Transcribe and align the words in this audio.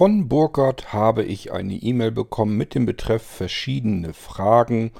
Von 0.00 0.28
Burkhardt 0.28 0.94
habe 0.94 1.24
ich 1.24 1.52
eine 1.52 1.74
E-Mail 1.74 2.10
bekommen 2.10 2.56
mit 2.56 2.74
dem 2.74 2.86
Betreff 2.86 3.22
verschiedene 3.22 4.14
Fragen. 4.14 4.92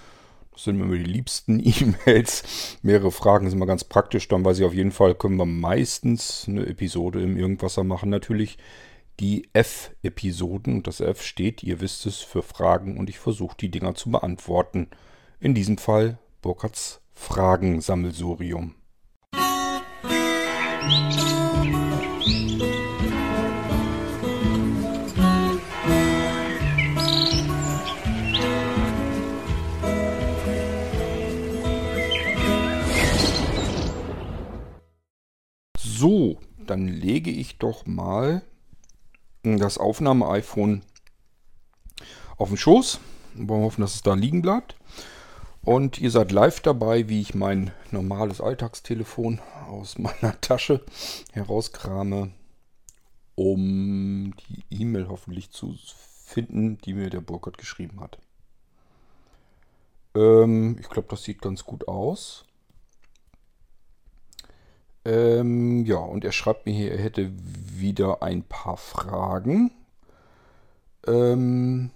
Das 0.53 0.65
sind 0.65 0.77
mir 0.77 0.95
die 0.95 1.11
liebsten 1.11 1.59
E-Mails. 1.65 2.77
Mehrere 2.83 3.11
Fragen 3.11 3.49
sind 3.49 3.57
immer 3.57 3.65
ganz 3.65 3.83
praktisch. 3.83 4.29
Dann 4.29 4.45
weiß 4.45 4.59
ich 4.59 4.67
auf 4.67 4.75
jeden 4.75 4.93
Fall, 4.93 5.15
können 5.15 5.39
wir 5.39 5.47
meistens 5.47 6.45
eine 6.47 6.67
Episode 6.67 7.23
im 7.23 7.39
Irgendwasser 7.39 7.83
machen. 7.83 8.11
Natürlich 8.11 8.59
die 9.21 9.49
F-Episoden. 9.55 10.75
Und 10.75 10.87
das 10.87 11.01
F 11.01 11.23
steht, 11.23 11.63
ihr 11.63 11.81
wisst 11.81 12.05
es, 12.05 12.19
für 12.19 12.43
Fragen. 12.43 12.99
Und 12.99 13.09
ich 13.09 13.19
versuche 13.19 13.57
die 13.59 13.71
Dinger 13.71 13.95
zu 13.95 14.11
beantworten. 14.11 14.89
In 15.41 15.55
diesem 15.55 15.79
Fall 15.79 16.19
Burkhardts 16.43 17.01
Fragensammelsurium. 17.15 18.75
So, 36.01 36.39
dann 36.67 36.89
lege 36.89 37.31
ich 37.31 37.59
doch 37.59 37.85
mal 37.85 38.41
das 39.43 39.77
Aufnahme-iPhone 39.77 40.81
auf 42.39 42.49
den 42.49 42.57
Schoß. 42.57 43.01
Wir 43.35 43.55
hoffen, 43.57 43.83
dass 43.83 43.97
es 43.97 44.03
da 44.03 44.15
liegen 44.15 44.41
bleibt. 44.41 44.77
Und 45.61 46.01
ihr 46.01 46.11
seid 46.11 46.33
live 46.33 46.61
dabei, 46.61 47.11
wie 47.11 47.21
ich 47.21 47.35
mein 47.35 47.71
normales 47.91 48.41
Alltagstelefon 48.41 49.43
aus 49.69 49.99
meiner 49.99 50.41
Tasche 50.41 50.83
herauskrame, 51.33 52.31
um 53.35 54.33
die 54.49 54.65
E-Mail 54.71 55.07
hoffentlich 55.09 55.51
zu 55.51 55.77
finden, 56.25 56.79
die 56.79 56.95
mir 56.95 57.11
der 57.11 57.21
Burkhardt 57.21 57.59
geschrieben 57.59 58.01
hat. 58.01 58.17
Ähm, 60.15 60.79
ich 60.81 60.89
glaube, 60.89 61.09
das 61.11 61.25
sieht 61.25 61.43
ganz 61.43 61.63
gut 61.63 61.89
aus. 61.89 62.47
Ähm, 65.05 65.85
ja, 65.87 65.97
und 65.97 66.25
er 66.25 66.33
schreibt 66.33 66.67
mir 66.67 66.73
hier, 66.73 66.93
er 66.93 66.99
hätte 67.03 67.33
wieder 67.35 68.23
ein 68.23 68.43
paar 68.43 68.77
Fragen. 68.77 69.71
Ähm, 71.07 71.91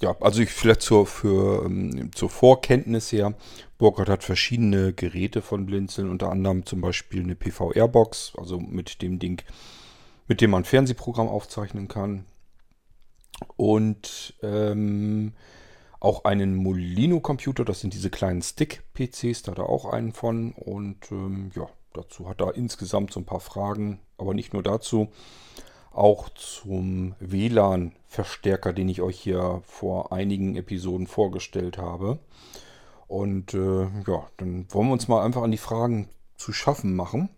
ja, 0.00 0.16
also 0.20 0.42
ich 0.42 0.50
vielleicht 0.50 0.82
zur, 0.82 1.06
für, 1.06 1.64
ähm, 1.64 2.10
zur 2.14 2.30
Vorkenntnis 2.30 3.12
her. 3.12 3.34
Burkhardt 3.78 4.08
hat 4.08 4.24
verschiedene 4.24 4.92
Geräte 4.92 5.42
von 5.42 5.66
Blinzeln, 5.66 6.10
unter 6.10 6.30
anderem 6.30 6.66
zum 6.66 6.80
Beispiel 6.80 7.22
eine 7.22 7.36
PVR-Box, 7.36 8.32
also 8.36 8.58
mit 8.58 9.02
dem 9.02 9.18
Ding, 9.18 9.42
mit 10.28 10.40
dem 10.40 10.50
man 10.50 10.64
Fernsehprogramm 10.64 11.28
aufzeichnen 11.28 11.86
kann. 11.86 12.24
Und 13.56 14.34
ähm, 14.42 15.34
auch 16.02 16.24
einen 16.24 16.56
Molino-Computer, 16.56 17.64
das 17.64 17.80
sind 17.80 17.94
diese 17.94 18.10
kleinen 18.10 18.42
Stick-PCs, 18.42 19.42
da 19.42 19.52
hat 19.52 19.58
er 19.58 19.68
auch 19.68 19.84
einen 19.84 20.12
von. 20.12 20.52
Und 20.52 21.12
ähm, 21.12 21.52
ja, 21.54 21.68
dazu 21.92 22.28
hat 22.28 22.40
er 22.40 22.56
insgesamt 22.56 23.12
so 23.12 23.20
ein 23.20 23.24
paar 23.24 23.40
Fragen, 23.40 24.00
aber 24.18 24.34
nicht 24.34 24.52
nur 24.52 24.64
dazu. 24.64 25.12
Auch 25.92 26.28
zum 26.30 27.14
WLAN-Verstärker, 27.20 28.72
den 28.72 28.88
ich 28.88 29.00
euch 29.00 29.20
hier 29.20 29.62
vor 29.64 30.12
einigen 30.12 30.56
Episoden 30.56 31.06
vorgestellt 31.06 31.78
habe. 31.78 32.18
Und 33.06 33.54
äh, 33.54 33.82
ja, 33.82 34.26
dann 34.38 34.66
wollen 34.70 34.88
wir 34.88 34.94
uns 34.94 35.06
mal 35.06 35.24
einfach 35.24 35.42
an 35.42 35.52
die 35.52 35.56
Fragen 35.56 36.08
zu 36.36 36.52
schaffen 36.52 36.96
machen. 36.96 37.28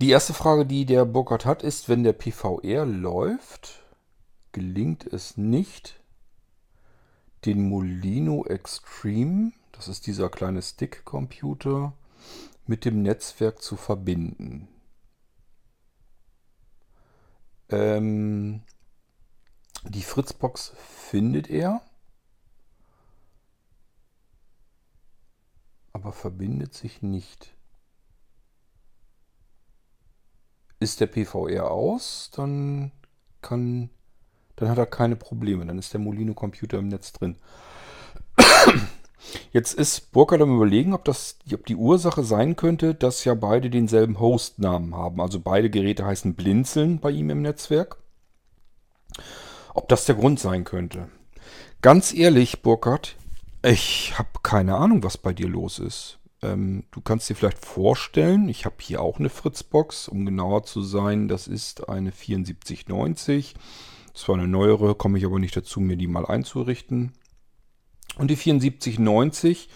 Die 0.00 0.08
erste 0.08 0.32
Frage, 0.32 0.64
die 0.64 0.86
der 0.86 1.04
Burkhardt 1.04 1.44
hat, 1.44 1.62
ist, 1.62 1.90
wenn 1.90 2.02
der 2.02 2.12
PVR 2.14 2.86
läuft, 2.86 3.82
gelingt 4.52 5.06
es 5.06 5.36
nicht, 5.36 6.00
den 7.46 7.68
Molino 7.68 8.44
Extreme, 8.44 9.52
das 9.72 9.88
ist 9.88 10.06
dieser 10.06 10.28
kleine 10.28 10.62
Stick-Computer, 10.62 11.92
mit 12.66 12.84
dem 12.84 13.02
Netzwerk 13.02 13.62
zu 13.62 13.76
verbinden. 13.76 14.68
Ähm, 17.68 18.62
die 19.84 20.02
Fritzbox 20.02 20.72
findet 20.76 21.48
er, 21.48 21.80
aber 25.92 26.12
verbindet 26.12 26.74
sich 26.74 27.02
nicht. 27.02 27.54
Ist 30.80 31.00
der 31.00 31.06
PVR 31.06 31.70
aus, 31.70 32.30
dann 32.34 32.90
kann 33.40 33.90
dann 34.56 34.68
hat 34.68 34.78
er 34.78 34.86
keine 34.86 35.16
Probleme. 35.16 35.64
Dann 35.66 35.78
ist 35.78 35.92
der 35.92 36.00
Molino-Computer 36.00 36.78
im 36.78 36.88
Netz 36.88 37.12
drin. 37.12 37.36
Jetzt 39.52 39.74
ist 39.74 40.12
Burkhardt 40.12 40.42
am 40.42 40.54
überlegen, 40.56 40.94
ob, 40.94 41.04
das, 41.04 41.38
ob 41.52 41.66
die 41.66 41.76
Ursache 41.76 42.22
sein 42.22 42.56
könnte, 42.56 42.94
dass 42.94 43.24
ja 43.24 43.34
beide 43.34 43.70
denselben 43.70 44.20
Hostnamen 44.20 44.94
haben. 44.94 45.20
Also 45.20 45.40
beide 45.40 45.70
Geräte 45.70 46.04
heißen 46.04 46.34
Blinzeln 46.34 47.00
bei 47.00 47.10
ihm 47.10 47.30
im 47.30 47.42
Netzwerk. 47.42 47.98
Ob 49.74 49.88
das 49.88 50.06
der 50.06 50.14
Grund 50.14 50.40
sein 50.40 50.64
könnte. 50.64 51.08
Ganz 51.82 52.14
ehrlich, 52.14 52.62
Burkhardt, 52.62 53.16
ich 53.62 54.18
habe 54.18 54.30
keine 54.42 54.76
Ahnung, 54.76 55.02
was 55.02 55.18
bei 55.18 55.32
dir 55.32 55.48
los 55.48 55.78
ist. 55.78 56.18
Ähm, 56.42 56.84
du 56.90 57.00
kannst 57.00 57.28
dir 57.28 57.34
vielleicht 57.34 57.64
vorstellen, 57.64 58.48
ich 58.48 58.64
habe 58.64 58.76
hier 58.80 59.00
auch 59.00 59.18
eine 59.18 59.28
Fritzbox, 59.28 60.08
um 60.08 60.24
genauer 60.24 60.64
zu 60.64 60.82
sein, 60.82 61.28
das 61.28 61.46
ist 61.48 61.88
eine 61.88 62.12
7490. 62.12 63.54
Zwar 64.16 64.36
eine 64.36 64.48
neuere, 64.48 64.94
komme 64.94 65.18
ich 65.18 65.26
aber 65.26 65.38
nicht 65.38 65.56
dazu, 65.56 65.78
mir 65.78 65.96
die 65.96 66.06
mal 66.06 66.24
einzurichten. 66.24 67.12
Und 68.16 68.30
die 68.30 68.36
7490, 68.36 69.68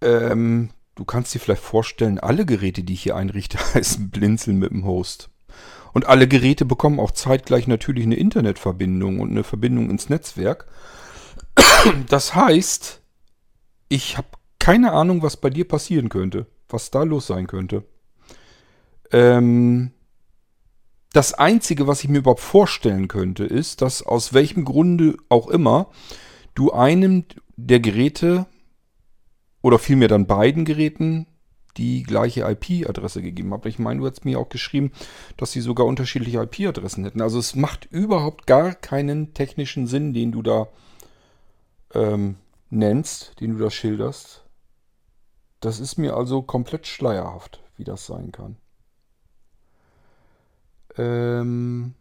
ähm, 0.00 0.70
du 0.94 1.04
kannst 1.04 1.34
dir 1.34 1.40
vielleicht 1.40 1.62
vorstellen, 1.62 2.20
alle 2.20 2.46
Geräte, 2.46 2.84
die 2.84 2.92
ich 2.92 3.02
hier 3.02 3.16
einrichte, 3.16 3.58
heißen 3.74 4.10
Blinzeln 4.10 4.58
mit 4.58 4.70
dem 4.70 4.84
Host. 4.84 5.28
Und 5.92 6.06
alle 6.06 6.28
Geräte 6.28 6.64
bekommen 6.64 7.00
auch 7.00 7.10
zeitgleich 7.10 7.66
natürlich 7.66 8.04
eine 8.04 8.14
Internetverbindung 8.14 9.18
und 9.18 9.30
eine 9.30 9.44
Verbindung 9.44 9.90
ins 9.90 10.08
Netzwerk. 10.08 10.66
Das 12.08 12.36
heißt, 12.36 13.02
ich 13.88 14.16
habe 14.16 14.28
keine 14.60 14.92
Ahnung, 14.92 15.20
was 15.22 15.36
bei 15.36 15.50
dir 15.50 15.66
passieren 15.66 16.08
könnte, 16.08 16.46
was 16.68 16.92
da 16.92 17.02
los 17.02 17.26
sein 17.26 17.48
könnte. 17.48 17.82
Ähm, 19.10 19.90
das 21.12 21.34
Einzige, 21.34 21.86
was 21.86 22.02
ich 22.02 22.08
mir 22.08 22.18
überhaupt 22.18 22.40
vorstellen 22.40 23.08
könnte, 23.08 23.44
ist, 23.44 23.82
dass 23.82 24.02
aus 24.02 24.32
welchem 24.32 24.64
Grunde 24.64 25.16
auch 25.28 25.48
immer 25.48 25.90
du 26.54 26.72
einem 26.72 27.24
der 27.56 27.80
Geräte 27.80 28.46
oder 29.60 29.78
vielmehr 29.78 30.08
dann 30.08 30.26
beiden 30.26 30.64
Geräten 30.64 31.26
die 31.76 32.02
gleiche 32.02 32.42
IP-Adresse 32.42 33.22
gegeben 33.22 33.52
habt. 33.52 33.66
Ich 33.66 33.78
meine, 33.78 34.00
du 34.00 34.06
hast 34.06 34.24
mir 34.24 34.38
auch 34.38 34.48
geschrieben, 34.48 34.92
dass 35.36 35.52
sie 35.52 35.60
sogar 35.60 35.86
unterschiedliche 35.86 36.42
IP-Adressen 36.42 37.04
hätten. 37.04 37.22
Also 37.22 37.38
es 37.38 37.54
macht 37.54 37.86
überhaupt 37.86 38.46
gar 38.46 38.74
keinen 38.74 39.32
technischen 39.32 39.86
Sinn, 39.86 40.12
den 40.12 40.32
du 40.32 40.42
da 40.42 40.68
ähm, 41.94 42.36
nennst, 42.68 43.40
den 43.40 43.56
du 43.56 43.58
da 43.58 43.70
schilderst. 43.70 44.44
Das 45.60 45.80
ist 45.80 45.96
mir 45.96 46.16
also 46.16 46.42
komplett 46.42 46.86
schleierhaft, 46.86 47.62
wie 47.76 47.84
das 47.84 48.06
sein 48.06 48.32
kann. 48.32 48.56
Ähm, 50.96 51.94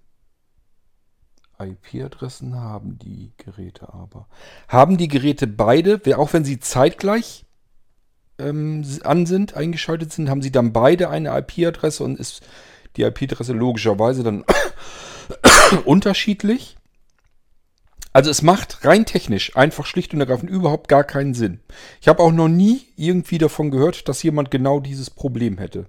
IP-Adressen 1.59 2.55
haben 2.55 2.97
die 2.97 3.31
Geräte 3.37 3.93
aber. 3.93 4.27
Haben 4.67 4.97
die 4.97 5.07
Geräte 5.07 5.47
beide, 5.47 5.99
auch 6.17 6.33
wenn 6.33 6.45
sie 6.45 6.59
zeitgleich 6.59 7.45
ähm, 8.39 8.85
an 9.03 9.25
sind, 9.25 9.55
eingeschaltet 9.55 10.11
sind, 10.11 10.29
haben 10.29 10.41
sie 10.41 10.51
dann 10.51 10.73
beide 10.73 11.09
eine 11.09 11.37
IP-Adresse 11.37 12.03
und 12.03 12.19
ist 12.19 12.41
die 12.97 13.03
IP-Adresse 13.03 13.53
logischerweise 13.53 14.23
dann 14.23 14.43
unterschiedlich. 15.85 16.77
Also 18.13 18.29
es 18.29 18.41
macht 18.41 18.83
rein 18.83 19.05
technisch 19.05 19.55
einfach 19.55 19.85
schlicht 19.85 20.13
und 20.13 20.19
ergreifend 20.19 20.49
überhaupt 20.49 20.89
gar 20.89 21.05
keinen 21.05 21.33
Sinn. 21.33 21.61
Ich 22.01 22.09
habe 22.09 22.21
auch 22.21 22.33
noch 22.33 22.49
nie 22.49 22.87
irgendwie 22.97 23.37
davon 23.37 23.71
gehört, 23.71 24.09
dass 24.09 24.21
jemand 24.23 24.51
genau 24.51 24.81
dieses 24.81 25.09
Problem 25.09 25.57
hätte. 25.57 25.85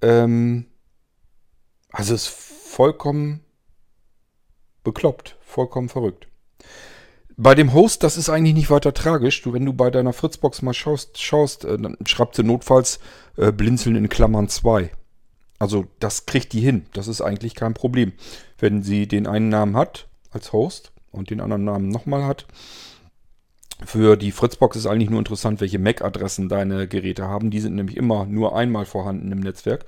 Ähm, 0.00 0.66
also 1.92 2.14
es 2.14 2.24
ist 2.24 2.28
vollkommen 2.28 3.40
bekloppt, 4.82 5.36
vollkommen 5.42 5.88
verrückt. 5.88 6.26
Bei 7.36 7.54
dem 7.54 7.72
Host, 7.72 8.02
das 8.02 8.16
ist 8.16 8.28
eigentlich 8.28 8.54
nicht 8.54 8.70
weiter 8.70 8.92
tragisch. 8.92 9.42
Du, 9.42 9.52
wenn 9.52 9.64
du 9.64 9.72
bei 9.72 9.90
deiner 9.90 10.12
Fritzbox 10.12 10.62
mal 10.62 10.74
schaust, 10.74 11.20
schaust 11.20 11.64
äh, 11.64 11.78
dann 11.78 11.96
schreibt 12.06 12.34
sie 12.34 12.42
notfalls 12.42 12.98
äh, 13.36 13.52
Blinzeln 13.52 13.96
in 13.96 14.08
Klammern 14.08 14.48
2. 14.48 14.90
Also 15.58 15.86
das 15.98 16.26
kriegt 16.26 16.52
die 16.52 16.60
hin. 16.60 16.86
Das 16.92 17.08
ist 17.08 17.20
eigentlich 17.20 17.54
kein 17.54 17.74
Problem. 17.74 18.12
Wenn 18.58 18.82
sie 18.82 19.06
den 19.06 19.26
einen 19.26 19.48
Namen 19.48 19.76
hat 19.76 20.08
als 20.30 20.52
Host 20.52 20.92
und 21.10 21.30
den 21.30 21.40
anderen 21.40 21.64
Namen 21.64 21.88
nochmal 21.88 22.24
hat. 22.24 22.46
Für 23.84 24.16
die 24.16 24.32
Fritzbox 24.32 24.76
ist 24.76 24.86
eigentlich 24.86 25.10
nur 25.10 25.18
interessant, 25.18 25.60
welche 25.60 25.78
MAC-Adressen 25.78 26.48
deine 26.48 26.86
Geräte 26.86 27.26
haben. 27.26 27.50
Die 27.50 27.60
sind 27.60 27.74
nämlich 27.74 27.96
immer 27.96 28.26
nur 28.26 28.56
einmal 28.56 28.86
vorhanden 28.86 29.32
im 29.32 29.40
Netzwerk. 29.40 29.84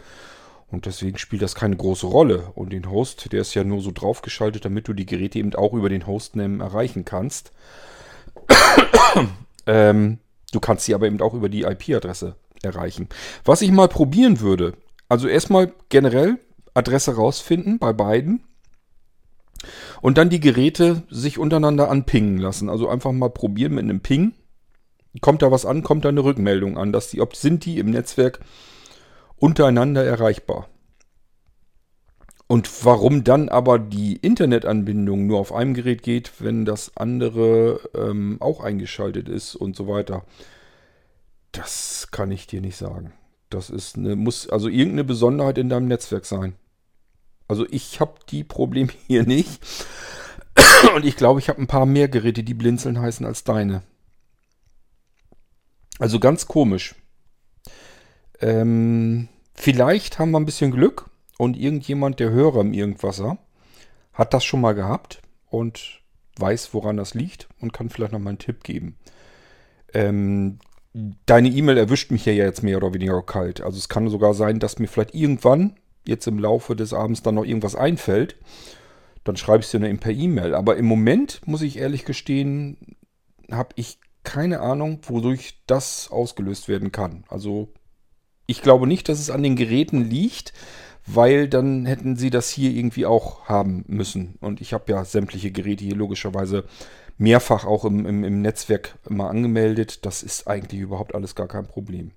Und 0.75 0.87
deswegen 0.87 1.19
spielt 1.19 1.41
das 1.41 1.55
keine 1.55 1.77
große 1.77 2.07
Rolle. 2.07 2.51
Und 2.57 2.73
den 2.73 2.91
Host, 2.91 3.33
der 3.33 3.41
ist 3.41 3.55
ja 3.55 3.63
nur 3.63 3.81
so 3.81 3.93
draufgeschaltet, 3.93 4.65
damit 4.65 4.89
du 4.89 4.93
die 4.93 5.07
Geräte 5.07 5.39
eben 5.39 5.55
auch 5.55 5.73
über 5.73 5.89
den 5.89 6.09
Hostname 6.09 6.63
erreichen 6.63 7.05
kannst. 7.05 7.53
ähm, 9.67 10.19
du 10.51 10.59
kannst 10.59 10.85
sie 10.85 10.95
aber 10.95 11.07
eben 11.07 11.21
auch 11.21 11.33
über 11.33 11.49
die 11.49 11.63
IP-Adresse 11.63 12.35
erreichen. 12.61 13.09
Was 13.45 13.63
ich 13.63 13.71
mal 13.71 13.87
probieren 13.87 14.41
würde, 14.41 14.75
also 15.09 15.29
erstmal 15.29 15.73
generell 15.91 16.39
Adresse 16.75 17.15
rausfinden 17.15 17.79
bei 17.79 17.93
beiden. 17.93 18.43
Und 20.03 20.19
dann 20.19 20.29
die 20.29 20.41
Geräte 20.41 21.05
sich 21.09 21.39
untereinander 21.39 21.89
anpingen 21.89 22.39
lassen. 22.39 22.69
Also 22.69 22.89
einfach 22.89 23.13
mal 23.13 23.31
probieren 23.31 23.75
mit 23.75 23.85
einem 23.85 24.01
Ping. 24.01 24.35
Kommt 25.21 25.43
da 25.43 25.53
was 25.53 25.67
an, 25.67 25.85
kommt 25.85 26.05
da 26.05 26.09
eine 26.09 26.25
Rückmeldung 26.25 26.77
an, 26.77 26.93
dass 26.93 27.11
die, 27.11 27.21
ob 27.21 27.37
sind 27.37 27.65
die 27.65 27.79
im 27.79 27.91
Netzwerk 27.91 28.41
untereinander 29.37 30.05
erreichbar. 30.05 30.69
Und 32.47 32.85
warum 32.85 33.25
dann 33.25 33.49
aber 33.49 33.79
die 33.79 34.17
Internetanbindung 34.17 35.27
nur 35.27 35.41
auf 35.41 35.53
einem 35.53 35.75
Gerät 35.75 36.03
geht, 36.03 36.33
wenn 36.41 36.65
das 36.65 36.97
andere 36.97 37.81
ähm, 37.95 38.37
auch 38.41 38.61
eingeschaltet 38.61 39.29
ist 39.29 39.57
und 39.57 39.75
so 39.77 39.89
weiter, 39.89 40.25
das 41.53 42.09
kann 42.11 42.31
ich 42.31 42.47
dir 42.47 42.61
nicht 42.61 42.77
sagen. 42.77 43.13
Das 43.49 43.71
ist 43.71 43.97
eine, 43.97 44.15
muss 44.17 44.49
also 44.49 44.69
irgendeine 44.69 45.05
Besonderheit 45.05 45.59
in 45.59 45.69
deinem 45.69 45.89
Netzwerk 45.89 46.27
sein. 46.27 46.55
Also 47.49 47.67
ich 47.71 48.01
habe 48.01 48.15
die 48.29 48.45
Probleme 48.45 48.93
hier 49.07 49.25
nicht. 49.25 49.61
Und 50.95 51.05
ich 51.05 51.17
glaube, 51.17 51.41
ich 51.41 51.49
habe 51.49 51.61
ein 51.61 51.67
paar 51.67 51.87
mehr 51.87 52.09
Geräte, 52.09 52.45
die 52.45 52.55
blinzeln 52.55 53.01
heißen 53.01 53.25
als 53.25 53.45
deine. 53.45 53.83
Also 55.99 56.21
ganz 56.21 56.47
komisch. 56.47 56.95
Ähm, 58.45 59.29
vielleicht 59.55 60.19
haben 60.19 60.33
wir 60.33 60.39
ein 60.39 60.45
bisschen 60.45 60.71
Glück 60.71 61.09
und 61.39 61.57
irgendjemand, 61.57 62.21
der 62.21 62.31
Hörer 62.31 62.61
im 62.61 62.75
Irgendwasser, 62.75 63.39
hat 64.13 64.35
das 64.35 64.45
schon 64.45 64.61
mal 64.61 64.75
gehabt 64.75 65.23
und 65.49 66.03
weiß, 66.39 66.75
woran 66.75 66.99
das 66.99 67.15
liegt 67.15 67.49
und 67.61 67.73
kann 67.73 67.89
vielleicht 67.89 68.13
noch 68.13 68.19
mal 68.19 68.31
einen 68.31 68.39
Tipp 68.39 68.63
geben. 68.63 68.99
Ähm, 69.95 70.59
deine 71.25 71.49
E-Mail 71.49 71.79
erwischt 71.79 72.11
mich 72.11 72.27
ja 72.27 72.35
jetzt 72.35 72.63
mehr 72.63 72.77
oder 72.77 72.93
weniger 72.93 73.23
kalt. 73.23 73.63
Also 73.63 73.79
es 73.79 73.89
kann 73.89 74.11
sogar 74.11 74.35
sein, 74.35 74.61
dass 74.61 74.79
mir 74.79 74.89
vielleicht 74.89 75.15
irgendwann 75.15 75.77
jetzt 76.07 76.27
im 76.27 76.39
Laufe 76.39 76.77
des 76.77 76.93
Abends 76.93 77.23
dann 77.23 77.37
noch 77.37 77.47
irgendwas 77.47 77.75
einfällt. 77.75 78.37
Dann 79.25 79.39
schreibe 79.39 79.61
ich 79.61 79.67
es 79.67 79.71
dir 79.71 79.81
dann 79.81 79.99
per 80.01 80.13
E-Mail. 80.13 80.55
Aber 80.55 80.77
im 80.77 80.85
Moment, 80.85 81.41
muss 81.47 81.63
ich 81.63 81.79
ehrlich 81.79 82.05
gestehen, 82.05 82.77
habe 83.51 83.71
ich 83.77 83.99
keine 84.23 84.61
Ahnung, 84.61 85.01
wodurch 85.07 85.63
das 85.67 86.11
ausgelöst 86.11 86.69
werden 86.69 86.93
kann. 86.93 87.25
Also 87.29 87.73
ich 88.47 88.63
glaube 88.63 88.87
nicht, 88.87 89.09
dass 89.09 89.21
es 89.21 89.31
an 89.31 89.43
den 89.43 89.57
Geräten 89.57 90.09
liegt, 90.09 90.53
weil 91.07 91.49
dann 91.49 91.87
hätten 91.87 92.17
sie 92.17 92.31
das 92.31 92.51
hier 92.51 92.71
irgendwie 92.71 93.07
auch 93.07 93.47
haben 93.47 93.85
müssen. 93.87 94.37
Und 94.41 94.61
ich 94.61 94.73
habe 94.73 94.91
ja 94.93 95.05
sämtliche 95.05 95.51
Geräte 95.51 95.85
hier 95.85 95.97
logischerweise 95.97 96.65
mehrfach 97.19 97.65
auch 97.65 97.85
im, 97.85 98.07
im, 98.07 98.25
im 98.25 98.43
Netzwerk 98.43 98.97
mal 99.09 99.29
angemeldet. 99.29 100.05
Das 100.07 100.23
ist 100.23 100.49
eigentlich 100.49 100.81
überhaupt 100.81 101.15
alles 101.15 101.35
gar 101.35 101.49
kein 101.49 101.67
Problem. 101.67 102.13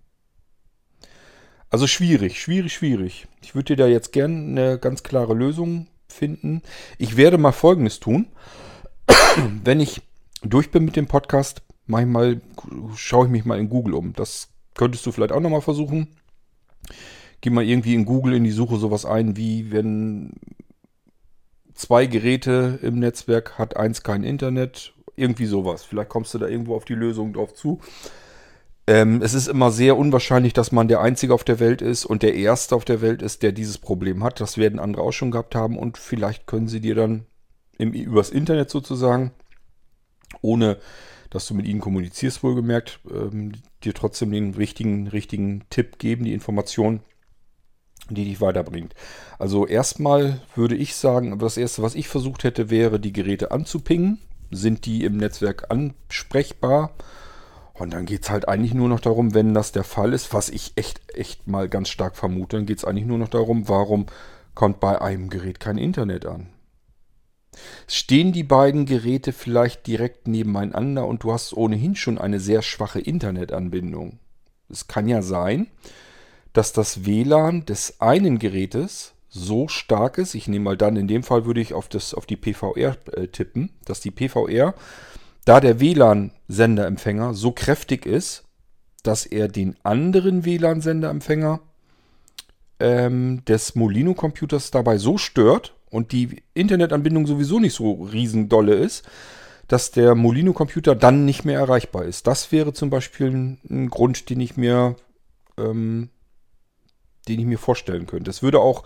Also 1.69 1.85
schwierig, 1.85 2.41
schwierig, 2.41 2.73
schwierig. 2.73 3.27
Ich 3.41 3.53
würde 3.53 3.75
dir 3.75 3.83
da 3.83 3.87
jetzt 3.87 4.13
gerne 4.13 4.35
eine 4.35 4.79
ganz 4.79 5.03
klare 5.03 5.33
Lösung 5.33 5.87
finden. 6.07 6.61
Ich 6.97 7.17
werde 7.17 7.37
mal 7.37 7.51
Folgendes 7.51 7.99
tun. 7.99 8.27
Wenn 9.63 9.81
ich 9.81 10.01
durch 10.43 10.71
bin 10.71 10.85
mit 10.85 10.95
dem 10.95 11.07
Podcast, 11.07 11.61
manchmal 11.85 12.41
schaue 12.95 13.25
ich 13.25 13.31
mich 13.31 13.43
mal 13.43 13.59
in 13.59 13.69
Google 13.69 13.95
um. 13.95 14.13
Das 14.13 14.47
könntest 14.77 15.05
du 15.05 15.11
vielleicht 15.11 15.33
auch 15.33 15.41
nochmal 15.41 15.61
versuchen. 15.61 16.07
Geh 17.41 17.49
mal 17.49 17.63
irgendwie 17.63 17.93
in 17.93 18.05
Google 18.05 18.33
in 18.33 18.43
die 18.43 18.51
Suche 18.51 18.77
sowas 18.77 19.05
ein, 19.05 19.35
wie 19.35 19.71
wenn 19.71 20.31
zwei 21.73 22.05
Geräte 22.05 22.79
im 22.81 22.99
Netzwerk 22.99 23.57
hat 23.57 23.75
eins 23.75 24.03
kein 24.03 24.23
Internet. 24.23 24.93
Irgendwie 25.15 25.45
sowas. 25.45 25.83
Vielleicht 25.83 26.09
kommst 26.09 26.33
du 26.33 26.37
da 26.37 26.47
irgendwo 26.47 26.75
auf 26.75 26.85
die 26.85 26.95
Lösung 26.95 27.33
drauf 27.33 27.53
zu. 27.53 27.79
Ähm, 28.85 29.21
es 29.21 29.33
ist 29.33 29.47
immer 29.47 29.69
sehr 29.71 29.97
unwahrscheinlich, 29.97 30.53
dass 30.53 30.71
man 30.71 30.87
der 30.87 31.01
Einzige 31.01 31.33
auf 31.33 31.43
der 31.43 31.59
Welt 31.59 31.81
ist 31.81 32.05
und 32.05 32.23
der 32.23 32.35
Erste 32.35 32.75
auf 32.75 32.85
der 32.85 33.01
Welt 33.01 33.21
ist, 33.21 33.43
der 33.43 33.51
dieses 33.51 33.77
Problem 33.77 34.23
hat. 34.23 34.39
Das 34.39 34.57
werden 34.57 34.79
andere 34.79 35.03
auch 35.03 35.11
schon 35.11 35.31
gehabt 35.31 35.55
haben 35.55 35.77
und 35.77 35.97
vielleicht 35.97 36.47
können 36.47 36.67
sie 36.67 36.79
dir 36.79 36.95
dann 36.95 37.25
im, 37.77 37.91
übers 37.91 38.29
Internet 38.29 38.69
sozusagen, 38.69 39.31
ohne 40.41 40.77
dass 41.29 41.47
du 41.47 41.53
mit 41.53 41.67
ihnen 41.67 41.81
kommunizierst, 41.81 42.43
wohlgemerkt, 42.43 42.99
ähm, 43.09 43.53
dir 43.83 43.93
trotzdem 43.93 44.31
den 44.31 44.53
richtigen, 44.53 45.07
richtigen 45.07 45.63
Tipp 45.69 45.99
geben, 45.99 46.25
die 46.25 46.33
Information, 46.33 47.01
die 48.09 48.25
dich 48.25 48.41
weiterbringt. 48.41 48.93
Also 49.37 49.67
erstmal 49.67 50.41
würde 50.55 50.75
ich 50.75 50.95
sagen, 50.95 51.37
das 51.39 51.57
erste, 51.57 51.81
was 51.81 51.95
ich 51.95 52.07
versucht 52.07 52.43
hätte, 52.43 52.69
wäre, 52.69 52.99
die 52.99 53.13
Geräte 53.13 53.51
anzupingen. 53.51 54.19
Sind 54.49 54.85
die 54.85 55.03
im 55.03 55.17
Netzwerk 55.17 55.69
ansprechbar? 55.69 56.91
Und 57.73 57.93
dann 57.93 58.05
geht 58.05 58.23
es 58.23 58.29
halt 58.29 58.47
eigentlich 58.47 58.73
nur 58.73 58.89
noch 58.89 59.01
darum, 59.01 59.33
wenn 59.33 59.53
das 59.53 59.71
der 59.71 59.83
Fall 59.83 60.13
ist, 60.13 60.33
was 60.33 60.49
ich 60.49 60.73
echt, 60.75 61.01
echt 61.13 61.47
mal 61.47 61.69
ganz 61.69 61.89
stark 61.89 62.15
vermute, 62.15 62.57
dann 62.57 62.65
geht 62.65 62.79
es 62.79 62.85
eigentlich 62.85 63.05
nur 63.05 63.19
noch 63.19 63.27
darum, 63.27 63.69
warum 63.69 64.07
kommt 64.55 64.79
bei 64.79 64.99
einem 64.99 65.29
Gerät 65.29 65.59
kein 65.59 65.77
Internet 65.77 66.25
an. 66.25 66.47
Stehen 67.87 68.31
die 68.31 68.43
beiden 68.43 68.85
Geräte 68.85 69.33
vielleicht 69.33 69.87
direkt 69.87 70.27
nebeneinander 70.27 71.07
und 71.07 71.23
du 71.23 71.31
hast 71.31 71.53
ohnehin 71.53 71.95
schon 71.95 72.17
eine 72.17 72.39
sehr 72.39 72.61
schwache 72.61 72.99
Internetanbindung? 72.99 74.19
Es 74.69 74.87
kann 74.87 75.07
ja 75.07 75.21
sein, 75.21 75.67
dass 76.53 76.73
das 76.73 77.05
WLAN 77.05 77.65
des 77.65 78.01
einen 78.01 78.39
Gerätes 78.39 79.13
so 79.29 79.67
stark 79.67 80.17
ist, 80.17 80.35
ich 80.35 80.47
nehme 80.47 80.65
mal 80.65 80.77
dann, 80.77 80.95
in 80.95 81.07
dem 81.07 81.23
Fall 81.23 81.45
würde 81.45 81.61
ich 81.61 81.73
auf, 81.73 81.87
das, 81.87 82.13
auf 82.13 82.25
die 82.25 82.37
PVR 82.37 82.97
äh, 83.13 83.27
tippen, 83.27 83.69
dass 83.85 83.99
die 83.99 84.11
PVR 84.11 84.73
da 85.45 85.59
der 85.59 85.79
WLAN-Senderempfänger 85.79 87.33
so 87.33 87.51
kräftig 87.51 88.05
ist, 88.05 88.43
dass 89.03 89.25
er 89.25 89.47
den 89.47 89.75
anderen 89.83 90.43
WLAN-Senderempfänger 90.43 91.61
ähm, 92.79 93.43
des 93.45 93.75
Molino-Computers 93.75 94.71
dabei 94.71 94.97
so 94.97 95.17
stört 95.17 95.76
und 95.89 96.11
die 96.11 96.43
Internetanbindung 96.53 97.27
sowieso 97.27 97.59
nicht 97.59 97.73
so 97.73 97.93
riesendolle 97.93 98.73
ist, 98.73 99.05
dass 99.67 99.91
der 99.91 100.15
Molino-Computer 100.15 100.95
dann 100.95 101.25
nicht 101.25 101.45
mehr 101.45 101.59
erreichbar 101.59 102.05
ist. 102.05 102.27
Das 102.27 102.51
wäre 102.51 102.73
zum 102.73 102.89
Beispiel 102.89 103.57
ein, 103.69 103.89
Grund, 103.89 104.29
den 104.29 104.39
ich 104.39 104.55
mir, 104.57 104.95
ähm, 105.57 106.09
den 107.27 107.39
ich 107.39 107.45
mir 107.45 107.57
vorstellen 107.57 108.07
könnte. 108.07 108.25
Das 108.25 108.41
würde 108.41 108.59
auch 108.59 108.83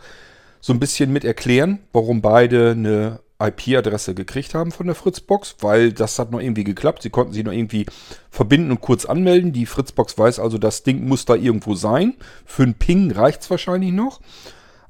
so 0.59 0.73
ein 0.73 0.79
bisschen 0.79 1.13
mit 1.13 1.23
erklären, 1.23 1.79
warum 1.91 2.21
beide 2.21 2.71
eine 2.71 3.19
IP-Adresse 3.39 4.13
gekriegt 4.13 4.53
haben 4.53 4.71
von 4.71 4.85
der 4.85 4.95
Fritzbox, 4.95 5.57
weil 5.61 5.93
das 5.93 6.19
hat 6.19 6.31
noch 6.31 6.39
irgendwie 6.39 6.63
geklappt. 6.63 7.01
Sie 7.01 7.09
konnten 7.09 7.33
sich 7.33 7.43
noch 7.43 7.51
irgendwie 7.51 7.87
verbinden 8.29 8.71
und 8.71 8.81
kurz 8.81 9.05
anmelden. 9.05 9.51
Die 9.51 9.65
Fritzbox 9.65 10.17
weiß 10.17 10.39
also, 10.39 10.57
das 10.57 10.83
Ding 10.83 11.07
muss 11.07 11.25
da 11.25 11.35
irgendwo 11.35 11.73
sein. 11.73 12.15
Für 12.45 12.63
einen 12.63 12.75
Ping 12.75 13.11
reicht 13.11 13.41
es 13.41 13.49
wahrscheinlich 13.49 13.91
noch. 13.91 14.21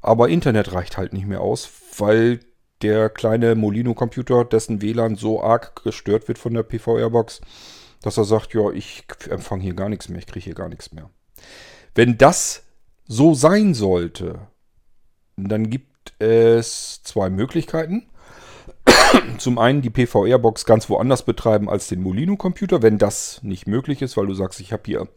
Aber 0.02 0.28
Internet 0.28 0.72
reicht 0.72 0.98
halt 0.98 1.12
nicht 1.12 1.26
mehr 1.26 1.40
aus, 1.40 1.68
weil 1.96 2.40
der 2.82 3.08
kleine 3.08 3.54
Molino-Computer, 3.54 4.44
dessen 4.44 4.82
WLAN 4.82 5.16
so 5.16 5.42
arg 5.42 5.82
gestört 5.84 6.28
wird 6.28 6.38
von 6.38 6.54
der 6.54 6.64
PVR-Box, 6.64 7.40
dass 8.02 8.16
er 8.16 8.24
sagt, 8.24 8.54
ja, 8.54 8.70
ich 8.70 9.04
empfange 9.28 9.62
hier 9.62 9.74
gar 9.74 9.88
nichts 9.88 10.08
mehr, 10.08 10.18
ich 10.18 10.26
kriege 10.26 10.44
hier 10.44 10.54
gar 10.54 10.68
nichts 10.68 10.92
mehr. 10.92 11.08
Wenn 11.94 12.18
das 12.18 12.64
so 13.06 13.34
sein 13.34 13.74
sollte, 13.74 14.48
dann 15.36 15.70
gibt 15.70 16.14
es 16.20 17.02
zwei 17.02 17.30
Möglichkeiten 17.30 18.08
zum 19.38 19.58
einen 19.58 19.82
die 19.82 19.90
PVR-Box 19.90 20.64
ganz 20.64 20.88
woanders 20.88 21.24
betreiben 21.24 21.68
als 21.68 21.88
den 21.88 22.02
Molino-Computer, 22.02 22.82
wenn 22.82 22.98
das 22.98 23.40
nicht 23.42 23.66
möglich 23.66 24.02
ist, 24.02 24.16
weil 24.16 24.26
du 24.26 24.34
sagst, 24.34 24.60
ich 24.60 24.72
habe 24.72 24.82
hier 24.86 25.08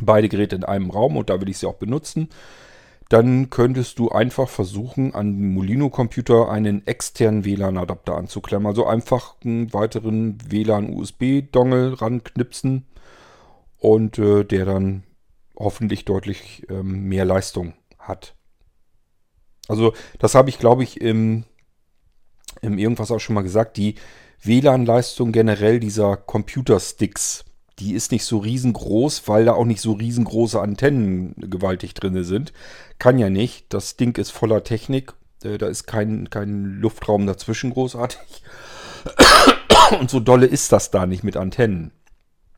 beide 0.00 0.28
Geräte 0.28 0.56
in 0.56 0.64
einem 0.64 0.90
Raum 0.90 1.16
und 1.16 1.30
da 1.30 1.40
will 1.40 1.48
ich 1.48 1.58
sie 1.58 1.66
auch 1.66 1.74
benutzen, 1.74 2.28
dann 3.10 3.50
könntest 3.50 3.98
du 3.98 4.08
einfach 4.08 4.48
versuchen, 4.48 5.14
an 5.16 5.36
den 5.36 5.52
Molino-Computer 5.52 6.48
einen 6.48 6.86
externen 6.86 7.44
WLAN-Adapter 7.44 8.16
anzuklemmen. 8.16 8.68
Also 8.68 8.86
einfach 8.86 9.34
einen 9.44 9.72
weiteren 9.74 10.38
WLAN-USB-Dongle 10.48 12.00
ranknipsen 12.00 12.86
und 13.78 14.18
äh, 14.18 14.44
der 14.44 14.64
dann 14.64 15.02
hoffentlich 15.56 16.04
deutlich 16.04 16.64
ähm, 16.70 17.08
mehr 17.08 17.24
Leistung 17.24 17.74
hat. 17.98 18.36
Also 19.66 19.92
das 20.20 20.36
habe 20.36 20.48
ich, 20.48 20.60
glaube 20.60 20.84
ich, 20.84 21.00
im 21.00 21.44
im 22.62 22.78
Irgendwas 22.78 23.10
auch 23.10 23.18
schon 23.18 23.34
mal 23.34 23.42
gesagt, 23.42 23.76
die 23.76 23.96
WLAN-Leistung 24.42 25.32
generell 25.32 25.80
dieser 25.80 26.16
Computersticks, 26.16 27.44
die 27.80 27.94
ist 27.94 28.12
nicht 28.12 28.24
so 28.24 28.38
riesengroß, 28.38 29.22
weil 29.26 29.46
da 29.46 29.54
auch 29.54 29.64
nicht 29.64 29.80
so 29.80 29.92
riesengroße 29.92 30.60
Antennen 30.60 31.34
gewaltig 31.38 31.94
drin 31.94 32.22
sind. 32.24 32.52
Kann 32.98 33.18
ja 33.18 33.30
nicht. 33.30 33.66
Das 33.70 33.96
Ding 33.96 34.16
ist 34.18 34.30
voller 34.30 34.62
Technik. 34.62 35.14
Äh, 35.42 35.58
da 35.58 35.66
ist 35.66 35.86
kein, 35.86 36.28
kein 36.30 36.64
Luftraum 36.80 37.26
dazwischen 37.26 37.72
großartig. 37.72 38.42
Und 40.00 40.10
so 40.10 40.20
dolle 40.20 40.46
ist 40.46 40.72
das 40.72 40.90
da 40.90 41.06
nicht 41.06 41.24
mit 41.24 41.36
Antennen. 41.36 41.92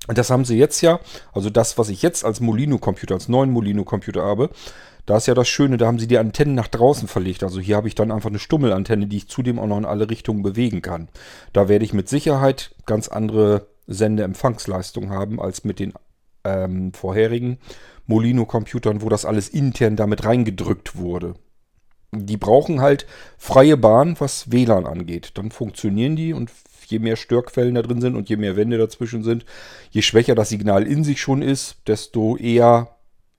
Das 0.09 0.31
haben 0.31 0.45
sie 0.45 0.59
jetzt 0.59 0.81
ja, 0.81 0.99
also 1.33 1.49
das, 1.49 1.79
was 1.79 1.89
ich 1.89 2.03
jetzt 2.03 2.25
als 2.25 2.41
Molino-Computer, 2.41 3.15
als 3.15 3.29
neuen 3.29 3.53
Molino-Computer 3.53 4.23
habe, 4.23 4.51
da 5.07 5.17
ist 5.17 5.27
ja 5.27 5.35
das 5.35 5.49
Schöne, 5.49 5.77
da 5.77 5.87
haben 5.87 6.01
sie 6.01 6.09
die 6.09 6.19
Antennen 6.19 6.57
nach 6.57 6.69
draußen 6.69 7.07
verlegt. 7.07 7.45
Also 7.45 7.61
hier 7.61 7.77
habe 7.77 7.89
ich 7.89 7.95
dann 7.95 8.11
einfach 8.11 8.29
eine 8.29 8.41
Stummelantenne, 8.41 9.07
die 9.07 9.19
ich 9.19 9.29
zudem 9.29 9.61
auch 9.61 9.67
noch 9.67 9.79
in 9.79 9.85
alle 9.85 10.11
Richtungen 10.11 10.43
bewegen 10.43 10.83
kann. 10.83 11.09
Da 11.53 11.69
werde 11.69 11.85
ich 11.85 11.93
mit 11.93 12.09
Sicherheit 12.09 12.75
ganz 12.85 13.09
andere 13.09 13.67
Sendeempfangsleistung 13.93 15.11
haben 15.11 15.41
als 15.41 15.65
mit 15.65 15.79
den 15.79 15.93
ähm, 16.45 16.93
vorherigen 16.93 17.59
Molino-Computern, 18.07 19.03
wo 19.03 19.09
das 19.09 19.25
alles 19.25 19.49
intern 19.49 19.97
damit 19.97 20.25
reingedrückt 20.25 20.97
wurde. 20.97 21.35
Die 22.15 22.37
brauchen 22.37 22.81
halt 22.81 23.07
freie 23.39 23.77
Bahn, 23.77 24.17
was 24.19 24.53
WLAN 24.53 24.87
angeht. 24.87 25.33
Dann 25.35 25.51
funktionieren 25.51 26.15
die 26.15 26.35
und 26.35 26.51
je 26.87 26.99
mehr 26.99 27.17
Störquellen 27.17 27.75
da 27.75 27.83
drin 27.83 28.01
sind 28.01 28.17
und 28.17 28.29
je 28.29 28.37
mehr 28.37 28.57
Wände 28.57 28.77
dazwischen 28.77 29.23
sind, 29.23 29.47
je 29.91 30.03
schwächer 30.03 30.35
das 30.35 30.51
Signal 30.51 30.87
in 30.87 31.05
sich 31.05 31.21
schon 31.21 31.41
ist, 31.41 31.77
desto 31.87 32.37
eher 32.37 32.97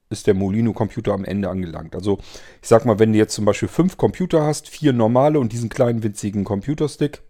ist 0.09 0.27
der 0.27 0.33
Molino-Computer 0.33 1.13
am 1.13 1.25
Ende 1.25 1.49
angelangt. 1.49 1.95
Also 1.95 2.19
ich 2.61 2.67
sag 2.67 2.85
mal, 2.85 2.99
wenn 2.99 3.13
du 3.13 3.19
jetzt 3.19 3.35
zum 3.35 3.45
Beispiel 3.45 3.67
fünf 3.67 3.97
Computer 3.97 4.43
hast, 4.43 4.69
vier 4.69 4.93
normale 4.93 5.39
und 5.39 5.51
diesen 5.51 5.69
kleinen 5.69 6.03
winzigen 6.03 6.43
Computerstick, 6.43 7.21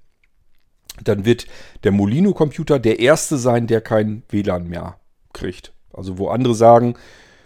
dann 1.02 1.26
wird 1.26 1.48
der 1.84 1.92
Molino-Computer 1.92 2.80
der 2.80 3.00
erste 3.00 3.38
sein, 3.38 3.68
der 3.68 3.82
kein 3.82 4.24
WLAN 4.30 4.68
mehr 4.68 5.00
kriegt. 5.34 5.74
Also 5.94 6.18
wo 6.18 6.30
andere 6.30 6.56
sagen, 6.56 6.96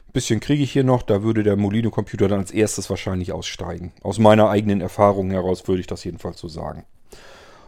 ein 0.07 0.13
bisschen 0.13 0.39
kriege 0.39 0.63
ich 0.63 0.71
hier 0.71 0.83
noch, 0.83 1.01
da 1.01 1.23
würde 1.23 1.43
der 1.43 1.55
Molino-Computer 1.55 2.27
dann 2.27 2.39
als 2.39 2.51
erstes 2.51 2.89
wahrscheinlich 2.89 3.31
aussteigen. 3.31 3.93
Aus 4.01 4.19
meiner 4.19 4.49
eigenen 4.49 4.81
Erfahrung 4.81 5.31
heraus 5.31 5.67
würde 5.67 5.81
ich 5.81 5.87
das 5.87 6.03
jedenfalls 6.03 6.39
so 6.39 6.47
sagen. 6.47 6.85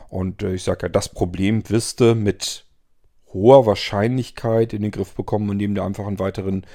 Und 0.09 0.41
äh, 0.43 0.53
ich 0.53 0.63
sage 0.63 0.83
ja, 0.83 0.89
das 0.89 1.09
Problem 1.09 1.69
wirst 1.69 1.99
du 1.99 2.15
mit 2.15 2.65
hoher 3.33 3.65
Wahrscheinlichkeit 3.65 4.73
in 4.73 4.81
den 4.81 4.91
Griff 4.91 5.13
bekommen, 5.13 5.51
indem 5.51 5.75
du 5.75 5.83
einfach 5.83 6.07
einen 6.07 6.19
weiteren 6.19 6.65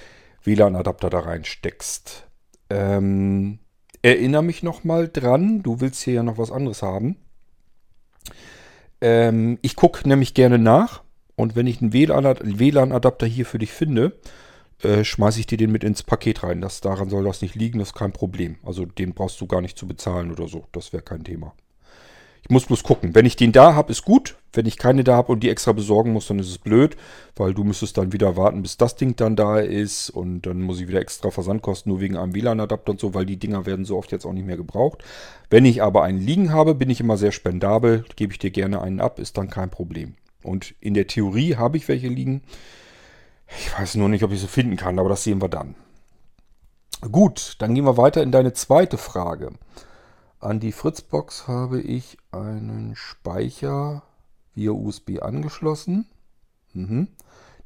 WLAN-Adapter 0.44 1.11
da 1.11 1.20
reinsteckst. 1.20 2.26
Ähm, 2.70 3.58
erinnere 4.02 4.42
mich 4.42 4.62
nochmal 4.62 5.08
dran, 5.08 5.62
du 5.62 5.80
willst 5.80 6.02
hier 6.02 6.14
ja 6.14 6.23
noch 6.23 6.38
was 6.38 6.52
anderes 6.52 6.82
haben. 6.82 7.16
Ähm, 9.00 9.58
ich 9.62 9.76
gucke 9.76 10.08
nämlich 10.08 10.34
gerne 10.34 10.58
nach 10.58 11.02
und 11.36 11.56
wenn 11.56 11.66
ich 11.66 11.80
einen 11.80 11.92
WLAN-Adapter 11.92 13.26
hier 13.26 13.46
für 13.46 13.58
dich 13.58 13.72
finde, 13.72 14.12
äh, 14.82 15.04
schmeiße 15.04 15.40
ich 15.40 15.46
dir 15.46 15.58
den 15.58 15.72
mit 15.72 15.84
ins 15.84 16.02
Paket 16.02 16.42
rein. 16.42 16.60
Das, 16.60 16.80
daran 16.80 17.08
soll 17.08 17.24
das 17.24 17.42
nicht 17.42 17.54
liegen, 17.54 17.78
das 17.78 17.88
ist 17.88 17.94
kein 17.94 18.12
Problem. 18.12 18.56
Also 18.62 18.84
den 18.84 19.14
brauchst 19.14 19.40
du 19.40 19.46
gar 19.46 19.60
nicht 19.60 19.78
zu 19.78 19.86
bezahlen 19.86 20.30
oder 20.30 20.48
so. 20.48 20.64
Das 20.72 20.92
wäre 20.92 21.02
kein 21.02 21.24
Thema. 21.24 21.54
Ich 22.46 22.50
muss 22.50 22.66
bloß 22.66 22.82
gucken. 22.82 23.14
Wenn 23.14 23.24
ich 23.24 23.36
den 23.36 23.52
da 23.52 23.74
habe, 23.74 23.90
ist 23.90 24.04
gut. 24.04 24.36
Wenn 24.52 24.66
ich 24.66 24.76
keine 24.76 25.02
da 25.02 25.16
habe 25.16 25.32
und 25.32 25.40
die 25.40 25.48
extra 25.48 25.72
besorgen 25.72 26.12
muss, 26.12 26.26
dann 26.26 26.38
ist 26.38 26.50
es 26.50 26.58
blöd, 26.58 26.94
weil 27.36 27.54
du 27.54 27.64
müsstest 27.64 27.96
dann 27.96 28.12
wieder 28.12 28.36
warten, 28.36 28.60
bis 28.60 28.76
das 28.76 28.96
Ding 28.96 29.16
dann 29.16 29.34
da 29.34 29.58
ist 29.58 30.10
und 30.10 30.42
dann 30.42 30.60
muss 30.60 30.78
ich 30.78 30.86
wieder 30.86 31.00
extra 31.00 31.30
Versandkosten 31.30 31.90
nur 31.90 32.00
wegen 32.02 32.18
einem 32.18 32.34
WLAN-Adapter 32.34 32.92
und 32.92 33.00
so, 33.00 33.14
weil 33.14 33.24
die 33.24 33.38
Dinger 33.38 33.64
werden 33.64 33.86
so 33.86 33.96
oft 33.96 34.12
jetzt 34.12 34.26
auch 34.26 34.32
nicht 34.34 34.46
mehr 34.46 34.58
gebraucht. 34.58 35.02
Wenn 35.48 35.64
ich 35.64 35.82
aber 35.82 36.02
einen 36.04 36.20
liegen 36.20 36.52
habe, 36.52 36.74
bin 36.74 36.90
ich 36.90 37.00
immer 37.00 37.16
sehr 37.16 37.32
spendabel, 37.32 38.04
gebe 38.14 38.32
ich 38.32 38.38
dir 38.38 38.50
gerne 38.50 38.82
einen 38.82 39.00
ab, 39.00 39.18
ist 39.18 39.38
dann 39.38 39.48
kein 39.48 39.70
Problem. 39.70 40.14
Und 40.42 40.74
in 40.80 40.92
der 40.92 41.06
Theorie 41.06 41.56
habe 41.56 41.78
ich 41.78 41.88
welche 41.88 42.08
liegen. 42.08 42.42
Ich 43.58 43.76
weiß 43.76 43.94
nur 43.94 44.10
nicht, 44.10 44.22
ob 44.22 44.32
ich 44.32 44.40
sie 44.40 44.48
finden 44.48 44.76
kann, 44.76 44.98
aber 44.98 45.08
das 45.08 45.24
sehen 45.24 45.40
wir 45.40 45.48
dann. 45.48 45.74
Gut, 47.10 47.56
dann 47.58 47.74
gehen 47.74 47.84
wir 47.84 47.96
weiter 47.96 48.22
in 48.22 48.32
deine 48.32 48.52
zweite 48.52 48.98
Frage. 48.98 49.52
An 50.44 50.60
die 50.60 50.72
Fritzbox 50.72 51.48
habe 51.48 51.80
ich 51.80 52.18
einen 52.30 52.96
Speicher 52.96 54.02
via 54.54 54.72
USB 54.72 55.22
angeschlossen. 55.22 56.06
Mhm. 56.74 57.08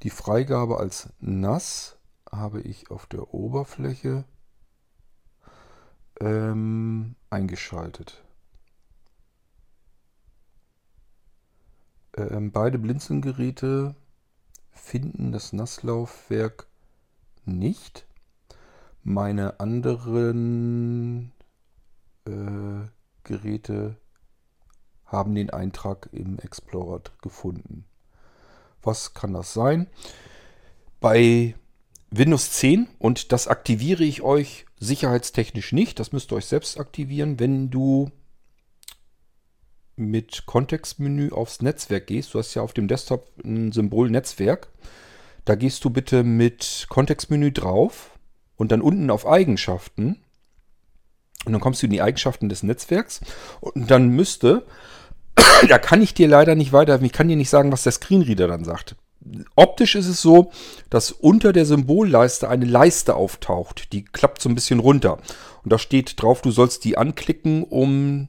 Die 0.04 0.10
Freigabe 0.10 0.78
als 0.78 1.08
NAS 1.18 1.98
habe 2.30 2.60
ich 2.60 2.92
auf 2.92 3.06
der 3.06 3.34
Oberfläche 3.34 4.22
ähm, 6.20 7.16
eingeschaltet. 7.30 8.22
Ähm, 12.16 12.52
beide 12.52 12.78
Blinzelgeräte 12.78 13.96
finden 14.70 15.32
das 15.32 15.52
NAS-Laufwerk 15.52 16.68
nicht. 17.44 18.06
Meine 19.02 19.58
anderen 19.58 21.32
Geräte 23.24 23.96
haben 25.04 25.34
den 25.34 25.50
Eintrag 25.50 26.08
im 26.12 26.38
Explorer 26.38 27.02
gefunden. 27.22 27.84
Was 28.82 29.14
kann 29.14 29.32
das 29.32 29.52
sein? 29.52 29.88
Bei 31.00 31.54
Windows 32.10 32.52
10 32.52 32.88
und 32.98 33.32
das 33.32 33.48
aktiviere 33.48 34.04
ich 34.04 34.22
euch 34.22 34.66
sicherheitstechnisch 34.78 35.72
nicht. 35.72 35.98
Das 35.98 36.12
müsst 36.12 36.32
ihr 36.32 36.36
euch 36.36 36.46
selbst 36.46 36.78
aktivieren, 36.78 37.38
wenn 37.38 37.70
du 37.70 38.10
mit 39.96 40.46
Kontextmenü 40.46 41.30
aufs 41.30 41.60
Netzwerk 41.60 42.06
gehst. 42.06 42.32
Du 42.32 42.38
hast 42.38 42.54
ja 42.54 42.62
auf 42.62 42.72
dem 42.72 42.88
Desktop 42.88 43.30
ein 43.44 43.72
Symbol 43.72 44.10
Netzwerk. 44.10 44.68
Da 45.44 45.54
gehst 45.54 45.84
du 45.84 45.90
bitte 45.90 46.22
mit 46.24 46.86
Kontextmenü 46.88 47.52
drauf 47.52 48.18
und 48.56 48.72
dann 48.72 48.80
unten 48.80 49.10
auf 49.10 49.26
Eigenschaften 49.26 50.22
und 51.44 51.52
dann 51.52 51.60
kommst 51.60 51.82
du 51.82 51.86
in 51.86 51.92
die 51.92 52.02
Eigenschaften 52.02 52.48
des 52.48 52.62
Netzwerks 52.62 53.20
und 53.60 53.90
dann 53.90 54.08
müsste, 54.08 54.66
da 55.68 55.78
kann 55.78 56.02
ich 56.02 56.14
dir 56.14 56.28
leider 56.28 56.54
nicht 56.54 56.72
weiter, 56.72 57.00
ich 57.00 57.12
kann 57.12 57.28
dir 57.28 57.36
nicht 57.36 57.50
sagen, 57.50 57.72
was 57.72 57.84
der 57.84 57.92
Screenreader 57.92 58.48
dann 58.48 58.64
sagt. 58.64 58.96
Optisch 59.56 59.94
ist 59.94 60.06
es 60.06 60.22
so, 60.22 60.52
dass 60.90 61.10
unter 61.10 61.52
der 61.52 61.66
Symbolleiste 61.66 62.48
eine 62.48 62.64
Leiste 62.64 63.14
auftaucht. 63.14 63.92
Die 63.92 64.04
klappt 64.04 64.40
so 64.40 64.48
ein 64.48 64.54
bisschen 64.54 64.78
runter. 64.78 65.18
Und 65.64 65.72
da 65.72 65.78
steht 65.78 66.22
drauf, 66.22 66.40
du 66.40 66.50
sollst 66.50 66.84
die 66.84 66.96
anklicken, 66.96 67.64
um 67.64 68.28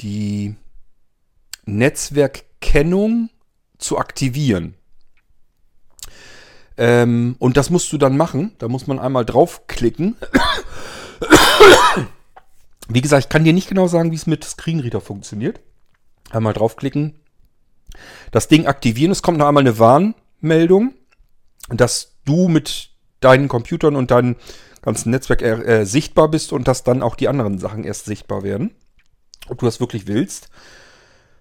die 0.00 0.54
Netzwerkkennung 1.66 3.30
zu 3.78 3.98
aktivieren. 3.98 4.74
Ähm, 6.76 7.36
und 7.38 7.56
das 7.56 7.70
musst 7.70 7.92
du 7.92 7.98
dann 7.98 8.16
machen. 8.16 8.52
Da 8.58 8.68
muss 8.68 8.86
man 8.86 8.98
einmal 8.98 9.24
draufklicken. 9.24 10.16
Wie 12.88 13.00
gesagt, 13.00 13.24
ich 13.24 13.28
kann 13.28 13.44
dir 13.44 13.52
nicht 13.52 13.68
genau 13.68 13.86
sagen, 13.86 14.10
wie 14.10 14.16
es 14.16 14.26
mit 14.26 14.42
Screenreader 14.42 15.00
funktioniert. 15.00 15.60
Einmal 16.30 16.54
draufklicken, 16.54 17.20
das 18.32 18.48
Ding 18.48 18.66
aktivieren. 18.66 19.12
Es 19.12 19.22
kommt 19.22 19.38
noch 19.38 19.46
einmal 19.46 19.62
eine 19.62 19.78
Warnmeldung, 19.78 20.94
dass 21.68 22.16
du 22.24 22.48
mit 22.48 22.90
deinen 23.20 23.48
Computern 23.48 23.94
und 23.94 24.10
deinem 24.10 24.36
ganzen 24.82 25.10
Netzwerk 25.10 25.42
äh, 25.42 25.84
sichtbar 25.84 26.28
bist 26.28 26.52
und 26.52 26.66
dass 26.66 26.82
dann 26.82 27.02
auch 27.02 27.14
die 27.14 27.28
anderen 27.28 27.58
Sachen 27.58 27.84
erst 27.84 28.06
sichtbar 28.06 28.42
werden. 28.42 28.72
Ob 29.48 29.58
du 29.58 29.66
das 29.66 29.80
wirklich 29.80 30.06
willst. 30.06 30.48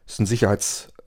Das 0.05 0.15
ist 0.15 0.19
ein 0.19 0.25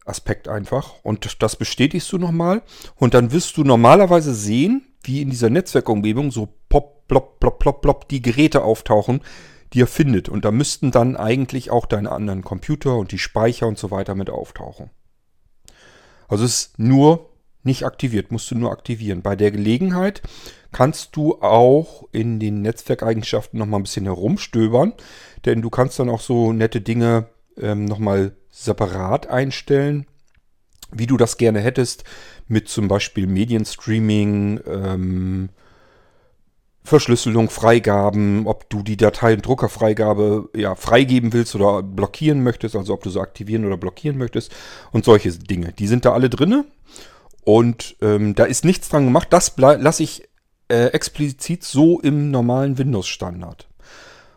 Sicherheitsaspekt 0.02 0.48
einfach. 0.48 0.94
Und 1.02 1.42
das 1.42 1.56
bestätigst 1.56 2.12
du 2.12 2.18
nochmal. 2.18 2.62
Und 2.96 3.14
dann 3.14 3.32
wirst 3.32 3.56
du 3.56 3.64
normalerweise 3.64 4.34
sehen, 4.34 4.86
wie 5.02 5.22
in 5.22 5.30
dieser 5.30 5.50
Netzwerkumgebung 5.50 6.30
so 6.30 6.48
pop, 6.68 7.06
plop, 7.08 7.40
plop, 7.40 7.58
plop, 7.58 7.82
plop 7.82 8.08
die 8.08 8.22
Geräte 8.22 8.62
auftauchen, 8.62 9.20
die 9.72 9.82
er 9.82 9.86
findet. 9.86 10.28
Und 10.28 10.44
da 10.44 10.50
müssten 10.50 10.90
dann 10.90 11.16
eigentlich 11.16 11.70
auch 11.70 11.86
deine 11.86 12.12
anderen 12.12 12.42
Computer 12.42 12.96
und 12.96 13.12
die 13.12 13.18
Speicher 13.18 13.66
und 13.66 13.78
so 13.78 13.90
weiter 13.90 14.14
mit 14.14 14.30
auftauchen. 14.30 14.90
Also 16.28 16.44
es 16.44 16.54
ist 16.54 16.78
nur 16.78 17.30
nicht 17.64 17.84
aktiviert, 17.84 18.32
musst 18.32 18.50
du 18.50 18.56
nur 18.56 18.72
aktivieren. 18.72 19.22
Bei 19.22 19.36
der 19.36 19.50
Gelegenheit 19.50 20.22
kannst 20.72 21.14
du 21.14 21.40
auch 21.42 22.08
in 22.10 22.40
den 22.40 22.62
Netzwerkeigenschaften 22.62 23.58
nochmal 23.58 23.80
ein 23.80 23.84
bisschen 23.84 24.06
herumstöbern, 24.06 24.94
denn 25.44 25.62
du 25.62 25.70
kannst 25.70 25.98
dann 25.98 26.08
auch 26.08 26.20
so 26.20 26.52
nette 26.52 26.80
Dinge 26.80 27.28
ähm, 27.56 27.84
nochmal 27.84 28.34
separat 28.64 29.26
einstellen, 29.28 30.06
wie 30.90 31.06
du 31.06 31.16
das 31.16 31.36
gerne 31.36 31.60
hättest, 31.60 32.04
mit 32.48 32.68
zum 32.68 32.88
Beispiel 32.88 33.26
Medienstreaming, 33.26 34.60
ähm, 34.66 35.48
Verschlüsselung, 36.84 37.48
Freigaben, 37.48 38.46
ob 38.46 38.68
du 38.68 38.82
die 38.82 38.96
Datei- 38.96 39.34
und 39.34 39.46
Druckerfreigabe 39.46 40.50
ja, 40.54 40.74
freigeben 40.74 41.32
willst 41.32 41.54
oder 41.54 41.82
blockieren 41.82 42.42
möchtest, 42.42 42.74
also 42.74 42.92
ob 42.92 43.02
du 43.02 43.10
sie 43.10 43.20
aktivieren 43.20 43.64
oder 43.64 43.76
blockieren 43.76 44.18
möchtest 44.18 44.52
und 44.90 45.04
solche 45.04 45.30
Dinge. 45.30 45.72
Die 45.72 45.86
sind 45.86 46.04
da 46.04 46.12
alle 46.12 46.28
drinne 46.28 46.64
und 47.44 47.96
ähm, 48.02 48.34
da 48.34 48.44
ist 48.44 48.64
nichts 48.64 48.88
dran 48.88 49.04
gemacht. 49.04 49.28
Das 49.30 49.54
lasse 49.56 50.02
ich 50.02 50.28
äh, 50.68 50.86
explizit 50.86 51.62
so 51.62 52.00
im 52.00 52.30
normalen 52.32 52.78
Windows-Standard. 52.78 53.68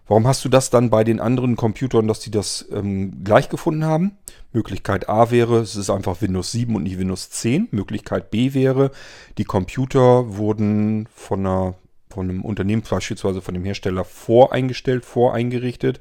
Warum 0.07 0.27
hast 0.27 0.45
du 0.45 0.50
das 0.50 0.69
dann 0.69 0.89
bei 0.89 1.03
den 1.03 1.19
anderen 1.19 1.55
Computern, 1.55 2.07
dass 2.07 2.19
die 2.19 2.31
das 2.31 2.65
ähm, 2.71 3.24
gleich 3.24 3.50
gefunden 3.50 3.85
haben? 3.85 4.17
Möglichkeit 4.53 5.09
A 5.09 5.31
wäre, 5.31 5.59
es 5.59 5.75
ist 5.75 5.89
einfach 5.89 6.21
Windows 6.21 6.51
7 6.51 6.75
und 6.75 6.83
nicht 6.83 7.00
Windows 7.00 7.29
10. 7.31 7.69
Möglichkeit 7.71 8.29
B 8.29 8.53
wäre, 8.53 8.91
die 9.38 9.43
Computer 9.43 10.38
wurden 10.38 11.07
von 11.13 11.39
einer 11.39 11.75
von 12.15 12.29
einem 12.29 12.45
Unternehmen, 12.45 12.81
beispielsweise 12.89 13.41
von 13.41 13.53
dem 13.53 13.65
Hersteller, 13.65 14.05
voreingestellt, 14.05 15.03
voreingerichtet. 15.03 16.00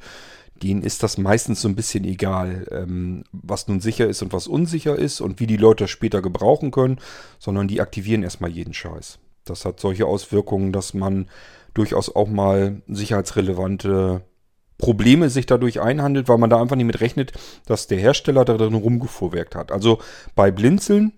denen 0.63 0.83
ist 0.83 1.03
das 1.03 1.19
meistens 1.19 1.61
so 1.61 1.69
ein 1.69 1.75
bisschen 1.75 2.05
egal, 2.05 2.69
ähm, 2.71 3.25
was 3.33 3.67
nun 3.67 3.81
sicher 3.81 4.07
ist 4.07 4.23
und 4.23 4.33
was 4.33 4.47
unsicher 4.47 4.97
ist 4.97 5.21
und 5.21 5.41
wie 5.41 5.49
die 5.49 5.57
Leute 5.57 5.85
das 5.85 5.91
später 5.91 6.23
gebrauchen 6.23 6.71
können, 6.71 7.01
sondern 7.41 7.67
die 7.67 7.81
aktivieren 7.81 8.23
erstmal 8.23 8.51
jeden 8.51 8.73
Scheiß. 8.73 9.19
Das 9.45 9.65
hat 9.65 9.81
solche 9.81 10.07
Auswirkungen, 10.07 10.73
dass 10.73 10.95
man 10.95 11.27
durchaus 11.75 12.15
auch 12.15 12.29
mal 12.29 12.83
sicherheitsrelevante 12.89 14.23
Probleme 14.79 15.31
sich 15.31 15.47
dadurch 15.47 15.81
einhandelt, 15.81 16.29
weil 16.29 16.39
man 16.39 16.51
da 16.51 16.61
einfach 16.61 16.77
nicht 16.77 16.87
mit 16.87 17.01
rechnet, 17.01 17.33
dass 17.67 17.87
der 17.87 17.99
Hersteller 17.99 18.45
da 18.45 18.57
drin 18.57 18.75
rumgefuhrwerkt 18.75 19.55
hat. 19.55 19.71
Also 19.71 19.99
bei 20.35 20.51
Blinzeln 20.51 21.13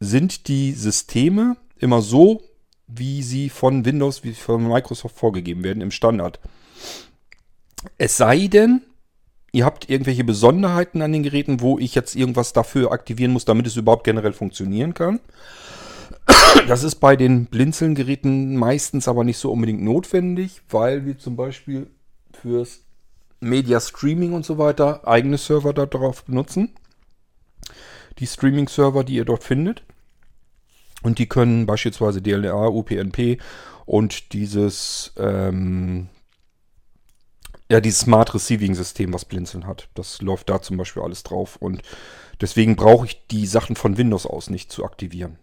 sind 0.00 0.48
die 0.48 0.72
Systeme 0.72 1.56
immer 1.78 2.02
so, 2.02 2.42
wie 2.86 3.22
sie 3.22 3.48
von 3.48 3.84
Windows, 3.84 4.24
wie 4.24 4.34
von 4.34 4.68
Microsoft 4.68 5.16
vorgegeben 5.16 5.64
werden 5.64 5.80
im 5.80 5.90
Standard. 5.90 6.38
Es 7.98 8.16
sei 8.16 8.46
denn, 8.46 8.82
ihr 9.52 9.64
habt 9.64 9.90
irgendwelche 9.90 10.24
Besonderheiten 10.24 11.02
an 11.02 11.12
den 11.12 11.22
Geräten, 11.22 11.60
wo 11.60 11.78
ich 11.78 11.94
jetzt 11.94 12.14
irgendwas 12.14 12.52
dafür 12.52 12.92
aktivieren 12.92 13.32
muss, 13.32 13.44
damit 13.44 13.66
es 13.66 13.76
überhaupt 13.76 14.04
generell 14.04 14.32
funktionieren 14.32 14.94
kann. 14.94 15.20
Das 16.68 16.82
ist 16.82 16.96
bei 16.96 17.16
den 17.16 17.46
Blinzeln-Geräten 17.46 18.56
meistens 18.56 19.08
aber 19.08 19.24
nicht 19.24 19.38
so 19.38 19.52
unbedingt 19.52 19.82
notwendig, 19.82 20.62
weil 20.70 21.04
wir 21.04 21.18
zum 21.18 21.36
Beispiel 21.36 21.90
fürs 22.32 22.80
Media 23.40 23.80
Streaming 23.80 24.32
und 24.32 24.44
so 24.44 24.58
weiter 24.58 25.06
eigene 25.06 25.38
Server 25.38 25.72
darauf 25.72 26.24
benutzen. 26.24 26.74
Die 28.18 28.26
Streaming-Server, 28.26 29.04
die 29.04 29.16
ihr 29.16 29.24
dort 29.24 29.44
findet. 29.44 29.82
Und 31.02 31.18
die 31.18 31.28
können 31.28 31.66
beispielsweise 31.66 32.22
DLNA, 32.22 32.68
UPnP 32.68 33.38
und 33.84 34.32
dieses, 34.32 35.12
ähm, 35.18 36.08
ja, 37.70 37.80
dieses 37.80 38.00
Smart 38.00 38.34
Receiving 38.34 38.74
System, 38.74 39.12
was 39.12 39.26
Blinzeln 39.26 39.66
hat. 39.66 39.88
Das 39.94 40.22
läuft 40.22 40.48
da 40.48 40.62
zum 40.62 40.78
Beispiel 40.78 41.02
alles 41.02 41.22
drauf. 41.22 41.56
Und 41.56 41.82
deswegen 42.40 42.76
brauche 42.76 43.06
ich 43.06 43.26
die 43.26 43.46
Sachen 43.46 43.76
von 43.76 43.98
Windows 43.98 44.24
aus 44.26 44.48
nicht 44.48 44.72
zu 44.72 44.84
aktivieren. 44.84 45.38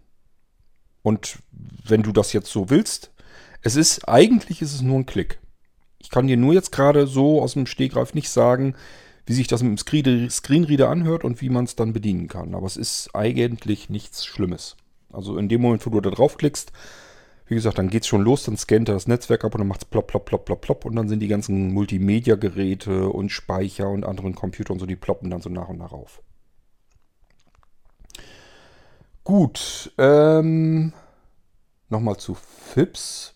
Und 1.03 1.39
wenn 1.83 2.03
du 2.03 2.11
das 2.11 2.33
jetzt 2.33 2.51
so 2.51 2.69
willst, 2.69 3.11
es 3.61 3.75
ist, 3.75 4.07
eigentlich 4.07 4.61
ist 4.61 4.73
es 4.73 4.81
nur 4.81 4.97
ein 4.97 5.05
Klick. 5.05 5.39
Ich 5.99 6.09
kann 6.09 6.27
dir 6.27 6.37
nur 6.37 6.53
jetzt 6.53 6.71
gerade 6.71 7.07
so 7.07 7.41
aus 7.41 7.53
dem 7.53 7.67
Stegreif 7.67 8.13
nicht 8.13 8.29
sagen, 8.29 8.75
wie 9.25 9.33
sich 9.33 9.47
das 9.47 9.61
mit 9.61 9.71
dem 9.71 10.29
Screenreader 10.29 10.89
anhört 10.89 11.23
und 11.23 11.41
wie 11.41 11.49
man 11.49 11.65
es 11.65 11.75
dann 11.75 11.93
bedienen 11.93 12.27
kann. 12.27 12.55
Aber 12.55 12.65
es 12.65 12.77
ist 12.77 13.11
eigentlich 13.13 13.89
nichts 13.89 14.25
Schlimmes. 14.25 14.77
Also 15.13 15.37
in 15.37 15.49
dem 15.49 15.61
Moment, 15.61 15.85
wo 15.85 15.91
du 15.91 16.01
da 16.01 16.09
draufklickst, 16.09 16.71
wie 17.47 17.55
gesagt, 17.55 17.77
dann 17.77 17.89
geht 17.89 18.03
es 18.03 18.07
schon 18.07 18.21
los, 18.21 18.43
dann 18.43 18.55
scannt 18.57 18.89
er 18.89 18.93
das 18.93 19.07
Netzwerk 19.07 19.43
ab 19.43 19.53
und 19.53 19.59
dann 19.59 19.67
macht 19.67 19.81
es 19.81 19.85
plopp, 19.85 20.07
plopp, 20.07 20.25
plopp, 20.25 20.45
plopp, 20.45 20.61
plopp 20.61 20.85
und 20.85 20.95
dann 20.95 21.09
sind 21.09 21.19
die 21.19 21.27
ganzen 21.27 21.73
Multimedia-Geräte 21.73 23.09
und 23.09 23.29
Speicher 23.29 23.89
und 23.89 24.05
anderen 24.05 24.35
Computer 24.35 24.71
und 24.71 24.79
so, 24.79 24.85
die 24.85 24.95
ploppen 24.95 25.29
dann 25.29 25.41
so 25.41 25.49
nach 25.49 25.67
und 25.67 25.77
nach 25.77 25.91
auf. 25.91 26.21
Gut, 29.23 29.93
ähm, 29.99 30.93
nochmal 31.89 32.17
zu 32.17 32.33
FIPS. 32.33 33.33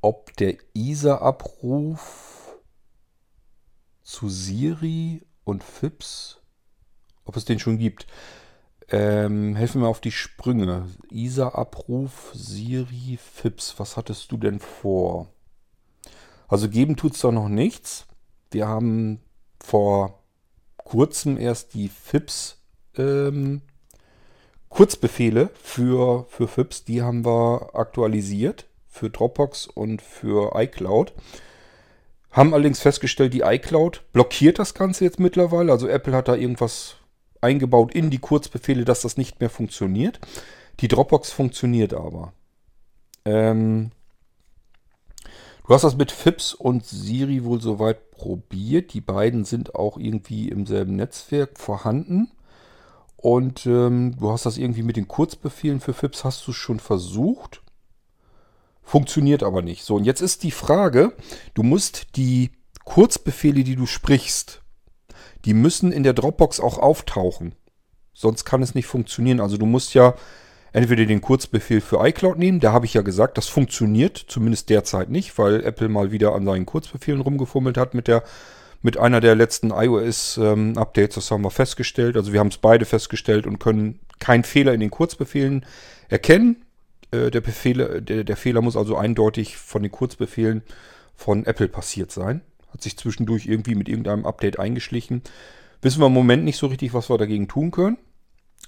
Ob 0.00 0.36
der 0.36 0.56
ISA-Abruf 0.74 2.56
zu 4.02 4.28
Siri 4.28 5.26
und 5.44 5.64
FIPS, 5.64 6.40
ob 7.24 7.36
es 7.36 7.44
den 7.44 7.58
schon 7.58 7.78
gibt. 7.78 8.06
Ähm, 8.88 9.56
helfen 9.56 9.80
mir 9.80 9.88
auf 9.88 10.00
die 10.00 10.12
Sprünge. 10.12 10.86
ISA-Abruf, 11.10 12.30
Siri, 12.34 13.18
FIPS. 13.18 13.74
Was 13.78 13.96
hattest 13.96 14.30
du 14.30 14.36
denn 14.36 14.60
vor? 14.60 15.28
Also 16.46 16.68
geben 16.68 16.96
tut 16.96 17.14
es 17.14 17.20
doch 17.20 17.32
noch 17.32 17.48
nichts. 17.48 18.06
Wir 18.52 18.68
haben 18.68 19.20
vor 19.58 20.22
kurzem 20.76 21.36
erst 21.36 21.74
die 21.74 21.88
FIPS 21.88 22.62
ähm, 22.96 23.62
Kurzbefehle 24.74 25.50
für, 25.62 26.26
für 26.28 26.48
FIPS, 26.48 26.82
die 26.82 27.00
haben 27.00 27.24
wir 27.24 27.70
aktualisiert 27.74 28.66
für 28.88 29.08
Dropbox 29.08 29.68
und 29.68 30.02
für 30.02 30.50
iCloud. 30.56 31.12
Haben 32.32 32.52
allerdings 32.52 32.80
festgestellt, 32.80 33.34
die 33.34 33.42
iCloud 33.42 34.02
blockiert 34.12 34.58
das 34.58 34.74
Ganze 34.74 35.04
jetzt 35.04 35.20
mittlerweile. 35.20 35.70
Also 35.70 35.86
Apple 35.86 36.16
hat 36.16 36.26
da 36.26 36.34
irgendwas 36.34 36.96
eingebaut 37.40 37.94
in 37.94 38.10
die 38.10 38.18
Kurzbefehle, 38.18 38.84
dass 38.84 39.02
das 39.02 39.16
nicht 39.16 39.38
mehr 39.38 39.48
funktioniert. 39.48 40.18
Die 40.80 40.88
Dropbox 40.88 41.30
funktioniert 41.30 41.94
aber. 41.94 42.32
Ähm, 43.24 43.92
du 45.68 45.72
hast 45.72 45.84
das 45.84 45.96
mit 45.96 46.10
FIPS 46.10 46.52
und 46.52 46.84
Siri 46.84 47.44
wohl 47.44 47.60
soweit 47.60 48.10
probiert. 48.10 48.92
Die 48.92 49.00
beiden 49.00 49.44
sind 49.44 49.76
auch 49.76 49.98
irgendwie 49.98 50.48
im 50.48 50.66
selben 50.66 50.96
Netzwerk 50.96 51.60
vorhanden. 51.60 52.32
Und 53.24 53.64
ähm, 53.64 54.14
du 54.20 54.30
hast 54.30 54.44
das 54.44 54.58
irgendwie 54.58 54.82
mit 54.82 54.98
den 54.98 55.08
Kurzbefehlen 55.08 55.80
für 55.80 55.94
FIPS 55.94 56.24
hast 56.24 56.46
du 56.46 56.52
schon 56.52 56.78
versucht. 56.78 57.62
Funktioniert 58.82 59.42
aber 59.42 59.62
nicht. 59.62 59.82
So, 59.82 59.94
und 59.94 60.04
jetzt 60.04 60.20
ist 60.20 60.42
die 60.42 60.50
Frage, 60.50 61.14
du 61.54 61.62
musst 61.62 62.16
die 62.16 62.50
Kurzbefehle, 62.84 63.64
die 63.64 63.76
du 63.76 63.86
sprichst, 63.86 64.60
die 65.46 65.54
müssen 65.54 65.90
in 65.90 66.02
der 66.02 66.12
Dropbox 66.12 66.60
auch 66.60 66.76
auftauchen. 66.76 67.54
Sonst 68.12 68.44
kann 68.44 68.60
es 68.60 68.74
nicht 68.74 68.84
funktionieren. 68.84 69.40
Also 69.40 69.56
du 69.56 69.64
musst 69.64 69.94
ja 69.94 70.12
entweder 70.74 71.06
den 71.06 71.22
Kurzbefehl 71.22 71.80
für 71.80 72.06
iCloud 72.06 72.36
nehmen, 72.36 72.60
da 72.60 72.72
habe 72.72 72.84
ich 72.84 72.92
ja 72.92 73.00
gesagt, 73.00 73.38
das 73.38 73.48
funktioniert 73.48 74.22
zumindest 74.28 74.68
derzeit 74.68 75.08
nicht, 75.08 75.38
weil 75.38 75.64
Apple 75.64 75.88
mal 75.88 76.12
wieder 76.12 76.34
an 76.34 76.44
seinen 76.44 76.66
Kurzbefehlen 76.66 77.22
rumgefummelt 77.22 77.78
hat 77.78 77.94
mit 77.94 78.06
der 78.06 78.22
mit 78.84 78.98
einer 78.98 79.22
der 79.22 79.34
letzten 79.34 79.70
iOS-Updates. 79.70 81.16
Ähm, 81.16 81.20
das 81.20 81.30
haben 81.30 81.42
wir 81.42 81.50
festgestellt. 81.50 82.18
Also 82.18 82.34
wir 82.34 82.40
haben 82.40 82.48
es 82.48 82.58
beide 82.58 82.84
festgestellt 82.84 83.46
und 83.46 83.58
können 83.58 83.98
keinen 84.18 84.44
Fehler 84.44 84.74
in 84.74 84.80
den 84.80 84.90
Kurzbefehlen 84.90 85.64
erkennen. 86.10 86.66
Äh, 87.10 87.30
der, 87.30 87.40
Befehle, 87.40 88.02
der, 88.02 88.24
der 88.24 88.36
Fehler 88.36 88.60
muss 88.60 88.76
also 88.76 88.96
eindeutig 88.96 89.56
von 89.56 89.82
den 89.82 89.90
Kurzbefehlen 89.90 90.62
von 91.14 91.46
Apple 91.46 91.68
passiert 91.68 92.12
sein. 92.12 92.42
Hat 92.74 92.82
sich 92.82 92.98
zwischendurch 92.98 93.46
irgendwie 93.46 93.74
mit 93.74 93.88
irgendeinem 93.88 94.26
Update 94.26 94.58
eingeschlichen. 94.58 95.22
Wissen 95.80 96.02
wir 96.02 96.08
im 96.08 96.12
Moment 96.12 96.44
nicht 96.44 96.58
so 96.58 96.66
richtig, 96.66 96.92
was 96.92 97.08
wir 97.08 97.16
dagegen 97.16 97.48
tun 97.48 97.70
können. 97.70 97.96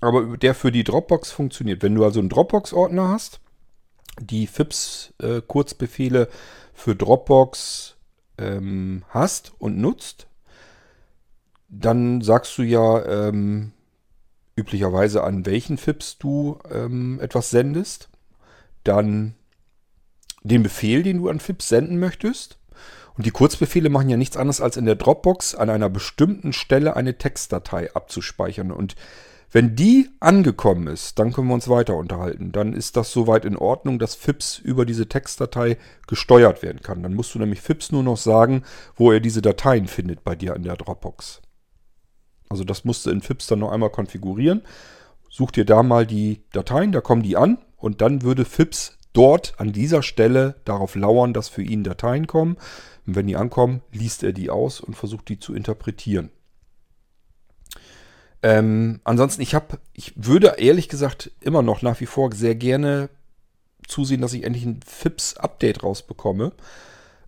Aber 0.01 0.39
der 0.39 0.55
für 0.55 0.73
die 0.73 0.85
Dropbox 0.85 1.31
funktioniert. 1.31 1.83
Wenn 1.83 1.95
du 1.95 2.07
also 2.07 2.21
einen 2.21 2.31
Dropbox-Ordner 2.31 3.09
hast, 3.09 3.41
die 4.19 4.47
FIPS-Kurzbefehle 4.47 6.23
äh, 6.23 6.29
für 6.73 6.97
Dropbox 6.97 7.96
ähm, 8.39 9.05
hast 9.09 9.53
und 9.59 9.79
nutzt, 9.79 10.27
dann 11.69 12.21
sagst 12.21 12.57
du 12.59 12.63
ja 12.63 13.05
ähm, 13.05 13.73
üblicherweise, 14.57 15.23
an 15.23 15.47
welchen 15.47 15.79
FIPS 15.79 16.19
du 16.19 16.59
ähm, 16.71 17.21
etwas 17.21 17.51
sendest. 17.51 18.09
Dann 18.85 19.35
den 20.43 20.63
Befehl, 20.63 21.03
den 21.03 21.19
du 21.19 21.29
an 21.29 21.41
FIPS 21.41 21.69
senden 21.69 21.99
möchtest. 21.99 22.59
Und 23.17 23.27
die 23.27 23.31
Kurzbefehle 23.31 23.89
machen 23.89 24.09
ja 24.09 24.17
nichts 24.17 24.37
anderes, 24.37 24.61
als 24.61 24.77
in 24.77 24.85
der 24.85 24.95
Dropbox 24.95 25.55
an 25.55 25.71
einer 25.71 25.89
bestimmten 25.89 26.53
Stelle 26.53 26.97
eine 26.97 27.19
Textdatei 27.19 27.95
abzuspeichern. 27.95 28.71
Und 28.71 28.95
wenn 29.53 29.77
die 29.77 30.11
angekommen 30.21 30.89
ist, 30.89 31.19
dann 31.19 31.33
können 31.33 31.49
wir 31.49 31.55
uns 31.55 31.69
weiter 31.69 31.97
unterhalten. 31.97 32.53
Dann 32.53 32.73
ist 32.73 32.97
das 32.97 33.13
soweit 33.13 33.45
in 33.45 33.57
Ordnung, 33.57 33.99
dass 33.99 34.15
FIPS 34.15 34.59
über 34.59 34.85
diese 34.85 35.09
Textdatei 35.09 35.79
gesteuert 36.07 36.63
werden 36.63 36.83
kann. 36.83 37.03
Dann 37.03 37.15
musst 37.15 37.35
du 37.35 37.39
nämlich 37.39 37.61
FIPS 37.61 37.93
nur 37.93 38.03
noch 38.03 38.17
sagen, 38.17 38.65
wo 38.97 39.13
er 39.13 39.21
diese 39.21 39.43
Dateien 39.43 39.87
findet 39.87 40.25
bei 40.25 40.35
dir 40.35 40.57
in 40.57 40.65
der 40.65 40.77
Dropbox. 40.77 41.41
Also 42.49 42.65
das 42.65 42.85
musst 42.85 43.07
du 43.07 43.11
in 43.11 43.23
FIPS 43.23 43.47
dann 43.47 43.61
noch 43.61 43.73
einmal 43.73 43.91
konfigurieren. 43.91 44.63
Such 45.31 45.53
dir 45.53 45.65
da 45.65 45.83
mal 45.83 46.07
die 46.07 46.43
Dateien, 46.53 46.93
da 46.93 47.01
kommen 47.01 47.23
die 47.23 47.37
an 47.37 47.59
und 47.77 48.01
dann 48.01 48.23
würde 48.23 48.45
FIPS 48.45 48.99
dort 49.13 49.55
an 49.59 49.73
dieser 49.73 50.03
Stelle 50.03 50.57
darauf 50.65 50.95
lauern, 50.95 51.33
dass 51.33 51.49
für 51.49 51.63
ihn 51.63 51.85
Dateien 51.85 52.27
kommen. 52.27 52.57
Und 53.07 53.17
wenn 53.17 53.27
die 53.27 53.37
ankommen, 53.37 53.83
liest 53.93 54.23
er 54.23 54.33
die 54.33 54.51
aus 54.51 54.81
und 54.81 54.95
versucht 54.95 55.29
die 55.29 55.39
zu 55.39 55.55
interpretieren. 55.55 56.31
Ähm, 58.43 59.01
ansonsten, 59.05 59.43
ich 59.43 59.55
habe, 59.55 59.79
ich 59.93 60.13
würde 60.17 60.55
ehrlich 60.59 60.89
gesagt 60.89 61.31
immer 61.41 61.63
noch 61.63 61.83
nach 61.83 62.01
wie 62.01 62.07
vor 62.07 62.33
sehr 62.33 62.55
gerne 62.55 63.09
zusehen, 63.87 64.21
dass 64.21 64.33
ich 64.33 64.45
endlich 64.45 64.65
ein 64.65 64.81
FIPS-Update 64.85 65.83
rausbekomme, 65.83 66.53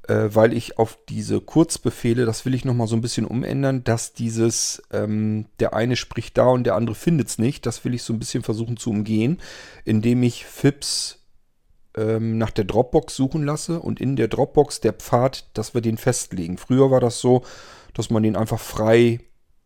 äh, 0.06 0.28
weil 0.30 0.52
ich 0.52 0.78
auf 0.78 0.98
diese 1.08 1.40
Kurzbefehle, 1.40 2.24
das 2.24 2.44
will 2.44 2.54
ich 2.54 2.64
nochmal 2.64 2.88
so 2.88 2.96
ein 2.96 3.00
bisschen 3.00 3.26
umändern, 3.26 3.84
dass 3.84 4.12
dieses, 4.12 4.82
ähm, 4.92 5.46
der 5.60 5.74
eine 5.74 5.96
spricht 5.96 6.36
da 6.36 6.48
und 6.48 6.64
der 6.64 6.74
andere 6.74 6.94
findet 6.94 7.28
es 7.28 7.38
nicht, 7.38 7.66
das 7.66 7.84
will 7.84 7.94
ich 7.94 8.02
so 8.02 8.12
ein 8.12 8.18
bisschen 8.18 8.42
versuchen 8.42 8.76
zu 8.76 8.90
umgehen, 8.90 9.38
indem 9.84 10.22
ich 10.22 10.44
FIPS 10.44 11.18
ähm, 11.96 12.38
nach 12.38 12.50
der 12.50 12.64
Dropbox 12.64 13.16
suchen 13.16 13.44
lasse 13.44 13.80
und 13.80 14.00
in 14.00 14.16
der 14.16 14.28
Dropbox 14.28 14.80
der 14.80 14.92
Pfad, 14.92 15.46
dass 15.54 15.74
wir 15.74 15.80
den 15.80 15.96
festlegen. 15.96 16.58
Früher 16.58 16.90
war 16.90 17.00
das 17.00 17.20
so, 17.20 17.42
dass 17.94 18.10
man 18.10 18.22
den 18.22 18.36
einfach 18.36 18.60
frei 18.60 19.20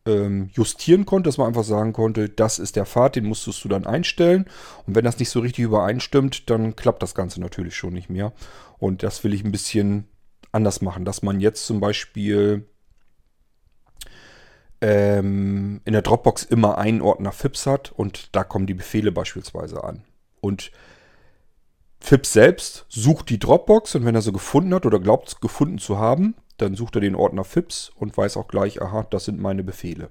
ähm, 0.07 0.51
justieren 0.53 1.07
konnte, 1.07 1.29
dass 1.29 1.39
man 1.39 1.49
einfach 1.49 1.65
sagen 1.65 1.93
konnte, 1.93 2.29
das 2.29 2.59
ist 2.59 2.77
der 2.77 2.87
Pfad, 2.87 3.17
den 3.17 3.27
musstest 3.27 3.65
du 3.65 3.69
dann 3.69 3.87
einstellen. 3.87 4.47
Und 4.87 4.95
wenn 4.95 5.05
das 5.05 5.19
nicht 5.19 5.31
so 5.31 5.41
richtig 5.41 5.65
übereinstimmt, 5.65 6.51
dann 6.51 6.77
klappt 6.77 7.03
das 7.03 7.15
Ganze 7.15 7.41
natürlich 7.41 7.77
schon 7.77 7.93
nicht 7.93 8.11
mehr. 8.11 8.33
Und 8.79 9.03
das 9.03 9.23
will 9.25 9.33
ich 9.33 9.45
ein 9.45 9.53
bisschen 9.53 10.09
anders 10.51 10.83
machen, 10.83 11.05
dass 11.05 11.23
man 11.23 11.41
jetzt 11.41 11.67
zum 11.67 11.81
Beispiel 11.81 12.67
ähm, 14.81 15.81
in 15.85 15.93
der 15.93 16.03
Dropbox 16.03 16.43
immer 16.43 16.79
einen 16.79 17.01
Ordner 17.01 17.33
FIPS 17.33 17.67
hat 17.67 17.93
und 17.93 18.35
da 18.35 18.45
kommen 18.45 18.67
die 18.67 18.75
Befehle 18.75 19.13
beispielsweise 19.13 19.83
an. 19.85 20.05
Und 20.41 20.73
FIPS 22.01 22.33
selbst 22.33 22.87
sucht 22.89 23.31
die 23.31 23.39
Dropbox 23.39 23.95
und 23.95 24.05
wenn 24.05 24.17
er 24.17 24.23
sie 24.23 24.33
gefunden 24.33 24.75
hat 24.75 24.85
oder 24.85 24.99
glaubt 24.99 25.41
gefunden 25.41 25.79
zu 25.79 25.99
haben, 25.99 26.35
dann 26.57 26.75
sucht 26.75 26.97
er 26.97 27.01
den 27.01 27.15
Ordner 27.15 27.45
FIPS 27.45 27.91
und 27.97 28.17
weiß 28.17 28.37
auch 28.37 28.49
gleich, 28.49 28.81
aha, 28.83 29.07
das 29.11 29.25
sind 29.25 29.41
meine 29.41 29.65
Befehle. 29.65 30.11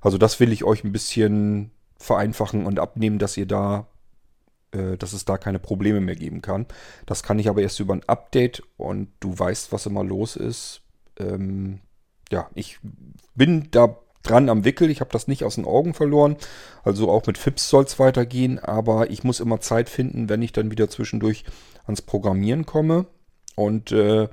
Also 0.00 0.18
das 0.18 0.40
will 0.40 0.52
ich 0.52 0.64
euch 0.64 0.84
ein 0.84 0.92
bisschen 0.92 1.70
vereinfachen 1.98 2.66
und 2.66 2.78
abnehmen, 2.78 3.18
dass 3.18 3.36
ihr 3.36 3.46
da, 3.46 3.86
äh, 4.72 4.96
dass 4.96 5.12
es 5.12 5.24
da 5.24 5.36
keine 5.36 5.58
Probleme 5.58 6.00
mehr 6.00 6.16
geben 6.16 6.40
kann. 6.40 6.66
Das 7.06 7.22
kann 7.22 7.38
ich 7.38 7.48
aber 7.48 7.60
erst 7.62 7.80
über 7.80 7.94
ein 7.94 8.08
Update 8.08 8.62
und 8.76 9.08
du 9.20 9.38
weißt, 9.38 9.72
was 9.72 9.86
immer 9.86 10.02
los 10.02 10.36
ist. 10.36 10.80
Ähm, 11.18 11.80
ja, 12.32 12.48
ich 12.54 12.78
bin 13.34 13.68
da 13.70 13.96
dran 14.22 14.48
am 14.48 14.64
Wickel. 14.64 14.90
Ich 14.90 15.00
habe 15.00 15.10
das 15.12 15.28
nicht 15.28 15.44
aus 15.44 15.56
den 15.56 15.64
Augen 15.64 15.94
verloren. 15.94 16.36
Also 16.82 17.10
auch 17.10 17.26
mit 17.26 17.38
FIPS 17.38 17.68
soll 17.68 17.84
es 17.84 17.98
weitergehen. 17.98 18.58
Aber 18.58 19.10
ich 19.10 19.24
muss 19.24 19.40
immer 19.40 19.60
Zeit 19.60 19.88
finden, 19.88 20.28
wenn 20.28 20.42
ich 20.42 20.52
dann 20.52 20.70
wieder 20.70 20.88
zwischendurch 20.88 21.44
ans 21.84 22.02
Programmieren 22.02 22.66
komme. 22.66 23.06
Und 23.56 23.92
äh, 23.92 24.28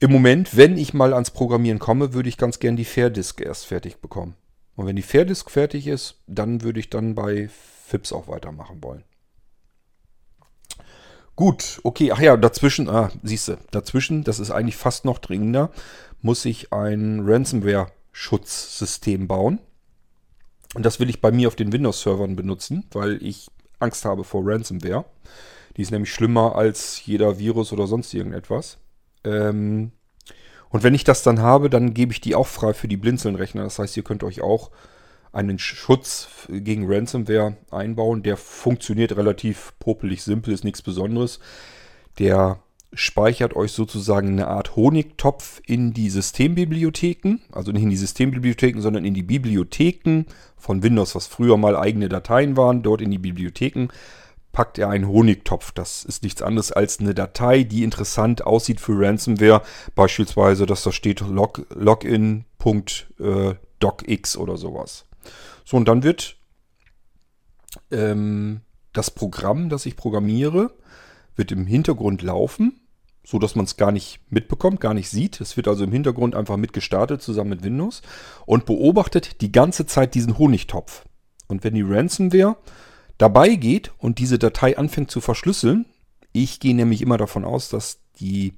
im 0.00 0.12
Moment, 0.12 0.56
wenn 0.56 0.78
ich 0.78 0.94
mal 0.94 1.12
ans 1.12 1.30
Programmieren 1.30 1.78
komme, 1.78 2.12
würde 2.12 2.28
ich 2.28 2.36
ganz 2.36 2.58
gern 2.58 2.76
die 2.76 2.84
Fairdisk 2.84 3.40
erst 3.40 3.66
fertig 3.66 4.00
bekommen. 4.00 4.34
Und 4.76 4.86
wenn 4.86 4.96
die 4.96 5.02
Fairdisk 5.02 5.50
fertig 5.50 5.88
ist, 5.88 6.22
dann 6.26 6.62
würde 6.62 6.78
ich 6.78 6.88
dann 6.88 7.16
bei 7.16 7.48
FIPS 7.86 8.12
auch 8.12 8.28
weitermachen 8.28 8.82
wollen. 8.82 9.02
Gut, 11.34 11.80
okay, 11.84 12.12
ach 12.12 12.20
ja, 12.20 12.36
dazwischen, 12.36 12.88
ah, 12.88 13.10
siehst 13.22 13.48
du, 13.48 13.58
dazwischen, 13.70 14.24
das 14.24 14.40
ist 14.40 14.50
eigentlich 14.50 14.76
fast 14.76 15.04
noch 15.04 15.18
dringender, 15.18 15.70
muss 16.20 16.44
ich 16.44 16.72
ein 16.72 17.20
Ransomware-Schutzsystem 17.24 19.28
bauen. 19.28 19.60
Und 20.74 20.84
das 20.84 21.00
will 21.00 21.08
ich 21.08 21.20
bei 21.20 21.30
mir 21.30 21.48
auf 21.48 21.56
den 21.56 21.72
Windows-Servern 21.72 22.36
benutzen, 22.36 22.84
weil 22.92 23.22
ich 23.22 23.48
Angst 23.78 24.04
habe 24.04 24.24
vor 24.24 24.42
Ransomware. 24.44 25.04
Die 25.76 25.82
ist 25.82 25.90
nämlich 25.90 26.12
schlimmer 26.12 26.56
als 26.56 27.04
jeder 27.06 27.38
Virus 27.38 27.72
oder 27.72 27.86
sonst 27.86 28.12
irgendetwas. 28.14 28.78
Ähm, 29.28 29.92
und 30.70 30.82
wenn 30.82 30.94
ich 30.94 31.04
das 31.04 31.22
dann 31.22 31.40
habe, 31.40 31.70
dann 31.70 31.94
gebe 31.94 32.12
ich 32.12 32.20
die 32.20 32.34
auch 32.34 32.46
frei 32.46 32.74
für 32.74 32.88
die 32.88 32.96
Blinzeln-Rechner. 32.96 33.62
Das 33.62 33.78
heißt, 33.78 33.96
ihr 33.96 34.02
könnt 34.02 34.22
euch 34.22 34.42
auch 34.42 34.70
einen 35.32 35.58
Schutz 35.58 36.28
gegen 36.48 36.90
Ransomware 36.90 37.56
einbauen. 37.70 38.22
Der 38.22 38.36
funktioniert 38.36 39.16
relativ 39.16 39.72
popelig 39.78 40.22
simpel, 40.22 40.52
ist 40.52 40.64
nichts 40.64 40.82
Besonderes. 40.82 41.38
Der 42.18 42.60
speichert 42.92 43.54
euch 43.54 43.72
sozusagen 43.72 44.28
eine 44.28 44.48
Art 44.48 44.76
Honigtopf 44.76 45.60
in 45.66 45.92
die 45.92 46.08
Systembibliotheken, 46.08 47.40
also 47.52 47.70
nicht 47.70 47.82
in 47.82 47.90
die 47.90 47.96
Systembibliotheken, 47.96 48.80
sondern 48.80 49.04
in 49.04 49.12
die 49.12 49.22
Bibliotheken 49.22 50.24
von 50.56 50.82
Windows, 50.82 51.14
was 51.14 51.26
früher 51.26 51.58
mal 51.58 51.76
eigene 51.76 52.08
Dateien 52.08 52.56
waren, 52.56 52.82
dort 52.82 53.02
in 53.02 53.10
die 53.10 53.18
Bibliotheken 53.18 53.88
packt 54.52 54.78
er 54.78 54.88
einen 54.88 55.08
Honigtopf. 55.08 55.72
Das 55.72 56.04
ist 56.04 56.22
nichts 56.22 56.42
anderes 56.42 56.72
als 56.72 57.00
eine 57.00 57.14
Datei, 57.14 57.62
die 57.62 57.84
interessant 57.84 58.46
aussieht 58.46 58.80
für 58.80 58.98
Ransomware, 58.98 59.62
beispielsweise, 59.94 60.66
dass 60.66 60.82
da 60.82 60.92
steht 60.92 61.20
log, 61.20 61.66
login.docx 61.74 62.46
oder 64.36 64.56
sowas. 64.56 65.04
So, 65.64 65.76
und 65.76 65.86
dann 65.86 66.02
wird 66.02 66.36
ähm, 67.90 68.62
das 68.92 69.10
Programm, 69.10 69.68
das 69.68 69.86
ich 69.86 69.96
programmiere, 69.96 70.72
wird 71.36 71.52
im 71.52 71.66
Hintergrund 71.66 72.22
laufen, 72.22 72.80
so 73.24 73.38
dass 73.38 73.54
man 73.54 73.66
es 73.66 73.76
gar 73.76 73.92
nicht 73.92 74.20
mitbekommt, 74.30 74.80
gar 74.80 74.94
nicht 74.94 75.10
sieht. 75.10 75.40
Es 75.40 75.56
wird 75.56 75.68
also 75.68 75.84
im 75.84 75.92
Hintergrund 75.92 76.34
einfach 76.34 76.56
mitgestartet 76.56 77.22
zusammen 77.22 77.50
mit 77.50 77.62
Windows 77.62 78.02
und 78.46 78.64
beobachtet 78.66 79.40
die 79.42 79.52
ganze 79.52 79.86
Zeit 79.86 80.14
diesen 80.14 80.38
Honigtopf. 80.38 81.04
Und 81.46 81.64
wenn 81.64 81.74
die 81.74 81.82
Ransomware 81.82 82.56
dabei 83.18 83.56
geht 83.56 83.92
und 83.98 84.18
diese 84.18 84.38
Datei 84.38 84.78
anfängt 84.78 85.10
zu 85.10 85.20
verschlüsseln, 85.20 85.86
ich 86.32 86.60
gehe 86.60 86.74
nämlich 86.74 87.02
immer 87.02 87.18
davon 87.18 87.44
aus, 87.44 87.68
dass 87.68 88.00
die 88.20 88.54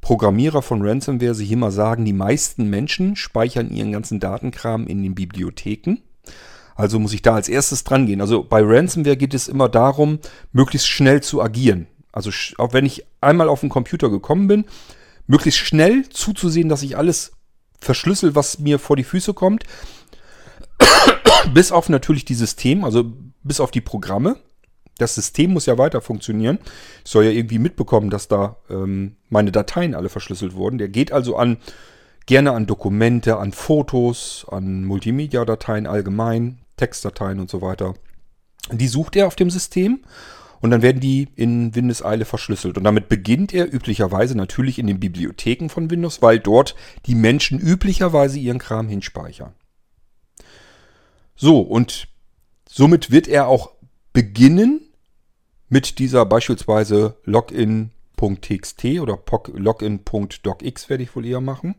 Programmierer 0.00 0.62
von 0.62 0.86
Ransomware 0.86 1.34
sich 1.34 1.50
immer 1.50 1.70
sagen, 1.70 2.04
die 2.04 2.12
meisten 2.12 2.68
Menschen 2.68 3.16
speichern 3.16 3.70
ihren 3.70 3.92
ganzen 3.92 4.20
Datenkram 4.20 4.86
in 4.86 5.02
den 5.02 5.14
Bibliotheken. 5.14 5.96
Also 6.74 6.98
muss 6.98 7.14
ich 7.14 7.22
da 7.22 7.34
als 7.34 7.48
erstes 7.48 7.84
dran 7.84 8.06
gehen. 8.06 8.20
Also 8.20 8.44
bei 8.44 8.60
Ransomware 8.62 9.16
geht 9.16 9.34
es 9.34 9.48
immer 9.48 9.68
darum, 9.68 10.20
möglichst 10.52 10.88
schnell 10.88 11.22
zu 11.22 11.42
agieren. 11.42 11.86
Also 12.12 12.30
auch 12.58 12.72
wenn 12.72 12.86
ich 12.86 13.04
einmal 13.20 13.48
auf 13.48 13.60
den 13.60 13.68
Computer 13.68 14.10
gekommen 14.10 14.46
bin, 14.46 14.64
möglichst 15.26 15.60
schnell 15.60 16.08
zuzusehen, 16.08 16.68
dass 16.68 16.82
ich 16.82 16.96
alles 16.96 17.32
verschlüssel, 17.80 18.34
was 18.34 18.58
mir 18.58 18.78
vor 18.78 18.96
die 18.96 19.04
Füße 19.04 19.34
kommt. 19.34 19.64
bis 21.54 21.72
auf 21.72 21.88
natürlich 21.88 22.24
die 22.24 22.34
System, 22.34 22.84
also 22.84 23.12
bis 23.46 23.60
auf 23.60 23.70
die 23.70 23.80
Programme. 23.80 24.36
Das 24.98 25.14
System 25.14 25.52
muss 25.52 25.66
ja 25.66 25.76
weiter 25.76 26.00
funktionieren. 26.00 26.58
Ich 27.04 27.10
soll 27.10 27.24
ja 27.24 27.30
irgendwie 27.30 27.58
mitbekommen, 27.58 28.08
dass 28.08 28.28
da 28.28 28.56
ähm, 28.70 29.16
meine 29.28 29.52
Dateien 29.52 29.94
alle 29.94 30.08
verschlüsselt 30.08 30.54
wurden. 30.54 30.78
Der 30.78 30.88
geht 30.88 31.12
also 31.12 31.36
an 31.36 31.58
gerne 32.26 32.52
an 32.52 32.66
Dokumente, 32.66 33.36
an 33.36 33.52
Fotos, 33.52 34.46
an 34.50 34.84
Multimedia-Dateien 34.84 35.86
allgemein, 35.86 36.58
Textdateien 36.76 37.40
und 37.40 37.50
so 37.50 37.62
weiter. 37.62 37.94
Die 38.72 38.88
sucht 38.88 39.16
er 39.16 39.28
auf 39.28 39.36
dem 39.36 39.50
System 39.50 40.00
und 40.60 40.70
dann 40.70 40.82
werden 40.82 41.00
die 41.00 41.28
in 41.36 41.74
Windeseile 41.74 42.24
verschlüsselt. 42.24 42.76
Und 42.76 42.84
damit 42.84 43.08
beginnt 43.08 43.54
er 43.54 43.72
üblicherweise 43.72 44.36
natürlich 44.36 44.78
in 44.78 44.86
den 44.86 44.98
Bibliotheken 44.98 45.68
von 45.68 45.90
Windows, 45.90 46.22
weil 46.22 46.40
dort 46.40 46.74
die 47.06 47.14
Menschen 47.14 47.60
üblicherweise 47.60 48.38
ihren 48.38 48.58
Kram 48.58 48.88
hinspeichern. 48.88 49.54
So, 51.36 51.60
und 51.60 52.08
somit 52.76 53.10
wird 53.10 53.26
er 53.26 53.48
auch 53.48 53.70
beginnen 54.12 54.92
mit 55.68 55.98
dieser 55.98 56.26
beispielsweise 56.26 57.16
login.txt 57.24 58.84
oder 59.00 59.18
login.docx 59.54 60.90
werde 60.90 61.02
ich 61.02 61.16
wohl 61.16 61.24
eher 61.24 61.40
machen. 61.40 61.74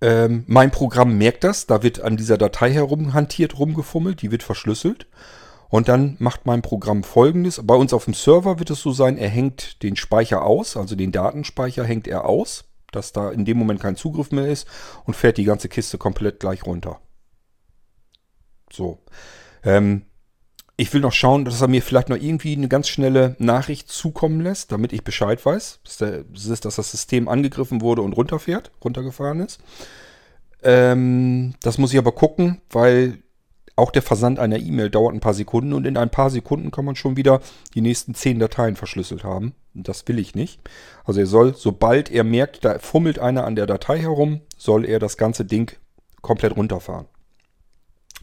Ähm, 0.00 0.44
mein 0.46 0.70
Programm 0.70 1.18
merkt 1.18 1.44
das, 1.44 1.66
da 1.66 1.82
wird 1.82 2.00
an 2.00 2.16
dieser 2.16 2.38
Datei 2.38 2.72
herumhantiert, 2.72 3.58
rumgefummelt, 3.58 4.22
die 4.22 4.30
wird 4.30 4.42
verschlüsselt. 4.42 5.06
Und 5.68 5.88
dann 5.88 6.16
macht 6.18 6.46
mein 6.46 6.62
Programm 6.62 7.02
folgendes. 7.02 7.60
Bei 7.64 7.74
uns 7.74 7.92
auf 7.92 8.04
dem 8.04 8.14
Server 8.14 8.58
wird 8.58 8.70
es 8.70 8.80
so 8.80 8.92
sein, 8.92 9.16
er 9.18 9.30
hängt 9.30 9.82
den 9.82 9.96
Speicher 9.96 10.44
aus, 10.44 10.76
also 10.76 10.94
den 10.94 11.12
Datenspeicher 11.12 11.84
hängt 11.84 12.06
er 12.06 12.26
aus, 12.26 12.64
dass 12.92 13.12
da 13.12 13.30
in 13.30 13.44
dem 13.44 13.58
Moment 13.58 13.80
kein 13.80 13.96
Zugriff 13.96 14.30
mehr 14.30 14.46
ist 14.46 14.68
und 15.04 15.14
fährt 15.14 15.38
die 15.38 15.44
ganze 15.44 15.68
Kiste 15.68 15.98
komplett 15.98 16.40
gleich 16.40 16.66
runter. 16.66 17.00
So. 18.72 18.98
Ähm, 19.64 20.02
ich 20.76 20.92
will 20.92 21.00
noch 21.00 21.12
schauen, 21.12 21.44
dass 21.44 21.60
er 21.60 21.68
mir 21.68 21.82
vielleicht 21.82 22.08
noch 22.08 22.16
irgendwie 22.16 22.56
eine 22.56 22.68
ganz 22.68 22.88
schnelle 22.88 23.36
Nachricht 23.38 23.88
zukommen 23.88 24.40
lässt, 24.40 24.72
damit 24.72 24.92
ich 24.92 25.04
Bescheid 25.04 25.44
weiß, 25.44 25.80
dass, 25.84 25.96
der, 25.98 26.24
dass 26.24 26.76
das 26.76 26.90
System 26.90 27.28
angegriffen 27.28 27.80
wurde 27.82 28.02
und 28.02 28.14
runterfährt, 28.14 28.72
runtergefahren 28.82 29.40
ist. 29.40 29.60
Ähm, 30.62 31.54
das 31.62 31.78
muss 31.78 31.92
ich 31.92 31.98
aber 31.98 32.12
gucken, 32.12 32.62
weil 32.70 33.18
auch 33.76 33.90
der 33.90 34.02
Versand 34.02 34.38
einer 34.38 34.58
E-Mail 34.58 34.90
dauert 34.90 35.14
ein 35.14 35.20
paar 35.20 35.34
Sekunden 35.34 35.72
und 35.72 35.86
in 35.86 35.96
ein 35.96 36.10
paar 36.10 36.30
Sekunden 36.30 36.70
kann 36.70 36.84
man 36.84 36.96
schon 36.96 37.16
wieder 37.16 37.40
die 37.74 37.80
nächsten 37.80 38.14
zehn 38.14 38.38
Dateien 38.38 38.76
verschlüsselt 38.76 39.24
haben. 39.24 39.54
Das 39.74 40.06
will 40.08 40.18
ich 40.18 40.34
nicht. 40.34 40.60
Also 41.04 41.20
er 41.20 41.26
soll, 41.26 41.54
sobald 41.54 42.10
er 42.10 42.24
merkt, 42.24 42.64
da 42.64 42.78
fummelt 42.78 43.18
einer 43.18 43.44
an 43.44 43.56
der 43.56 43.66
Datei 43.66 43.98
herum, 43.98 44.40
soll 44.58 44.84
er 44.84 44.98
das 44.98 45.16
ganze 45.16 45.44
Ding 45.44 45.72
komplett 46.20 46.56
runterfahren. 46.56 47.06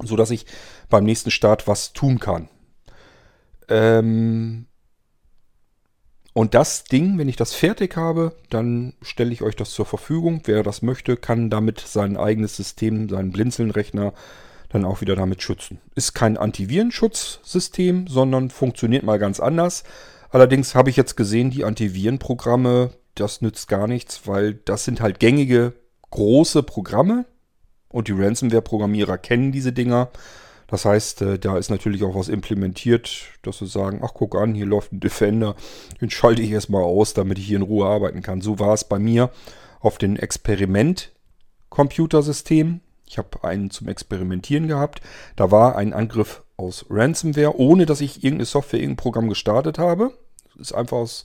Sodass 0.04 0.32
ich 0.32 0.46
beim 0.90 1.04
nächsten 1.04 1.32
Start 1.32 1.68
was 1.68 1.94
tun 1.94 2.20
kann. 2.20 2.50
Ähm 3.68 4.66
und 6.34 6.54
das 6.54 6.84
Ding, 6.84 7.18
wenn 7.18 7.28
ich 7.28 7.36
das 7.36 7.54
fertig 7.54 7.98
habe, 7.98 8.36
dann 8.50 8.94
stelle 9.02 9.34
ich 9.34 9.42
euch 9.42 9.56
das 9.56 9.72
zur 9.72 9.86
Verfügung. 9.86 10.42
Wer 10.46 10.64
das 10.64 10.82
möchte, 10.82 11.18
kann 11.18 11.50
damit 11.50 11.80
sein 11.80 12.18
eigenes 12.18 12.56
System, 12.56 13.10
seinen 13.10 13.32
Blinzeln-Rechner 13.32 14.14
dann 14.70 14.86
auch 14.86 15.02
wieder 15.02 15.16
damit 15.16 15.42
schützen. 15.42 15.80
Ist 15.96 16.14
kein 16.14 16.38
Antivirenschutzsystem, 16.38 18.08
sondern 18.08 18.52
funktioniert 18.52 19.04
mal 19.04 19.18
ganz 19.18 19.40
anders. 19.40 19.84
Allerdings 20.30 20.76
habe 20.76 20.92
ich 20.92 20.96
jetzt 20.96 21.18
gesehen, 21.18 21.50
die 21.50 21.66
Antivirenprogramme, 21.66 22.92
das 23.16 23.42
nützt 23.42 23.68
gar 23.68 23.88
nichts, 23.88 24.28
weil 24.28 24.54
das 24.54 24.86
sind 24.86 25.02
halt 25.02 25.20
gängige 25.20 25.74
große 26.12 26.64
Programme 26.64 27.26
und 27.90 28.08
die 28.08 28.14
Ransomware-Programmierer 28.14 29.18
kennen 29.18 29.52
diese 29.52 29.74
Dinger. 29.74 30.10
Das 30.68 30.86
heißt, 30.86 31.24
äh, 31.24 31.40
da 31.40 31.58
ist 31.58 31.70
natürlich 31.70 32.04
auch 32.04 32.16
was 32.16 32.30
implementiert, 32.30 33.26
dass 33.42 33.58
sie 33.58 33.66
sagen, 33.66 34.02
ach 34.04 34.14
guck 34.14 34.36
an, 34.36 34.54
hier 34.54 34.68
läuft 34.68 34.94
ein 34.94 35.00
Defender, 35.00 35.56
den 36.00 36.12
schalte 36.12 36.44
ich 36.44 36.52
erstmal 36.52 36.84
aus, 36.84 37.14
damit 37.14 37.40
ich 37.40 37.48
hier 37.48 37.58
in 37.58 37.64
Ruhe 37.64 37.88
arbeiten 37.88 38.22
kann. 38.22 38.42
So 38.42 38.60
war 38.60 38.74
es 38.74 38.84
bei 38.84 39.00
mir 39.00 39.32
auf 39.80 39.98
den 39.98 40.18
Experiment-Computersystem. 40.18 42.82
Ich 43.08 43.18
habe 43.18 43.44
einen 43.44 43.72
zum 43.72 43.88
Experimentieren 43.88 44.68
gehabt. 44.68 45.02
Da 45.36 45.50
war 45.50 45.76
ein 45.76 45.94
Angriff 45.94 46.44
aus 46.58 46.86
Ransomware, 46.90 47.58
ohne 47.58 47.88
dass 47.88 48.02
ich 48.02 48.24
irgendeine 48.24 48.46
Software, 48.46 48.80
irgendein 48.80 49.04
Programm 49.04 49.30
gestartet 49.30 49.80
habe. 49.80 50.14
Das 50.54 50.62
ist 50.68 50.74
einfach 50.74 50.98
aus, 50.98 51.24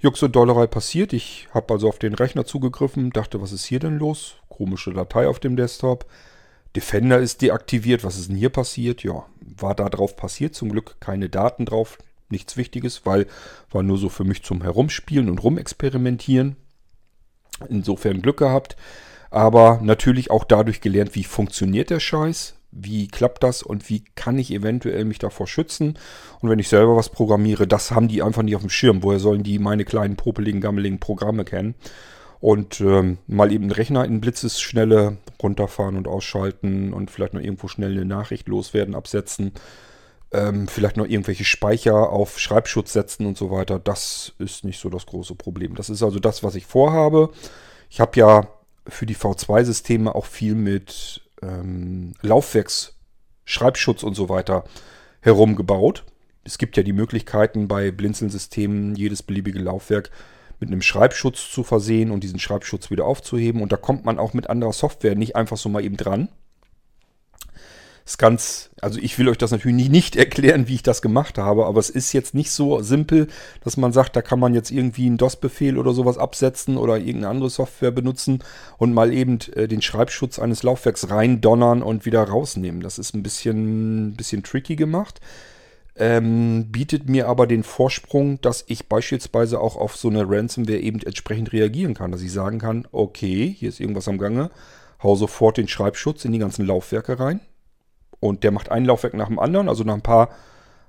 Jux 0.00 0.22
und 0.22 0.36
Dollerei 0.36 0.66
passiert. 0.66 1.12
Ich 1.12 1.48
habe 1.52 1.74
also 1.74 1.88
auf 1.88 1.98
den 1.98 2.14
Rechner 2.14 2.44
zugegriffen, 2.44 3.10
dachte, 3.10 3.40
was 3.40 3.52
ist 3.52 3.64
hier 3.64 3.80
denn 3.80 3.98
los? 3.98 4.36
Komische 4.48 4.92
Datei 4.92 5.26
auf 5.26 5.40
dem 5.40 5.56
Desktop. 5.56 6.06
Defender 6.76 7.18
ist 7.18 7.42
deaktiviert. 7.42 8.04
Was 8.04 8.18
ist 8.18 8.28
denn 8.28 8.36
hier 8.36 8.50
passiert? 8.50 9.02
Ja, 9.02 9.26
war 9.40 9.74
da 9.74 9.88
drauf 9.88 10.14
passiert. 10.16 10.54
Zum 10.54 10.70
Glück 10.70 10.96
keine 11.00 11.28
Daten 11.28 11.64
drauf. 11.64 11.98
Nichts 12.28 12.56
Wichtiges, 12.56 13.06
weil 13.06 13.26
war 13.70 13.82
nur 13.82 13.98
so 13.98 14.08
für 14.08 14.24
mich 14.24 14.42
zum 14.44 14.62
Herumspielen 14.62 15.28
und 15.28 15.42
Rumexperimentieren. 15.42 16.56
Insofern 17.68 18.22
Glück 18.22 18.36
gehabt. 18.36 18.76
Aber 19.30 19.80
natürlich 19.82 20.30
auch 20.30 20.44
dadurch 20.44 20.80
gelernt, 20.80 21.14
wie 21.14 21.24
funktioniert 21.24 21.90
der 21.90 22.00
Scheiß, 22.00 22.57
wie 22.70 23.08
klappt 23.08 23.42
das 23.42 23.62
und 23.62 23.88
wie 23.88 24.04
kann 24.14 24.38
ich 24.38 24.52
eventuell 24.52 25.04
mich 25.04 25.18
davor 25.18 25.46
schützen. 25.46 25.98
Und 26.40 26.50
wenn 26.50 26.58
ich 26.58 26.68
selber 26.68 26.96
was 26.96 27.08
programmiere, 27.08 27.66
das 27.66 27.90
haben 27.90 28.08
die 28.08 28.22
einfach 28.22 28.42
nicht 28.42 28.56
auf 28.56 28.62
dem 28.62 28.70
Schirm. 28.70 29.02
Woher 29.02 29.18
sollen 29.18 29.42
die 29.42 29.58
meine 29.58 29.84
kleinen, 29.84 30.16
popeligen, 30.16 30.60
gammeligen 30.60 31.00
Programme 31.00 31.44
kennen? 31.44 31.74
Und 32.40 32.80
ähm, 32.80 33.18
mal 33.26 33.50
eben 33.50 33.64
einen 33.64 33.72
Rechner 33.72 34.04
in 34.04 34.20
Blitzesschnelle 34.20 35.16
runterfahren 35.42 35.96
und 35.96 36.06
ausschalten 36.06 36.92
und 36.92 37.10
vielleicht 37.10 37.34
noch 37.34 37.40
irgendwo 37.40 37.66
schnell 37.68 37.92
eine 37.92 38.04
Nachricht 38.04 38.46
loswerden, 38.46 38.94
absetzen. 38.94 39.52
Ähm, 40.30 40.68
vielleicht 40.68 40.98
noch 40.98 41.06
irgendwelche 41.06 41.44
Speicher 41.44 42.10
auf 42.10 42.38
Schreibschutz 42.38 42.92
setzen 42.92 43.26
und 43.26 43.36
so 43.36 43.50
weiter. 43.50 43.78
Das 43.78 44.34
ist 44.38 44.62
nicht 44.62 44.78
so 44.78 44.88
das 44.88 45.06
große 45.06 45.34
Problem. 45.34 45.74
Das 45.74 45.90
ist 45.90 46.02
also 46.02 46.20
das, 46.20 46.44
was 46.44 46.54
ich 46.54 46.66
vorhabe. 46.66 47.30
Ich 47.90 47.98
habe 47.98 48.18
ja 48.20 48.46
für 48.86 49.06
die 49.06 49.16
V2-Systeme 49.16 50.14
auch 50.14 50.26
viel 50.26 50.54
mit 50.54 51.22
ähm, 51.42 52.14
Laufwerksschreibschutz 52.22 54.02
und 54.02 54.14
so 54.14 54.28
weiter 54.28 54.64
herumgebaut. 55.20 56.04
Es 56.44 56.58
gibt 56.58 56.76
ja 56.76 56.82
die 56.82 56.92
Möglichkeiten 56.92 57.68
bei 57.68 57.90
Blinzeln-Systemen 57.90 58.94
jedes 58.96 59.22
beliebige 59.22 59.58
Laufwerk 59.58 60.10
mit 60.60 60.70
einem 60.70 60.82
Schreibschutz 60.82 61.50
zu 61.50 61.62
versehen 61.62 62.10
und 62.10 62.24
diesen 62.24 62.38
Schreibschutz 62.38 62.90
wieder 62.90 63.04
aufzuheben. 63.04 63.62
Und 63.62 63.72
da 63.72 63.76
kommt 63.76 64.04
man 64.04 64.18
auch 64.18 64.32
mit 64.32 64.50
anderer 64.50 64.72
Software 64.72 65.14
nicht 65.14 65.36
einfach 65.36 65.56
so 65.56 65.68
mal 65.68 65.84
eben 65.84 65.96
dran 65.96 66.28
ist 68.08 68.18
ganz, 68.18 68.70
also 68.80 68.98
ich 69.00 69.18
will 69.18 69.28
euch 69.28 69.36
das 69.36 69.50
natürlich 69.50 69.90
nicht 69.90 70.16
erklären, 70.16 70.66
wie 70.66 70.76
ich 70.76 70.82
das 70.82 71.02
gemacht 71.02 71.36
habe, 71.36 71.66
aber 71.66 71.78
es 71.78 71.90
ist 71.90 72.14
jetzt 72.14 72.32
nicht 72.32 72.50
so 72.50 72.80
simpel, 72.80 73.26
dass 73.62 73.76
man 73.76 73.92
sagt, 73.92 74.16
da 74.16 74.22
kann 74.22 74.40
man 74.40 74.54
jetzt 74.54 74.70
irgendwie 74.70 75.04
einen 75.04 75.18
DOS-Befehl 75.18 75.76
oder 75.76 75.92
sowas 75.92 76.16
absetzen 76.16 76.78
oder 76.78 76.96
irgendeine 76.96 77.28
andere 77.28 77.50
Software 77.50 77.90
benutzen 77.90 78.42
und 78.78 78.94
mal 78.94 79.12
eben 79.12 79.38
äh, 79.54 79.68
den 79.68 79.82
Schreibschutz 79.82 80.38
eines 80.38 80.62
Laufwerks 80.62 81.10
reindonnern 81.10 81.82
und 81.82 82.06
wieder 82.06 82.22
rausnehmen. 82.22 82.80
Das 82.80 82.98
ist 82.98 83.14
ein 83.14 83.22
bisschen, 83.22 84.14
bisschen 84.14 84.42
tricky 84.42 84.74
gemacht. 84.74 85.20
Ähm, 85.94 86.72
bietet 86.72 87.10
mir 87.10 87.28
aber 87.28 87.46
den 87.46 87.62
Vorsprung, 87.62 88.40
dass 88.40 88.64
ich 88.68 88.88
beispielsweise 88.88 89.60
auch 89.60 89.76
auf 89.76 89.96
so 89.96 90.08
eine 90.08 90.24
Ransomware 90.26 90.78
eben 90.78 91.02
entsprechend 91.02 91.52
reagieren 91.52 91.92
kann, 91.92 92.12
dass 92.12 92.22
ich 92.22 92.32
sagen 92.32 92.58
kann, 92.58 92.88
okay, 92.90 93.54
hier 93.58 93.68
ist 93.68 93.80
irgendwas 93.80 94.08
am 94.08 94.16
Gange, 94.16 94.50
hau 95.02 95.14
sofort 95.14 95.58
den 95.58 95.68
Schreibschutz 95.68 96.24
in 96.24 96.32
die 96.32 96.38
ganzen 96.38 96.64
Laufwerke 96.64 97.20
rein, 97.20 97.40
und 98.20 98.44
der 98.44 98.50
macht 98.50 98.70
ein 98.70 98.84
Laufwerk 98.84 99.14
nach 99.14 99.28
dem 99.28 99.38
anderen, 99.38 99.68
also 99.68 99.84
nach 99.84 99.94
ein 99.94 100.02
paar 100.02 100.30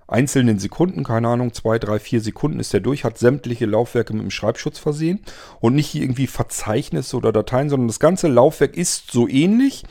einzelnen 0.10 0.60
Sekunden, 0.60 1.04
keine 1.04 1.28
Ahnung, 1.28 1.54
zwei, 1.54 1.78
drei, 1.78 2.00
vier 2.00 2.22
Sekunden 2.22 2.60
ist 2.60 2.74
der 2.74 2.80
durch, 2.80 3.04
hat 3.04 3.18
sämtliche 3.18 3.66
Laufwerke 3.66 4.14
mit 4.14 4.24
dem 4.24 4.32
Schreibschutz 4.32 4.80
versehen. 4.80 5.20
Und 5.60 5.76
nicht 5.76 5.94
irgendwie 5.94 6.28
Verzeichnisse 6.28 7.16
oder 7.16 7.32
Dateien, 7.32 7.70
sondern 7.70 7.88
das 7.88 8.00
ganze 8.00 8.28
Laufwerk 8.28 8.76
ist 8.76 9.12
so 9.12 9.28
ähnlich, 9.28 9.84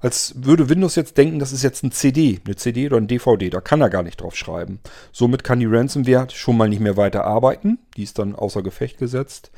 als 0.00 0.34
würde 0.36 0.68
Windows 0.68 0.96
jetzt 0.96 1.16
denken, 1.16 1.38
das 1.38 1.52
ist 1.52 1.62
jetzt 1.62 1.84
ein 1.84 1.92
CD, 1.92 2.40
eine 2.44 2.56
CD 2.56 2.86
oder 2.86 2.96
ein 2.96 3.06
DVD, 3.06 3.50
da 3.50 3.60
kann 3.60 3.80
er 3.80 3.88
gar 3.88 4.02
nicht 4.02 4.20
drauf 4.20 4.36
schreiben. 4.36 4.80
Somit 5.12 5.44
kann 5.44 5.60
die 5.60 5.66
Ransomware 5.66 6.28
schon 6.30 6.56
mal 6.56 6.68
nicht 6.68 6.80
mehr 6.80 6.96
weiter 6.96 7.24
arbeiten, 7.24 7.78
die 7.96 8.02
ist 8.02 8.18
dann 8.18 8.34
außer 8.34 8.62
Gefecht 8.62 8.98
gesetzt. 8.98 9.52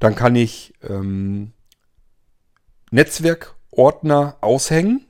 Dann 0.00 0.16
kann 0.16 0.34
ich 0.34 0.74
ähm, 0.82 1.52
Netzwerkordner 2.90 4.36
aushängen, 4.40 5.06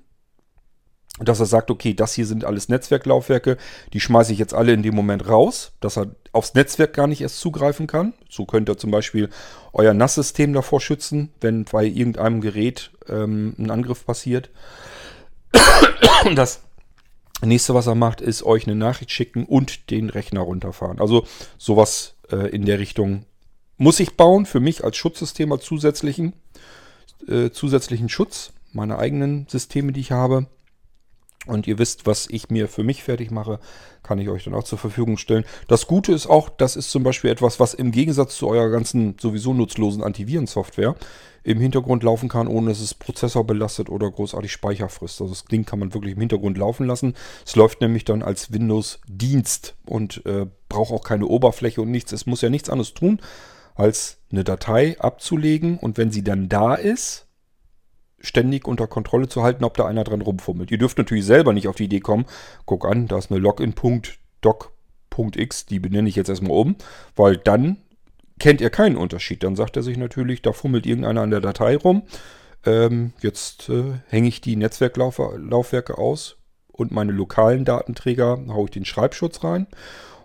dass 1.20 1.38
er 1.38 1.46
sagt, 1.46 1.70
okay, 1.70 1.94
das 1.94 2.14
hier 2.14 2.26
sind 2.26 2.44
alles 2.44 2.68
Netzwerklaufwerke, 2.68 3.56
die 3.92 4.00
schmeiße 4.00 4.32
ich 4.32 4.38
jetzt 4.38 4.54
alle 4.54 4.72
in 4.72 4.82
dem 4.82 4.94
Moment 4.94 5.28
raus, 5.28 5.72
dass 5.80 5.96
er 5.96 6.08
aufs 6.32 6.54
Netzwerk 6.54 6.92
gar 6.92 7.06
nicht 7.06 7.20
erst 7.20 7.38
zugreifen 7.38 7.86
kann. 7.86 8.14
So 8.28 8.46
könnt 8.46 8.68
ihr 8.68 8.76
zum 8.76 8.90
Beispiel 8.90 9.30
euer 9.72 9.94
NAS-System 9.94 10.52
davor 10.52 10.80
schützen, 10.80 11.30
wenn 11.40 11.64
bei 11.64 11.84
irgendeinem 11.84 12.40
Gerät 12.40 12.90
ähm, 13.08 13.54
ein 13.58 13.70
Angriff 13.70 14.04
passiert. 14.04 14.50
Und 16.24 16.34
das 16.36 16.62
nächste, 17.42 17.74
was 17.74 17.86
er 17.86 17.94
macht, 17.94 18.20
ist 18.20 18.42
euch 18.42 18.66
eine 18.66 18.74
Nachricht 18.74 19.12
schicken 19.12 19.44
und 19.44 19.90
den 19.90 20.10
Rechner 20.10 20.40
runterfahren. 20.40 21.00
Also 21.00 21.26
sowas 21.58 22.16
äh, 22.30 22.48
in 22.48 22.64
der 22.64 22.80
Richtung 22.80 23.24
muss 23.76 24.00
ich 24.00 24.16
bauen, 24.16 24.46
für 24.46 24.60
mich 24.60 24.82
als 24.82 24.96
Schutzsystem, 24.96 25.52
als 25.52 25.64
zusätzlichen, 25.64 26.32
äh, 27.28 27.50
zusätzlichen 27.50 28.08
Schutz, 28.08 28.52
meine 28.72 28.98
eigenen 28.98 29.46
Systeme, 29.48 29.92
die 29.92 30.00
ich 30.00 30.12
habe. 30.12 30.46
Und 31.46 31.66
ihr 31.66 31.78
wisst, 31.78 32.06
was 32.06 32.26
ich 32.30 32.50
mir 32.50 32.68
für 32.68 32.82
mich 32.82 33.02
fertig 33.02 33.30
mache, 33.30 33.58
kann 34.02 34.18
ich 34.18 34.28
euch 34.28 34.44
dann 34.44 34.54
auch 34.54 34.64
zur 34.64 34.78
Verfügung 34.78 35.18
stellen. 35.18 35.44
Das 35.68 35.86
Gute 35.86 36.12
ist 36.12 36.26
auch, 36.26 36.48
das 36.48 36.76
ist 36.76 36.90
zum 36.90 37.02
Beispiel 37.02 37.30
etwas, 37.30 37.60
was 37.60 37.74
im 37.74 37.90
Gegensatz 37.90 38.36
zu 38.36 38.48
eurer 38.48 38.70
ganzen 38.70 39.16
sowieso 39.20 39.52
nutzlosen 39.52 40.02
Antivirensoftware 40.02 40.94
im 41.42 41.60
Hintergrund 41.60 42.02
laufen 42.02 42.28
kann, 42.30 42.48
ohne 42.48 42.70
dass 42.70 42.80
es 42.80 42.94
Prozessor 42.94 43.46
belastet 43.46 43.90
oder 43.90 44.10
großartig 44.10 44.50
Speicher 44.50 44.88
frisst. 44.88 45.20
Also 45.20 45.32
das 45.34 45.44
Ding 45.44 45.66
kann 45.66 45.78
man 45.78 45.92
wirklich 45.92 46.14
im 46.14 46.20
Hintergrund 46.20 46.56
laufen 46.56 46.86
lassen. 46.86 47.14
Es 47.44 47.54
läuft 47.54 47.82
nämlich 47.82 48.04
dann 48.04 48.22
als 48.22 48.52
Windows-Dienst 48.52 49.74
und 49.84 50.24
äh, 50.24 50.46
braucht 50.70 50.92
auch 50.92 51.04
keine 51.04 51.26
Oberfläche 51.26 51.82
und 51.82 51.90
nichts. 51.90 52.12
Es 52.12 52.24
muss 52.24 52.40
ja 52.40 52.48
nichts 52.48 52.70
anderes 52.70 52.94
tun, 52.94 53.20
als 53.74 54.18
eine 54.32 54.44
Datei 54.44 54.98
abzulegen 54.98 55.78
und 55.78 55.98
wenn 55.98 56.10
sie 56.10 56.24
dann 56.24 56.48
da 56.48 56.74
ist, 56.74 57.23
ständig 58.24 58.66
unter 58.66 58.86
Kontrolle 58.86 59.28
zu 59.28 59.42
halten, 59.42 59.64
ob 59.64 59.76
da 59.76 59.86
einer 59.86 60.04
dran 60.04 60.22
rumfummelt. 60.22 60.70
Ihr 60.70 60.78
dürft 60.78 60.98
natürlich 60.98 61.26
selber 61.26 61.52
nicht 61.52 61.68
auf 61.68 61.76
die 61.76 61.84
Idee 61.84 62.00
kommen, 62.00 62.24
guck 62.64 62.84
an, 62.86 63.06
da 63.06 63.18
ist 63.18 63.30
eine 63.30 63.38
Login.doc.x, 63.40 64.06
die 65.66 65.78
benenne 65.78 66.08
ich 66.08 66.16
jetzt 66.16 66.30
erstmal 66.30 66.56
um, 66.56 66.76
weil 67.14 67.36
dann 67.36 67.76
kennt 68.38 68.60
ihr 68.60 68.70
keinen 68.70 68.96
Unterschied. 68.96 69.42
Dann 69.44 69.56
sagt 69.56 69.76
er 69.76 69.82
sich 69.82 69.96
natürlich, 69.96 70.42
da 70.42 70.52
fummelt 70.52 70.86
irgendeiner 70.86 71.22
an 71.22 71.30
der 71.30 71.40
Datei 71.40 71.76
rum. 71.76 72.02
Ähm, 72.66 73.12
jetzt 73.20 73.68
äh, 73.68 73.92
hänge 74.08 74.28
ich 74.28 74.40
die 74.40 74.56
Netzwerklaufwerke 74.56 75.98
aus 75.98 76.36
und 76.72 76.90
meine 76.92 77.12
lokalen 77.12 77.64
Datenträger 77.64 78.42
haue 78.48 78.64
ich 78.64 78.72
den 78.72 78.84
Schreibschutz 78.84 79.44
rein 79.44 79.66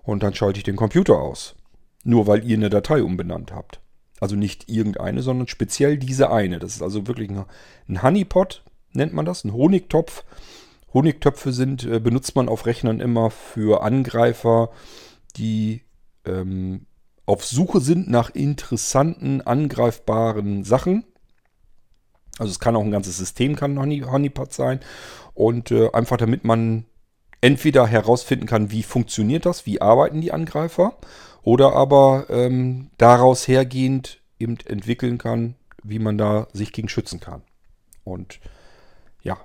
und 0.03 0.23
dann 0.23 0.33
schalte 0.33 0.57
ich 0.57 0.63
den 0.63 0.77
Computer 0.77 1.19
aus. 1.19 1.55
Nur 2.03 2.27
weil 2.27 2.45
ihr 2.45 2.55
eine 2.57 2.69
Datei 2.69 3.03
umbenannt 3.03 3.51
habt. 3.53 3.81
Also 4.19 4.35
nicht 4.35 4.69
irgendeine, 4.69 5.21
sondern 5.21 5.47
speziell 5.47 5.97
diese 5.97 6.31
eine. 6.31 6.59
Das 6.59 6.75
ist 6.75 6.81
also 6.81 7.07
wirklich 7.07 7.29
ein 7.29 8.03
Honeypot, 8.03 8.63
nennt 8.93 9.13
man 9.13 9.25
das, 9.25 9.43
ein 9.43 9.53
Honigtopf. 9.53 10.23
Honigtöpfe 10.93 11.53
sind, 11.53 11.85
äh, 11.85 11.99
benutzt 11.99 12.35
man 12.35 12.49
auf 12.49 12.65
Rechnern 12.65 12.99
immer 12.99 13.29
für 13.29 13.83
Angreifer, 13.83 14.71
die 15.37 15.83
ähm, 16.25 16.85
auf 17.25 17.45
Suche 17.45 17.79
sind 17.79 18.09
nach 18.09 18.31
interessanten, 18.31 19.41
angreifbaren 19.41 20.63
Sachen. 20.63 21.05
Also 22.39 22.51
es 22.51 22.59
kann 22.59 22.75
auch 22.75 22.83
ein 22.83 22.91
ganzes 22.91 23.17
System, 23.17 23.55
kann 23.55 23.73
ein 23.73 23.79
Honey, 23.79 23.99
Honeypot 23.99 24.51
sein. 24.51 24.79
Und 25.35 25.71
äh, 25.71 25.91
einfach 25.91 26.17
damit 26.17 26.43
man 26.43 26.85
entweder 27.41 27.85
herausfinden 27.85 28.47
kann, 28.47 28.71
wie 28.71 28.83
funktioniert 28.83 29.45
das, 29.45 29.65
wie 29.65 29.81
arbeiten 29.81 30.21
die 30.21 30.31
Angreifer 30.31 30.97
oder 31.41 31.73
aber 31.73 32.25
ähm, 32.29 32.91
daraus 32.97 33.47
hergehend 33.47 34.21
eben 34.39 34.57
entwickeln 34.65 35.17
kann, 35.17 35.55
wie 35.83 35.99
man 35.99 36.17
da 36.17 36.47
sich 36.53 36.71
gegen 36.71 36.89
schützen 36.89 37.19
kann. 37.19 37.41
Und 38.03 38.39
ja, 39.21 39.37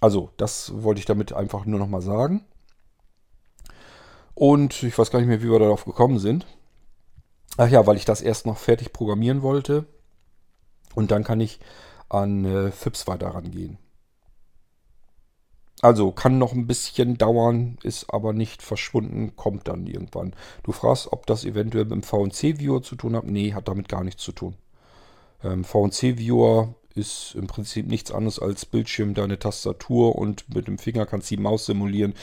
also 0.00 0.30
das 0.36 0.72
wollte 0.82 0.98
ich 0.98 1.06
damit 1.06 1.32
einfach 1.32 1.64
nur 1.64 1.78
nochmal 1.78 2.02
sagen. 2.02 2.44
Und 4.34 4.82
ich 4.82 4.98
weiß 4.98 5.10
gar 5.10 5.18
nicht 5.18 5.28
mehr, 5.28 5.42
wie 5.42 5.50
wir 5.50 5.58
darauf 5.58 5.84
gekommen 5.84 6.18
sind. 6.18 6.46
Ach 7.56 7.68
ja, 7.68 7.86
weil 7.86 7.96
ich 7.96 8.04
das 8.04 8.20
erst 8.20 8.44
noch 8.44 8.58
fertig 8.58 8.92
programmieren 8.92 9.40
wollte. 9.40 9.86
Und 10.94 11.10
dann 11.10 11.24
kann 11.24 11.40
ich 11.40 11.58
an 12.08 12.44
äh, 12.44 12.70
FIPS 12.70 13.06
weiter 13.06 13.28
rangehen. 13.28 13.78
Also 15.82 16.10
kann 16.10 16.38
noch 16.38 16.52
ein 16.52 16.66
bisschen 16.66 17.18
dauern, 17.18 17.76
ist 17.82 18.12
aber 18.12 18.32
nicht 18.32 18.62
verschwunden, 18.62 19.36
kommt 19.36 19.68
dann 19.68 19.86
irgendwann. 19.86 20.32
Du 20.62 20.72
fragst, 20.72 21.12
ob 21.12 21.26
das 21.26 21.44
eventuell 21.44 21.84
mit 21.84 21.92
dem 21.92 22.02
VNC-Viewer 22.02 22.82
zu 22.82 22.96
tun 22.96 23.14
hat. 23.14 23.24
Nee, 23.24 23.52
hat 23.52 23.68
damit 23.68 23.88
gar 23.88 24.02
nichts 24.02 24.22
zu 24.22 24.32
tun. 24.32 24.54
Ähm, 25.44 25.64
VNC-Viewer 25.64 26.74
ist 26.94 27.34
im 27.34 27.46
Prinzip 27.46 27.86
nichts 27.86 28.10
anderes 28.10 28.38
als 28.38 28.64
Bildschirm, 28.64 29.12
deine 29.12 29.38
Tastatur 29.38 30.16
und 30.16 30.52
mit 30.54 30.66
dem 30.66 30.78
Finger 30.78 31.04
kannst 31.04 31.30
du 31.30 31.36
die 31.36 31.42
Maus 31.42 31.66
simulieren. 31.66 32.14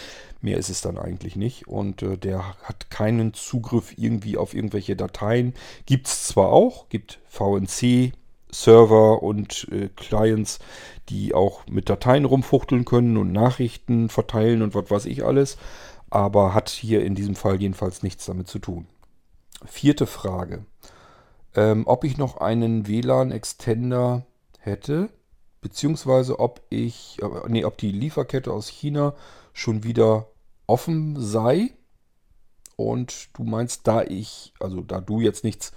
Mehr 0.42 0.58
ist 0.58 0.70
es 0.70 0.82
dann 0.82 0.98
eigentlich 0.98 1.36
nicht. 1.36 1.68
Und 1.68 2.02
äh, 2.02 2.18
der 2.18 2.56
hat 2.64 2.90
keinen 2.90 3.36
Zugriff 3.36 3.96
irgendwie 3.98 4.36
auf 4.36 4.56
irgendwelche 4.56 4.96
Dateien. 4.96 5.54
Gibt 5.86 6.08
es 6.08 6.24
zwar 6.24 6.50
auch, 6.50 6.90
gibt 6.90 7.20
VNC, 7.28 8.14
Server 8.54 9.24
und 9.24 9.68
äh, 9.72 9.90
Clients, 9.96 10.60
die 11.10 11.34
auch 11.34 11.66
mit 11.68 11.90
Dateien 11.90 12.26
rumfuchteln 12.26 12.86
können 12.86 13.18
und 13.18 13.32
Nachrichten 13.32 14.10
verteilen 14.10 14.62
und 14.62 14.76
was 14.76 14.90
weiß 14.90 15.06
ich 15.06 15.26
alles, 15.26 15.58
aber 16.10 16.54
hat 16.54 16.70
hier 16.70 17.04
in 17.04 17.16
diesem 17.16 17.36
Fall 17.36 17.60
jedenfalls 17.62 18.04
nichts 18.04 18.26
damit 18.26 18.48
zu 18.48 18.60
tun. 18.60 18.88
Vierte 19.66 20.06
Frage. 20.06 20.66
Ähm, 21.56 21.84
ob 21.86 22.04
ich 22.04 22.18
noch 22.18 22.38
einen 22.38 22.88
WLAN-Extender 22.88 24.26
hätte, 24.60 25.10
beziehungsweise 25.62 26.40
ob 26.40 26.62
ich, 26.70 27.18
äh, 27.22 27.28
nee, 27.48 27.66
ob 27.66 27.78
die 27.78 27.92
Lieferkette 27.92 28.52
aus 28.52 28.68
China 28.68 29.14
schon 29.54 29.84
wieder 29.84 30.28
offen 30.68 31.16
sei. 31.20 31.72
Und 32.76 33.30
du 33.38 33.44
meinst, 33.44 33.88
da 33.88 34.04
ich, 34.04 34.54
also 34.60 34.82
da 34.82 35.00
du 35.00 35.22
jetzt 35.22 35.44
nichts 35.44 35.74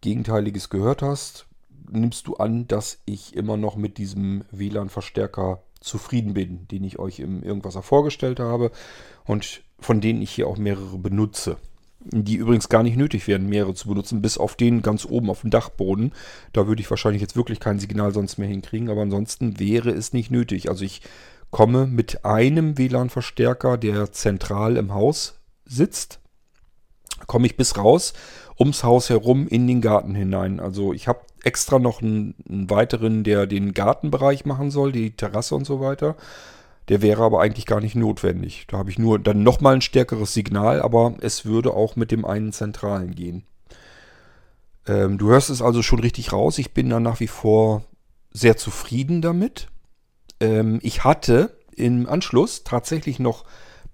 Gegenteiliges 0.00 0.70
gehört 0.70 1.02
hast, 1.02 1.46
nimmst 1.92 2.26
du 2.26 2.36
an, 2.36 2.66
dass 2.66 2.98
ich 3.04 3.34
immer 3.34 3.56
noch 3.56 3.76
mit 3.76 3.98
diesem 3.98 4.44
WLAN-Verstärker 4.50 5.62
zufrieden 5.80 6.34
bin, 6.34 6.68
den 6.68 6.84
ich 6.84 6.98
euch 6.98 7.20
im 7.20 7.42
Irgendwas 7.42 7.76
vorgestellt 7.84 8.40
habe 8.40 8.70
und 9.24 9.62
von 9.78 10.00
denen 10.00 10.22
ich 10.22 10.30
hier 10.30 10.46
auch 10.46 10.58
mehrere 10.58 10.98
benutze. 10.98 11.56
Die 12.02 12.36
übrigens 12.36 12.70
gar 12.70 12.82
nicht 12.82 12.96
nötig 12.96 13.26
wären, 13.28 13.46
mehrere 13.46 13.74
zu 13.74 13.88
benutzen, 13.88 14.22
bis 14.22 14.38
auf 14.38 14.56
den 14.56 14.80
ganz 14.80 15.04
oben 15.04 15.28
auf 15.28 15.42
dem 15.42 15.50
Dachboden. 15.50 16.12
Da 16.52 16.66
würde 16.66 16.80
ich 16.80 16.88
wahrscheinlich 16.88 17.20
jetzt 17.20 17.36
wirklich 17.36 17.60
kein 17.60 17.78
Signal 17.78 18.12
sonst 18.12 18.38
mehr 18.38 18.48
hinkriegen, 18.48 18.88
aber 18.88 19.02
ansonsten 19.02 19.58
wäre 19.58 19.90
es 19.90 20.14
nicht 20.14 20.30
nötig. 20.30 20.70
Also 20.70 20.84
ich 20.84 21.02
komme 21.50 21.86
mit 21.86 22.24
einem 22.24 22.78
WLAN-Verstärker, 22.78 23.76
der 23.76 24.12
zentral 24.12 24.76
im 24.76 24.94
Haus 24.94 25.40
sitzt, 25.66 26.19
komme 27.26 27.46
ich 27.46 27.56
bis 27.56 27.76
raus 27.76 28.12
ums 28.60 28.84
Haus 28.84 29.08
herum 29.08 29.48
in 29.48 29.66
den 29.66 29.80
Garten 29.80 30.14
hinein. 30.14 30.60
Also 30.60 30.92
ich 30.92 31.08
habe 31.08 31.20
extra 31.42 31.78
noch 31.78 32.02
einen, 32.02 32.34
einen, 32.48 32.68
weiteren, 32.68 33.24
der 33.24 33.46
den 33.46 33.72
Gartenbereich 33.72 34.44
machen 34.44 34.70
soll, 34.70 34.92
die 34.92 35.12
Terrasse 35.12 35.54
und 35.54 35.64
so 35.64 35.80
weiter. 35.80 36.16
Der 36.88 37.00
wäre 37.00 37.22
aber 37.22 37.40
eigentlich 37.40 37.66
gar 37.66 37.80
nicht 37.80 37.94
notwendig. 37.94 38.66
Da 38.68 38.76
habe 38.78 38.90
ich 38.90 38.98
nur 38.98 39.18
dann 39.18 39.42
nochmal 39.42 39.74
ein 39.74 39.80
stärkeres 39.80 40.34
Signal, 40.34 40.82
aber 40.82 41.14
es 41.20 41.46
würde 41.46 41.72
auch 41.72 41.96
mit 41.96 42.10
dem 42.10 42.24
einen 42.24 42.52
zentralen 42.52 43.14
gehen. 43.14 43.44
Ähm, 44.86 45.16
du 45.16 45.28
hörst 45.28 45.50
es 45.50 45.62
also 45.62 45.82
schon 45.82 46.00
richtig 46.00 46.32
raus. 46.32 46.58
Ich 46.58 46.72
bin 46.72 46.90
da 46.90 47.00
nach 47.00 47.20
wie 47.20 47.28
vor 47.28 47.84
sehr 48.32 48.56
zufrieden 48.56 49.22
damit. 49.22 49.68
Ähm, 50.40 50.80
ich 50.82 51.04
hatte 51.04 51.56
im 51.74 52.08
Anschluss 52.08 52.64
tatsächlich 52.64 53.18
noch 53.18 53.44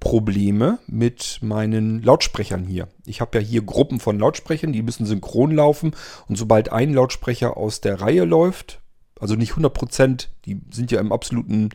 Probleme 0.01 0.79
mit 0.87 1.39
meinen 1.43 2.03
Lautsprechern 2.03 2.65
hier. 2.65 2.89
Ich 3.05 3.21
habe 3.21 3.39
ja 3.39 3.45
hier 3.45 3.63
Gruppen 3.63 4.01
von 4.01 4.19
Lautsprechern, 4.19 4.73
die 4.73 4.83
müssen 4.83 5.07
synchron 5.07 5.53
laufen 5.53 5.93
und 6.29 6.37
sobald 6.37 6.71
ein 6.71 6.93
Lautsprecher 6.95 7.57
aus 7.57 7.81
der 7.81 8.01
Reihe 8.01 8.25
läuft, 8.25 8.81
also 9.19 9.35
nicht 9.35 9.53
100%, 9.53 10.29
die 10.45 10.61
sind 10.71 10.91
ja 10.91 11.01
im 11.01 11.13
absoluten 11.13 11.71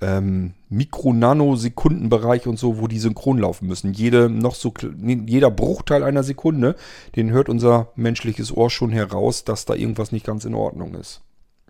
ähm, 0.00 0.52
Mikro-Nanosekundenbereich 0.68 2.46
und 2.46 2.58
so, 2.58 2.78
wo 2.78 2.88
die 2.88 2.98
synchron 2.98 3.38
laufen 3.38 3.66
müssen. 3.66 3.92
Jede 3.92 4.28
noch 4.28 4.54
so 4.54 4.72
jeder 5.02 5.50
Bruchteil 5.50 6.02
einer 6.02 6.22
Sekunde, 6.22 6.76
den 7.16 7.30
hört 7.30 7.48
unser 7.48 7.92
menschliches 7.96 8.54
Ohr 8.54 8.70
schon 8.70 8.90
heraus, 8.90 9.44
dass 9.44 9.64
da 9.64 9.74
irgendwas 9.74 10.12
nicht 10.12 10.26
ganz 10.26 10.44
in 10.44 10.54
Ordnung 10.54 10.94
ist. 10.94 11.22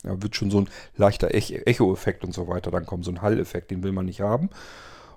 Da 0.02 0.22
wird 0.22 0.36
schon 0.36 0.50
so 0.50 0.60
ein 0.60 0.68
leichter 0.96 1.32
Echo-Effekt 1.32 2.24
und 2.24 2.34
so 2.34 2.48
weiter 2.48 2.70
dann 2.70 2.86
kommen, 2.86 3.02
so 3.02 3.10
ein 3.10 3.22
Hall-Effekt, 3.22 3.70
den 3.70 3.82
will 3.82 3.92
man 3.92 4.06
nicht 4.06 4.20
haben. 4.20 4.50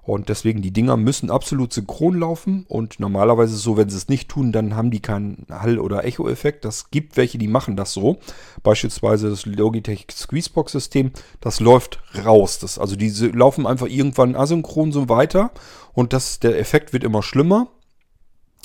Und 0.07 0.29
deswegen, 0.29 0.61
die 0.61 0.71
Dinger 0.71 0.95
müssen 0.95 1.29
absolut 1.29 1.73
synchron 1.73 2.17
laufen. 2.17 2.65
Und 2.69 2.97
normalerweise 3.01 3.51
ist 3.51 3.57
es 3.57 3.63
so, 3.63 3.75
wenn 3.75 3.89
sie 3.89 3.97
es 3.97 4.07
nicht 4.07 4.29
tun, 4.29 4.53
dann 4.53 4.73
haben 4.73 4.89
die 4.89 5.01
keinen 5.01 5.45
Hall- 5.49 5.79
oder 5.79 6.05
Echo-Effekt. 6.05 6.63
Das 6.63 6.91
gibt 6.91 7.17
welche, 7.17 7.37
die 7.37 7.49
machen 7.49 7.75
das 7.75 7.91
so. 7.91 8.17
Beispielsweise 8.63 9.29
das 9.29 9.45
Logitech 9.45 10.07
Squeezebox-System, 10.09 11.11
das 11.41 11.59
läuft 11.59 11.99
raus. 12.23 12.57
Das, 12.59 12.79
also 12.79 12.95
diese 12.95 13.27
laufen 13.27 13.67
einfach 13.67 13.87
irgendwann 13.87 14.37
asynchron 14.37 14.93
so 14.93 15.09
weiter. 15.09 15.51
Und 15.91 16.13
das, 16.13 16.39
der 16.39 16.57
Effekt 16.57 16.93
wird 16.93 17.03
immer 17.03 17.21
schlimmer. 17.21 17.67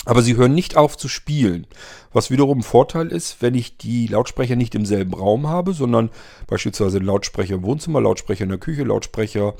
Aber 0.05 0.21
sie 0.21 0.37
hören 0.37 0.55
nicht 0.55 0.77
auf 0.77 0.95
zu 0.95 1.09
spielen. 1.09 1.67
Was 2.13 2.31
wiederum 2.31 2.59
ein 2.59 2.63
Vorteil 2.63 3.07
ist, 3.07 3.41
wenn 3.41 3.53
ich 3.53 3.77
die 3.77 4.07
Lautsprecher 4.07 4.55
nicht 4.55 4.75
im 4.75 4.85
selben 4.85 5.13
Raum 5.13 5.49
habe, 5.49 5.73
sondern 5.73 6.09
beispielsweise 6.47 6.99
Lautsprecher 6.99 7.55
im 7.55 7.63
Wohnzimmer, 7.63 7.99
Lautsprecher 7.99 8.43
in 8.43 8.49
der 8.49 8.59
Küche, 8.59 8.83
Lautsprecher 8.83 9.55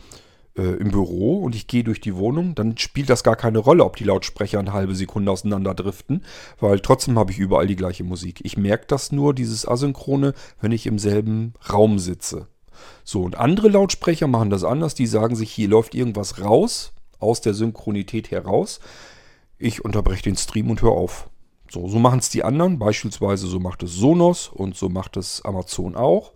äh, 0.57 0.61
im 0.61 0.91
Büro 0.91 1.39
und 1.39 1.55
ich 1.55 1.67
gehe 1.67 1.83
durch 1.83 2.01
die 2.01 2.15
Wohnung, 2.15 2.55
dann 2.55 2.77
spielt 2.77 3.09
das 3.09 3.23
gar 3.23 3.35
keine 3.35 3.59
Rolle, 3.59 3.83
ob 3.83 3.95
die 3.95 4.03
Lautsprecher 4.03 4.59
eine 4.59 4.73
halbe 4.73 4.95
Sekunde 4.95 5.31
auseinander 5.31 5.73
driften, 5.73 6.23
weil 6.59 6.79
trotzdem 6.79 7.17
habe 7.17 7.31
ich 7.31 7.39
überall 7.39 7.67
die 7.67 7.75
gleiche 7.75 8.03
Musik. 8.03 8.41
Ich 8.43 8.57
merke 8.57 8.85
das 8.87 9.11
nur, 9.11 9.33
dieses 9.33 9.67
Asynchrone, 9.67 10.33
wenn 10.61 10.71
ich 10.71 10.85
im 10.85 10.99
selben 10.99 11.53
Raum 11.71 11.99
sitze. 11.99 12.47
So, 13.03 13.21
und 13.21 13.37
andere 13.37 13.69
Lautsprecher 13.69 14.27
machen 14.27 14.49
das 14.49 14.63
anders, 14.63 14.95
die 14.95 15.07
sagen 15.07 15.35
sich, 15.35 15.51
hier 15.51 15.67
läuft 15.67 15.95
irgendwas 15.95 16.41
raus, 16.41 16.93
aus 17.19 17.41
der 17.41 17.53
Synchronität 17.53 18.31
heraus. 18.31 18.79
Ich 19.57 19.83
unterbreche 19.83 20.23
den 20.23 20.35
Stream 20.37 20.69
und 20.69 20.81
höre 20.81 20.91
auf. 20.91 21.29
So, 21.69 21.87
so 21.87 21.97
machen 21.97 22.19
es 22.19 22.29
die 22.29 22.43
anderen, 22.43 22.77
beispielsweise 22.77 23.47
so 23.47 23.59
macht 23.59 23.81
es 23.83 23.93
Sonos 23.93 24.47
und 24.47 24.75
so 24.75 24.89
macht 24.89 25.17
es 25.17 25.43
Amazon 25.43 25.95
auch. 25.95 26.33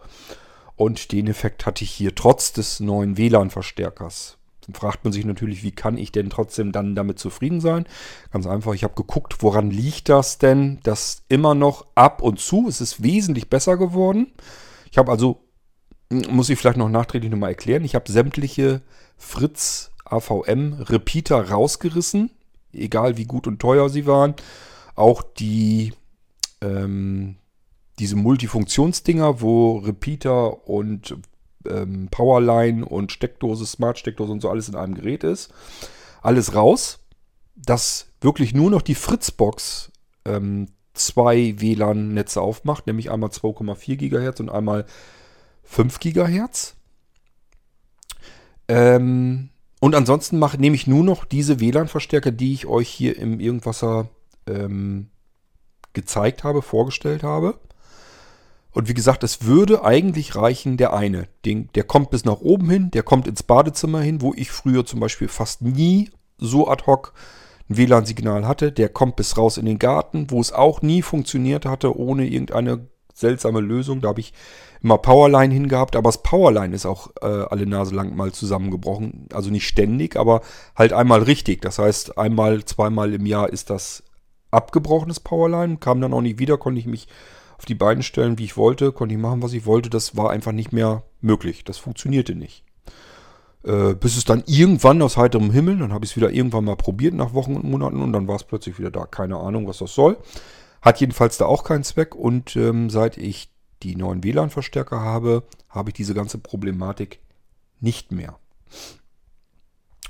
Und 0.78 1.12
den 1.12 1.28
Effekt 1.28 1.66
hatte 1.66 1.84
ich 1.84 1.92
hier 1.92 2.16
trotz 2.16 2.54
des 2.54 2.80
neuen 2.80 3.18
WLAN-Verstärkers. 3.18 4.38
Fragt 4.74 5.04
man 5.04 5.14
sich 5.14 5.26
natürlich, 5.26 5.64
wie 5.64 5.72
kann 5.72 5.98
ich 5.98 6.12
denn 6.12 6.30
trotzdem 6.30 6.72
dann 6.72 6.94
damit 6.94 7.20
zufrieden 7.20 7.62
sein? 7.62 7.88
Ganz 8.32 8.46
einfach, 8.46 8.74
ich 8.74 8.84
habe 8.84 8.96
geguckt, 8.96 9.42
woran 9.42 9.72
liegt 9.72 10.10
das 10.10 10.38
denn? 10.38 10.80
Das 10.84 11.24
immer 11.30 11.56
noch 11.56 11.88
ab 11.96 12.22
und 12.22 12.40
zu. 12.40 12.68
Es 12.68 12.80
ist 12.80 13.02
wesentlich 13.02 13.50
besser 13.50 13.78
geworden. 13.78 14.34
Ich 14.92 14.98
habe 14.98 15.12
also, 15.12 15.42
muss 16.10 16.50
ich 16.50 16.60
vielleicht 16.60 16.78
noch 16.78 16.90
nachträglich 16.90 17.32
nochmal 17.32 17.52
erklären, 17.52 17.84
ich 17.84 17.96
habe 17.96 18.12
sämtliche 18.12 18.82
Fritz 19.18 19.92
AVM 20.06 20.74
Repeater 20.74 21.50
rausgerissen, 21.50 22.32
egal 22.72 23.18
wie 23.18 23.26
gut 23.26 23.48
und 23.48 23.60
teuer 23.60 23.90
sie 23.90 24.06
waren. 24.06 24.36
Auch 24.96 25.24
die 25.24 25.94
ähm, 26.62 27.38
diese 28.00 28.16
Multifunktionsdinger, 28.16 29.42
wo 29.42 29.78
Repeater 29.78 30.68
und 30.68 31.18
ähm, 31.68 32.08
Powerline 32.10 32.86
und 32.86 33.12
Steckdose, 33.12 33.66
Smart-Steckdose 33.66 34.32
und 34.32 34.42
so 34.42 34.50
alles 34.50 34.70
in 34.70 34.76
einem 34.76 34.96
Gerät 34.96 35.24
ist. 35.24 35.54
Alles 36.22 36.54
raus. 36.56 37.00
Dass 37.56 38.08
wirklich 38.22 38.54
nur 38.54 38.70
noch 38.70 38.84
die 38.84 38.96
Fritzbox 38.96 39.92
ähm, 40.26 40.68
zwei 40.94 41.56
WLAN-Netze 41.60 42.42
aufmacht, 42.42 42.86
nämlich 42.88 43.10
einmal 43.10 43.30
2,4 43.30 43.96
GHz 43.96 44.40
und 44.40 44.50
einmal 44.50 44.86
5 45.64 46.00
GHz. 46.00 46.76
Ähm, 48.68 49.50
und 49.80 49.96
ansonsten 49.96 50.40
mach, 50.40 50.58
nehme 50.58 50.76
ich 50.76 50.88
nur 50.88 51.04
noch 51.04 51.26
diese 51.26 51.60
WLAN-Verstärker, 51.60 52.32
die 52.32 52.54
ich 52.54 52.66
euch 52.66 52.90
hier 52.90 53.18
im 53.18 53.40
Irgendwasser 53.40 54.10
ähm, 54.48 55.10
gezeigt 55.94 56.44
habe, 56.44 56.62
vorgestellt 56.62 57.24
habe. 57.24 57.60
Und 58.78 58.88
wie 58.88 58.94
gesagt, 58.94 59.24
es 59.24 59.44
würde 59.44 59.84
eigentlich 59.84 60.36
reichen, 60.36 60.78
der 60.78 60.94
eine. 60.94 61.28
Den, 61.46 61.68
der 61.74 61.84
kommt 61.84 62.12
bis 62.12 62.26
nach 62.26 62.42
oben 62.42 62.70
hin, 62.70 62.92
der 62.92 63.02
kommt 63.02 63.28
ins 63.28 63.42
Badezimmer 63.42 64.02
hin, 64.02 64.22
wo 64.22 64.36
ich 64.36 64.52
früher 64.52 64.86
zum 64.86 65.00
Beispiel 65.00 65.30
fast 65.30 65.64
nie 65.64 66.12
so 66.38 66.68
ad 66.68 66.84
hoc 66.86 67.12
ein 67.72 67.78
WLAN-Signal 67.78 68.46
hatte. 68.46 68.72
Der 68.72 68.90
kommt 68.90 69.16
bis 69.16 69.36
raus 69.36 69.58
in 69.58 69.66
den 69.66 69.80
Garten, 69.80 70.30
wo 70.30 70.40
es 70.40 70.54
auch 70.54 70.84
nie 70.84 71.02
funktioniert 71.02 71.66
hatte, 71.66 71.98
ohne 71.98 72.28
irgendeine 72.28 72.86
seltsame 73.16 73.62
Lösung. 73.62 74.02
Da 74.02 74.10
habe 74.10 74.20
ich 74.20 74.32
immer 74.84 75.00
Powerline 75.00 75.52
hingehabt, 75.52 75.96
aber 75.96 76.10
das 76.10 76.22
Powerline 76.22 76.76
ist 76.76 76.86
auch 76.86 77.10
äh, 77.24 77.26
alle 77.26 77.66
Nase 77.66 77.96
lang 77.96 78.16
mal 78.16 78.32
zusammengebrochen. 78.32 79.28
Also 79.34 79.50
nicht 79.50 79.68
ständig, 79.68 80.18
aber 80.18 80.42
halt 80.76 80.94
einmal 80.94 81.24
richtig. 81.24 81.64
Das 81.64 81.80
heißt, 81.80 82.20
einmal, 82.20 82.64
zweimal 82.66 83.12
im 83.16 83.26
Jahr 83.26 83.50
ist 83.50 83.72
das 83.72 84.04
abgebrochenes 84.52 85.20
Powerline, 85.20 85.78
kam 85.78 86.00
dann 86.00 86.14
auch 86.14 86.22
nicht 86.22 86.38
wieder, 86.38 86.60
konnte 86.60 86.80
ich 86.80 86.86
mich 86.86 87.08
auf 87.58 87.66
die 87.66 87.76
Beine 87.76 88.04
stellen, 88.04 88.38
wie 88.38 88.46
ich 88.46 88.58
wollte, 88.58 88.92
konnte 88.92 89.16
ich 89.16 89.22
machen, 89.22 89.42
was 89.42 89.54
ich 89.54 89.66
wollte. 89.66 89.90
Das 89.90 90.16
war 90.16 90.30
einfach 90.30 90.52
nicht 90.52 90.72
mehr 90.72 91.04
möglich. 91.22 91.64
Das 91.64 91.78
funktionierte 91.78 92.36
nicht. 92.36 92.64
Äh, 93.64 93.96
bis 93.96 94.16
es 94.16 94.26
dann 94.26 94.44
irgendwann 94.46 95.02
aus 95.02 95.18
heiterem 95.18 95.52
Himmel, 95.52 95.80
dann 95.80 95.92
habe 95.92 96.06
ich 96.06 96.12
es 96.12 96.18
wieder 96.18 96.32
irgendwann 96.32 96.66
mal 96.66 96.76
probiert 96.76 97.14
nach 97.14 97.34
Wochen 97.34 97.56
und 97.56 97.66
Monaten 97.66 98.02
und 98.02 98.14
dann 98.14 98.28
war 98.28 98.36
es 98.36 98.44
plötzlich 98.44 98.78
wieder 98.78 98.92
da. 98.92 99.06
Keine 99.06 99.38
Ahnung, 99.38 99.68
was 99.68 99.80
das 99.80 99.94
soll. 99.94 100.18
Hat 100.82 101.00
jedenfalls 101.00 101.38
da 101.38 101.46
auch 101.46 101.64
keinen 101.64 101.84
Zweck 101.84 102.16
und 102.16 102.56
ähm, 102.56 102.90
seit 102.90 103.18
ich 103.18 103.52
die 103.84 103.96
neuen 103.96 104.24
WLAN-Verstärker 104.24 105.02
habe, 105.02 105.44
habe 105.70 105.90
ich 105.90 105.96
diese 105.96 106.14
ganze 106.14 106.38
Problematik 106.38 107.20
nicht 107.80 108.12
mehr. 108.12 108.38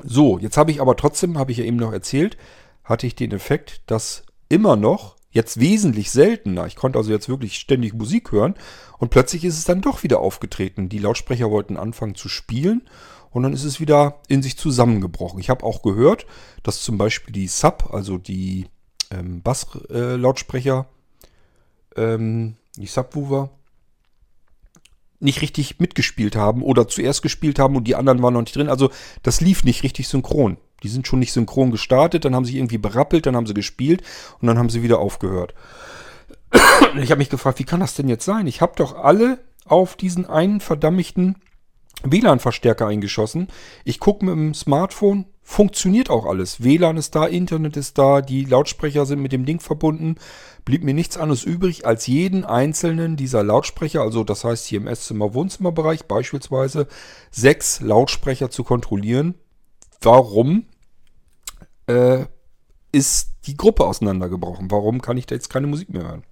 So, 0.04 0.38
jetzt 0.38 0.58
habe 0.58 0.72
ich 0.72 0.82
aber 0.82 0.96
trotzdem, 0.96 1.38
habe 1.38 1.52
ich 1.52 1.58
ja 1.58 1.66
eben 1.66 1.78
noch 1.78 1.92
erzählt, 1.92 2.38
hatte 2.84 3.08
ich 3.08 3.16
den 3.16 3.32
Effekt, 3.32 3.82
dass 3.88 4.24
immer 4.50 4.76
noch 4.76 5.17
Jetzt 5.38 5.60
wesentlich 5.60 6.10
seltener. 6.10 6.66
Ich 6.66 6.76
konnte 6.76 6.98
also 6.98 7.12
jetzt 7.12 7.30
wirklich 7.30 7.60
ständig 7.60 7.94
Musik 7.94 8.32
hören 8.32 8.56
und 8.98 9.12
plötzlich 9.12 9.46
ist 9.46 9.60
es 9.60 9.66
dann 9.66 9.82
doch 9.82 10.02
wieder 10.02 10.20
aufgetreten. 10.20 10.90
Die 10.90 10.98
Lautsprecher 10.98 11.52
wollten 11.52 11.78
anfangen 11.78 12.16
zu 12.16 12.28
spielen 12.28 12.90
und 13.30 13.44
dann 13.44 13.54
ist 13.54 13.64
es 13.64 13.80
wieder 13.80 14.20
in 14.28 14.42
sich 14.42 14.58
zusammengebrochen. 14.58 15.40
Ich 15.40 15.52
habe 15.52 15.64
auch 15.64 15.84
gehört, 15.84 16.26
dass 16.64 16.82
zum 16.82 16.98
Beispiel 16.98 17.32
die 17.32 17.46
Sub, 17.46 17.94
also 17.94 18.18
die 18.18 18.66
ähm, 19.12 19.44
Basslautsprecher, 19.44 20.88
äh, 21.96 22.16
ähm, 22.16 22.56
die 22.76 22.88
Subwoofer, 22.88 23.52
nicht 25.20 25.42
richtig 25.42 25.80
mitgespielt 25.80 26.36
haben 26.36 26.62
oder 26.62 26.88
zuerst 26.88 27.22
gespielt 27.22 27.60
haben 27.60 27.76
und 27.76 27.86
die 27.86 27.96
anderen 27.96 28.22
waren 28.22 28.34
noch 28.34 28.42
nicht 28.42 28.56
drin. 28.56 28.70
Also 28.70 28.90
das 29.24 29.42
lief 29.42 29.64
nicht 29.64 29.84
richtig 29.84 30.08
synchron. 30.08 30.58
Die 30.84 30.90
sind 30.90 31.08
schon 31.08 31.20
nicht 31.20 31.34
synchron 31.34 31.72
gestartet, 31.72 32.24
dann 32.24 32.36
haben 32.36 32.46
sie 32.46 32.58
irgendwie 32.58 32.78
berappelt, 32.78 33.26
dann 33.26 33.36
haben 33.36 33.48
sie 33.48 33.56
gespielt 33.56 34.04
und 34.40 34.48
dann 34.48 34.60
haben 34.60 34.70
sie 34.70 34.84
wieder 34.84 35.00
aufgehört. 35.00 35.54
Ich 37.02 37.12
habe 37.12 37.20
mich 37.20 37.30
gefragt, 37.30 37.60
wie 37.60 37.64
kann 37.64 37.80
das 37.80 37.96
denn 37.96 38.08
jetzt 38.08 38.26
sein? 38.26 38.48
Ich 38.48 38.62
habe 38.62 38.74
doch 38.76 38.96
alle 38.96 39.40
auf 39.66 39.96
diesen 39.96 40.26
einen 40.26 40.62
verdammten 40.62 41.36
WLAN-Verstärker 42.04 42.88
eingeschossen. 42.88 43.48
Ich 43.84 44.00
gucke 44.00 44.26
mit 44.26 44.34
dem 44.34 44.54
Smartphone, 44.54 45.26
funktioniert 45.50 46.10
auch 46.10 46.26
alles. 46.26 46.62
WLAN 46.62 46.98
ist 46.98 47.16
da, 47.16 47.26
Internet 47.26 47.78
ist 47.78 47.98
da, 47.98 48.20
die 48.20 48.44
Lautsprecher 48.44 49.06
sind 49.06 49.22
mit 49.22 49.32
dem 49.32 49.46
Ding 49.46 49.62
verbunden. 49.62 50.16
Blieb 50.66 50.84
mir 50.84 50.94
nichts 50.94 51.16
anderes 51.16 51.46
übrig, 51.46 51.86
als 51.86 52.06
jeden 52.06 52.44
einzelnen 52.44 53.16
dieser 53.16 53.46
Lautsprecher, 53.46 54.02
also 54.02 54.26
das 54.26 54.44
heißt 54.44 54.66
hier 54.66 54.82
im 54.82 54.88
Esszimmer-Wohnzimmerbereich 54.88 56.04
beispielsweise, 56.04 56.88
sechs 57.32 57.80
Lautsprecher 57.80 58.50
zu 58.52 58.66
kontrollieren. 58.66 59.36
Warum 60.02 60.66
äh, 61.88 62.26
ist 62.92 63.30
die 63.46 63.56
Gruppe 63.56 63.86
auseinandergebrochen? 63.86 64.70
Warum 64.70 65.02
kann 65.02 65.16
ich 65.16 65.28
da 65.28 65.36
jetzt 65.36 65.50
keine 65.50 65.68
Musik 65.68 65.90
mehr 65.90 66.04
hören? 66.04 66.24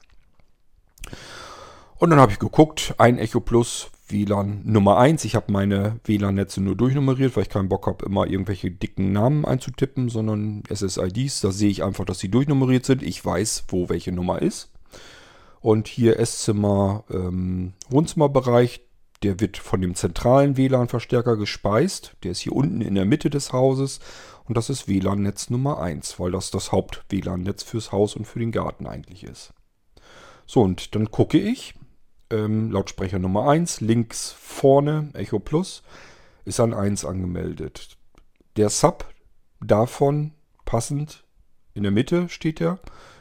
Und 1.95 2.09
dann 2.09 2.20
habe 2.20 2.34
ich 2.34 2.39
geguckt, 2.39 2.93
ein 2.97 3.18
Echo 3.18 3.39
Plus 3.39 3.89
WLAN 4.08 4.62
Nummer 4.64 4.97
1. 4.97 5.26
Ich 5.26 5.36
habe 5.36 5.51
meine 5.51 5.99
WLAN-Netze 6.03 6.62
nur 6.62 6.76
durchnummeriert, 6.76 7.36
weil 7.36 7.43
ich 7.43 7.49
keinen 7.49 7.70
Bock 7.70 7.88
habe, 7.88 8.06
immer 8.06 8.28
irgendwelche 8.28 8.72
dicken 8.72 9.12
Namen 9.12 9.45
einzutippen, 9.45 10.10
sondern 10.10 10.64
SSIDs. 10.70 11.41
Da 11.41 11.51
sehe 11.51 11.70
ich 11.70 11.84
einfach, 11.84 12.06
dass 12.06 12.20
sie 12.20 12.30
durchnummeriert 12.30 12.86
sind. 12.86 13.01
Ich 13.01 13.24
weiß, 13.24 13.66
wo 13.70 13.89
welche 13.89 14.12
Nummer 14.12 14.41
ist. 14.41 14.72
Und 15.62 15.88
hier 15.88 16.20
Esszimmer, 16.20 17.03
ähm, 17.10 17.74
Wohnzimmerbereich, 17.89 18.82
der 19.24 19.39
wird 19.39 19.58
von 19.58 19.82
dem 19.82 19.95
zentralen 19.95 20.58
WLAN-Verstärker 20.58 21.38
gespeist. 21.38 22.16
Der 22.24 22.32
ist 22.32 22.41
hier 22.41 22.53
unten 22.53 22.82
in 22.82 22.95
der 22.95 23.06
Mitte 23.06 23.32
des 23.32 23.53
Hauses. 23.53 23.99
Und 24.43 24.56
das 24.56 24.70
ist 24.70 24.88
WLAN-Netz 24.88 25.49
Nummer 25.49 25.82
1, 25.82 26.20
weil 26.20 26.32
das 26.32 26.51
das 26.51 26.72
Haupt-WLAN-Netz 26.72 27.64
fürs 27.64 27.91
Haus 27.91 28.16
und 28.16 28.26
für 28.26 28.39
den 28.39 28.51
Garten 28.51 28.86
eigentlich 28.86 29.24
ist. 29.24 29.53
So, 30.45 30.62
und 30.62 30.93
dann 30.93 31.10
gucke 31.10 31.39
ich, 31.39 31.74
ähm, 32.30 32.71
Lautsprecher 32.71 33.19
Nummer 33.19 33.47
1, 33.49 33.82
links 33.82 34.32
vorne, 34.32 35.09
Echo 35.13 35.39
Plus, 35.39 35.84
ist 36.45 36.59
an 36.59 36.73
1 36.73 37.05
angemeldet. 37.05 37.97
Der 38.55 38.69
Sub 38.69 39.13
davon 39.59 40.34
passend 40.63 41.23
in 41.73 41.84
der 41.84 41.91
Mitte 41.91 42.30
steht 42.30 42.61
er, 42.61 42.80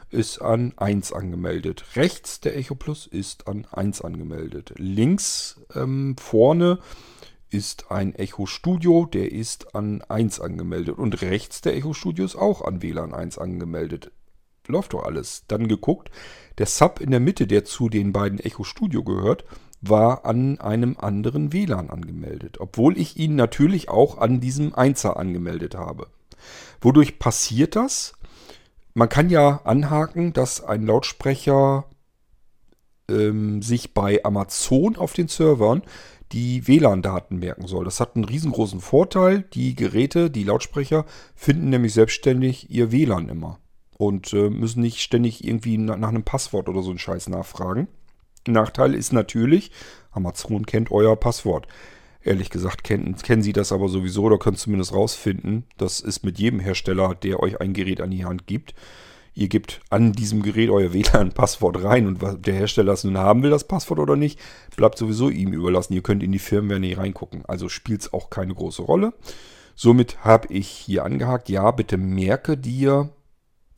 ist 0.09 0.41
an 0.41 0.73
1 0.77 1.11
angemeldet. 1.11 1.95
Rechts 1.95 2.39
der 2.39 2.55
Echo 2.55 2.75
Plus 2.75 3.05
ist 3.05 3.47
an 3.47 3.67
1 3.71 4.01
angemeldet. 4.01 4.73
Links 4.77 5.61
ähm, 5.75 6.15
vorne 6.17 6.79
ist 7.49 7.91
ein 7.91 8.15
Echo 8.15 8.45
Studio, 8.45 9.05
der 9.05 9.31
ist 9.31 9.75
an 9.75 10.01
1 10.01 10.39
angemeldet. 10.39 10.97
Und 10.97 11.21
rechts 11.21 11.61
der 11.61 11.75
Echo 11.75 11.93
Studio 11.93 12.25
ist 12.25 12.35
auch 12.35 12.61
an 12.61 12.81
WLAN 12.81 13.13
1 13.13 13.37
angemeldet. 13.37 14.11
Läuft 14.67 14.93
doch 14.93 15.03
alles. 15.03 15.43
Dann 15.47 15.67
geguckt, 15.67 16.09
der 16.57 16.65
Sub 16.65 16.99
in 17.01 17.11
der 17.11 17.19
Mitte, 17.19 17.47
der 17.47 17.65
zu 17.65 17.89
den 17.89 18.13
beiden 18.13 18.39
Echo 18.39 18.63
Studio 18.63 19.03
gehört, 19.03 19.45
war 19.81 20.25
an 20.25 20.59
einem 20.59 20.97
anderen 20.99 21.53
WLAN 21.53 21.89
angemeldet, 21.89 22.59
obwohl 22.59 22.97
ich 22.97 23.17
ihn 23.17 23.35
natürlich 23.35 23.89
auch 23.89 24.17
an 24.17 24.39
diesem 24.39 24.73
1er 24.73 25.13
angemeldet 25.13 25.75
habe. 25.75 26.07
Wodurch 26.81 27.19
passiert 27.19 27.75
das? 27.75 28.13
Man 28.93 29.09
kann 29.09 29.29
ja 29.29 29.61
anhaken, 29.63 30.33
dass 30.33 30.63
ein 30.63 30.85
Lautsprecher 30.85 31.85
ähm, 33.09 33.61
sich 33.61 33.93
bei 33.93 34.23
Amazon 34.23 34.95
auf 34.95 35.13
den 35.13 35.27
Servern 35.27 35.83
die 36.31 36.67
WLAN-Daten 36.67 37.37
merken 37.37 37.67
soll. 37.67 37.85
Das 37.85 37.99
hat 37.99 38.15
einen 38.15 38.25
riesengroßen 38.25 38.79
Vorteil. 38.79 39.43
Die 39.53 39.75
Geräte, 39.75 40.31
die 40.31 40.43
Lautsprecher, 40.43 41.05
finden 41.35 41.69
nämlich 41.69 41.93
selbstständig 41.93 42.71
ihr 42.71 42.91
WLAN 42.91 43.29
immer 43.29 43.59
und 43.97 44.33
äh, 44.33 44.49
müssen 44.49 44.81
nicht 44.81 45.01
ständig 45.01 45.43
irgendwie 45.43 45.77
nach, 45.77 45.97
nach 45.97 46.09
einem 46.09 46.23
Passwort 46.23 46.69
oder 46.69 46.81
so 46.81 46.89
einen 46.89 46.99
Scheiß 46.99 47.29
nachfragen. 47.29 47.87
Nachteil 48.47 48.93
ist 48.93 49.13
natürlich, 49.13 49.71
Amazon 50.11 50.65
kennt 50.65 50.91
euer 50.91 51.15
Passwort. 51.15 51.67
Ehrlich 52.21 52.49
gesagt 52.49 52.83
kennen, 52.83 53.15
kennen 53.17 53.43
sie 53.43 53.53
das 53.53 53.71
aber 53.71 53.87
sowieso 53.87 54.23
oder 54.23 54.39
können 54.39 54.57
zumindest 54.57 54.93
rausfinden. 54.93 55.63
Das 55.77 55.99
ist 55.99 56.23
mit 56.23 56.39
jedem 56.39 56.59
Hersteller, 56.59 57.13
der 57.15 57.39
euch 57.39 57.61
ein 57.61 57.73
Gerät 57.73 58.01
an 58.01 58.11
die 58.11 58.25
Hand 58.25 58.47
gibt. 58.47 58.73
Ihr 59.35 59.49
gebt 59.49 59.81
an 59.89 60.13
diesem 60.13 60.41
Gerät 60.41 60.69
euer 60.69 60.93
WLAN-Passwort 60.93 61.83
rein 61.83 62.07
und 62.07 62.47
der 62.47 62.53
Hersteller 62.53 62.93
es 62.93 63.03
nun 63.03 63.17
haben 63.17 63.43
will, 63.43 63.49
das 63.49 63.67
Passwort 63.67 63.99
oder 63.99 64.15
nicht, 64.15 64.39
bleibt 64.77 64.97
sowieso 64.97 65.29
ihm 65.29 65.51
überlassen. 65.51 65.93
Ihr 65.93 66.01
könnt 66.01 66.23
in 66.23 66.31
die 66.31 66.39
Firmware 66.39 66.79
nicht 66.79 66.97
reingucken. 66.97 67.43
Also 67.45 67.67
spielt 67.69 68.01
es 68.01 68.13
auch 68.13 68.29
keine 68.29 68.55
große 68.55 68.81
Rolle. 68.81 69.13
Somit 69.75 70.23
habe 70.23 70.47
ich 70.53 70.69
hier 70.69 71.03
angehakt, 71.03 71.49
ja, 71.49 71.69
bitte 71.71 71.97
merke 71.97 72.57
dir 72.57 73.09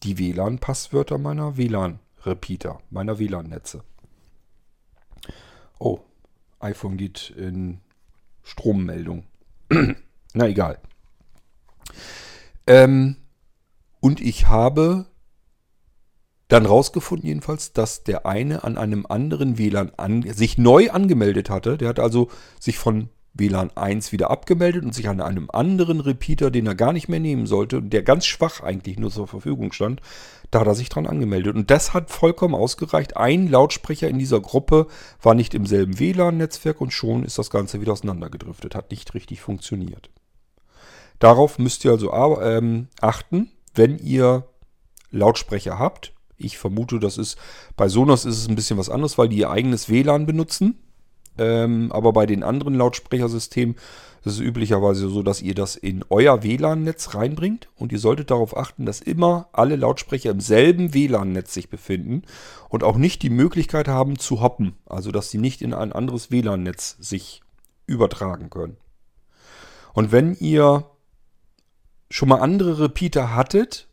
die 0.04 0.18
WLAN-Passwörter 0.18 1.18
meiner 1.18 1.58
WLAN-Repeater, 1.58 2.80
meiner 2.90 3.20
WLAN-Netze. 3.20 3.84
Oh, 5.80 6.00
iPhone 6.60 6.98
geht 6.98 7.34
in 7.38 7.82
Strommeldung. 8.44 9.26
Na 10.34 10.48
egal. 10.48 10.80
Ähm, 12.66 13.18
und 14.00 14.22
ich 14.22 14.48
habe 14.48 15.06
dann 16.48 16.66
rausgefunden 16.66 17.28
jedenfalls, 17.28 17.74
dass 17.74 18.04
der 18.04 18.26
eine 18.26 18.64
an 18.64 18.78
einem 18.78 19.06
anderen 19.06 19.58
WLAN 19.58 19.92
an, 19.98 20.22
sich 20.24 20.58
neu 20.58 20.90
angemeldet 20.92 21.50
hatte. 21.50 21.78
Der 21.78 21.90
hat 21.90 22.00
also 22.00 22.30
sich 22.60 22.78
von 22.78 23.10
WLAN 23.38 23.72
1 23.76 24.12
wieder 24.12 24.32
abgemeldet 24.32 24.84
und 24.84 24.94
sich 24.94 25.08
an 25.10 25.22
einem 25.22 25.50
anderen 25.52 26.00
Repeater, 26.00 26.52
den 26.52 26.68
er 26.68 26.76
gar 26.76 26.94
nicht 26.94 27.08
mehr 27.08 27.20
nehmen 27.20 27.48
sollte 27.48 27.78
und 27.78 27.92
der 27.92 28.04
ganz 28.04 28.26
schwach 28.26 28.62
eigentlich 28.62 28.98
nur 28.98 29.12
zur 29.12 29.28
Verfügung 29.28 29.72
stand, 29.72 30.02
da 30.52 30.62
hat 30.62 30.68
er 30.68 30.76
sich 30.76 30.90
dran 30.90 31.08
angemeldet. 31.08 31.56
Und 31.56 31.70
das 31.72 31.94
hat 31.94 32.10
vollkommen 32.10 32.56
ausgereicht. 32.56 33.18
Ein 33.18 33.50
Lautsprecher 33.50 34.08
in 34.08 34.20
dieser 34.20 34.40
Gruppe 34.40 34.88
war 35.22 35.34
nicht 35.34 35.54
im 35.54 35.66
selben 35.66 36.00
WLAN-Netzwerk 36.00 36.80
und 36.82 36.94
schon 36.94 37.24
ist 37.24 37.38
das 37.38 37.50
Ganze 37.50 37.82
wieder 37.82 37.94
auseinandergedriftet. 37.94 38.76
Hat 38.76 38.92
nicht 38.92 39.14
richtig 39.14 39.42
funktioniert. 39.42 40.10
Darauf 41.20 41.60
müsst 41.60 41.84
ihr 41.84 41.92
also 41.92 42.12
ähm, 42.42 42.88
achten, 43.02 43.52
wenn 43.74 43.98
ihr 43.98 44.48
Lautsprecher 45.12 45.80
habt. 45.80 46.14
Ich 46.38 46.58
vermute, 46.58 47.00
das 47.00 47.18
ist 47.18 47.38
bei 47.76 47.90
Sonos 47.90 48.26
ist 48.26 48.38
es 48.38 48.48
ein 48.48 48.56
bisschen 48.56 48.78
was 48.78 48.90
anderes, 48.90 49.18
weil 49.18 49.30
die 49.30 49.40
ihr 49.40 49.50
eigenes 49.50 49.90
WLAN 49.90 50.26
benutzen. 50.26 50.76
Ähm, 51.38 51.92
aber 51.92 52.14
bei 52.14 52.26
den 52.26 52.44
anderen 52.44 52.76
Lautsprechersystemen 52.76 53.76
ist 54.26 54.34
es 54.34 54.40
üblicherweise 54.40 55.10
so, 55.10 55.24
dass 55.24 55.42
ihr 55.42 55.56
das 55.56 55.76
in 55.76 56.04
euer 56.10 56.44
WLAN-Netz 56.44 57.16
reinbringt 57.16 57.70
und 57.76 57.92
ihr 57.92 58.00
solltet 58.00 58.32
darauf 58.32 58.58
achten, 58.58 58.86
dass 58.86 59.00
immer 59.00 59.48
alle 59.54 59.76
Lautsprecher 59.76 60.32
im 60.32 60.42
selben 60.42 60.94
WLAN-Netz 60.94 61.54
sich 61.54 61.70
befinden 61.70 62.24
und 62.70 62.84
auch 62.84 62.98
nicht 62.98 63.22
die 63.22 63.30
Möglichkeit 63.30 63.88
haben 63.88 64.20
zu 64.20 64.42
hoppen, 64.42 64.74
also 64.86 65.12
dass 65.12 65.32
sie 65.32 65.38
nicht 65.38 65.62
in 65.62 65.74
ein 65.74 65.94
anderes 65.94 66.32
WLAN-Netz 66.32 66.98
sich 67.00 67.42
übertragen 67.86 68.50
können. 68.50 68.78
Und 69.94 70.12
wenn 70.12 70.36
ihr 70.36 70.86
schon 72.10 72.30
mal 72.30 72.42
andere 72.42 72.80
Repeater 72.80 73.36
hattet 73.36 73.87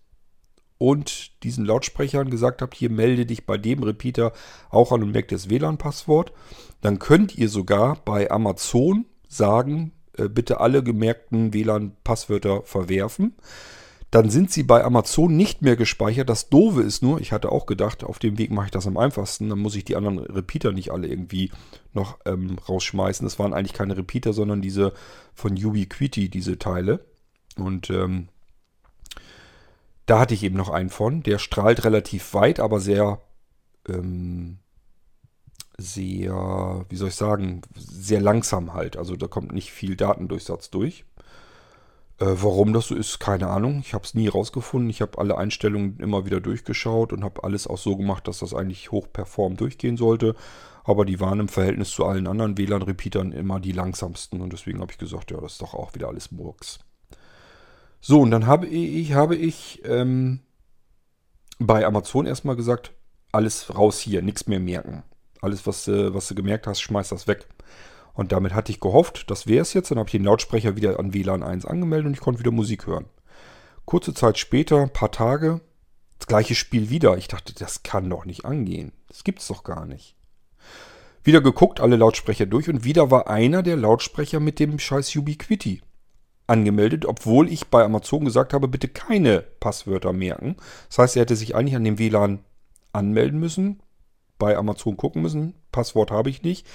und 0.78 1.42
diesen 1.42 1.64
Lautsprechern 1.64 2.30
gesagt 2.30 2.62
habt, 2.62 2.74
hier 2.74 2.90
melde 2.90 3.26
dich 3.26 3.46
bei 3.46 3.58
dem 3.58 3.82
Repeater 3.82 4.32
auch 4.70 4.92
an 4.92 5.02
und 5.02 5.12
merkt 5.12 5.32
das 5.32 5.48
WLAN-Passwort, 5.48 6.32
dann 6.80 6.98
könnt 6.98 7.36
ihr 7.36 7.48
sogar 7.48 7.96
bei 8.04 8.30
Amazon 8.30 9.06
sagen, 9.28 9.92
äh, 10.16 10.28
bitte 10.28 10.60
alle 10.60 10.82
gemerkten 10.82 11.52
WLAN-Passwörter 11.52 12.62
verwerfen. 12.62 13.34
Dann 14.10 14.30
sind 14.30 14.52
sie 14.52 14.62
bei 14.62 14.84
Amazon 14.84 15.36
nicht 15.36 15.62
mehr 15.62 15.74
gespeichert. 15.74 16.28
Das 16.28 16.48
Doofe 16.48 16.82
ist 16.82 17.02
nur, 17.02 17.20
ich 17.20 17.32
hatte 17.32 17.50
auch 17.50 17.66
gedacht, 17.66 18.04
auf 18.04 18.20
dem 18.20 18.38
Weg 18.38 18.52
mache 18.52 18.66
ich 18.66 18.70
das 18.70 18.86
am 18.86 18.96
einfachsten. 18.96 19.48
Dann 19.48 19.58
muss 19.58 19.74
ich 19.74 19.84
die 19.84 19.96
anderen 19.96 20.20
Repeater 20.20 20.70
nicht 20.70 20.92
alle 20.92 21.08
irgendwie 21.08 21.50
noch 21.92 22.18
ähm, 22.24 22.56
rausschmeißen. 22.68 23.26
Das 23.26 23.40
waren 23.40 23.52
eigentlich 23.52 23.72
keine 23.72 23.96
Repeater, 23.96 24.32
sondern 24.32 24.62
diese 24.62 24.92
von 25.34 25.52
Ubiquiti, 25.52 26.28
diese 26.28 26.60
Teile. 26.60 27.04
Und 27.56 27.90
ähm, 27.90 28.28
da 30.06 30.18
hatte 30.18 30.34
ich 30.34 30.42
eben 30.42 30.56
noch 30.56 30.70
einen 30.70 30.90
von. 30.90 31.22
Der 31.22 31.38
strahlt 31.38 31.84
relativ 31.84 32.34
weit, 32.34 32.60
aber 32.60 32.80
sehr 32.80 33.20
ähm, 33.88 34.58
sehr, 35.76 36.84
wie 36.88 36.96
soll 36.96 37.08
ich 37.08 37.14
sagen, 37.14 37.62
sehr 37.74 38.20
langsam 38.20 38.74
halt. 38.74 38.96
Also 38.96 39.16
da 39.16 39.26
kommt 39.26 39.52
nicht 39.52 39.72
viel 39.72 39.96
Datendurchsatz 39.96 40.70
durch. 40.70 41.04
Äh, 42.20 42.26
warum 42.26 42.72
das 42.72 42.88
so 42.88 42.94
ist, 42.94 43.18
keine 43.18 43.48
Ahnung. 43.48 43.80
Ich 43.80 43.94
habe 43.94 44.04
es 44.04 44.14
nie 44.14 44.28
rausgefunden. 44.28 44.90
Ich 44.90 45.02
habe 45.02 45.18
alle 45.18 45.36
Einstellungen 45.36 45.98
immer 45.98 46.26
wieder 46.26 46.40
durchgeschaut 46.40 47.12
und 47.12 47.24
habe 47.24 47.42
alles 47.42 47.66
auch 47.66 47.78
so 47.78 47.96
gemacht, 47.96 48.28
dass 48.28 48.38
das 48.38 48.54
eigentlich 48.54 48.92
hochperform 48.92 49.56
durchgehen 49.56 49.96
sollte. 49.96 50.36
Aber 50.84 51.04
die 51.04 51.18
waren 51.18 51.40
im 51.40 51.48
Verhältnis 51.48 51.90
zu 51.90 52.04
allen 52.04 52.26
anderen 52.26 52.58
WLAN-Repeatern 52.58 53.32
immer 53.32 53.58
die 53.58 53.72
langsamsten. 53.72 54.40
Und 54.42 54.52
deswegen 54.52 54.80
habe 54.80 54.92
ich 54.92 54.98
gesagt, 54.98 55.30
ja, 55.30 55.40
das 55.40 55.52
ist 55.52 55.62
doch 55.62 55.74
auch 55.74 55.94
wieder 55.94 56.08
alles 56.08 56.30
Murks. 56.30 56.78
So, 58.06 58.20
und 58.20 58.30
dann 58.30 58.46
habe 58.46 58.66
ich, 58.66 59.14
habe 59.14 59.34
ich 59.34 59.80
ähm, 59.86 60.40
bei 61.58 61.86
Amazon 61.86 62.26
erstmal 62.26 62.54
gesagt, 62.54 62.92
alles 63.32 63.74
raus 63.74 63.98
hier, 63.98 64.20
nichts 64.20 64.46
mehr 64.46 64.60
merken. 64.60 65.04
Alles, 65.40 65.66
was, 65.66 65.88
äh, 65.88 66.12
was 66.12 66.28
du 66.28 66.34
gemerkt 66.34 66.66
hast, 66.66 66.82
schmeiß 66.82 67.08
das 67.08 67.26
weg. 67.26 67.46
Und 68.12 68.30
damit 68.30 68.52
hatte 68.52 68.70
ich 68.70 68.80
gehofft, 68.80 69.30
das 69.30 69.46
wäre 69.46 69.62
es 69.62 69.72
jetzt. 69.72 69.90
Dann 69.90 69.96
habe 69.96 70.08
ich 70.08 70.12
den 70.12 70.24
Lautsprecher 70.24 70.76
wieder 70.76 70.98
an 70.98 71.14
WLAN 71.14 71.42
1 71.42 71.64
angemeldet 71.64 72.08
und 72.08 72.12
ich 72.12 72.20
konnte 72.20 72.40
wieder 72.40 72.50
Musik 72.50 72.86
hören. 72.86 73.06
Kurze 73.86 74.12
Zeit 74.12 74.36
später, 74.36 74.82
ein 74.82 74.92
paar 74.92 75.10
Tage, 75.10 75.62
das 76.18 76.26
gleiche 76.26 76.54
Spiel 76.54 76.90
wieder. 76.90 77.16
Ich 77.16 77.28
dachte, 77.28 77.54
das 77.54 77.84
kann 77.84 78.10
doch 78.10 78.26
nicht 78.26 78.44
angehen. 78.44 78.92
Das 79.08 79.24
gibt's 79.24 79.48
doch 79.48 79.64
gar 79.64 79.86
nicht. 79.86 80.14
Wieder 81.22 81.40
geguckt, 81.40 81.80
alle 81.80 81.96
Lautsprecher 81.96 82.44
durch 82.44 82.68
und 82.68 82.84
wieder 82.84 83.10
war 83.10 83.30
einer 83.30 83.62
der 83.62 83.76
Lautsprecher 83.76 84.40
mit 84.40 84.60
dem 84.60 84.78
scheiß 84.78 85.16
Ubiquiti 85.16 85.80
angemeldet, 86.46 87.06
obwohl 87.06 87.48
ich 87.48 87.68
bei 87.68 87.82
Amazon 87.84 88.24
gesagt 88.24 88.52
habe, 88.52 88.68
bitte 88.68 88.88
keine 88.88 89.40
Passwörter 89.60 90.12
merken. 90.12 90.56
Das 90.88 90.98
heißt, 90.98 91.16
er 91.16 91.22
hätte 91.22 91.36
sich 91.36 91.54
eigentlich 91.54 91.76
an 91.76 91.84
dem 91.84 91.98
WLAN 91.98 92.40
anmelden 92.92 93.40
müssen, 93.40 93.80
bei 94.38 94.56
Amazon 94.56 94.96
gucken 94.96 95.22
müssen, 95.22 95.54
Passwort 95.72 96.10
habe 96.10 96.30
ich 96.30 96.42
nicht. 96.42 96.66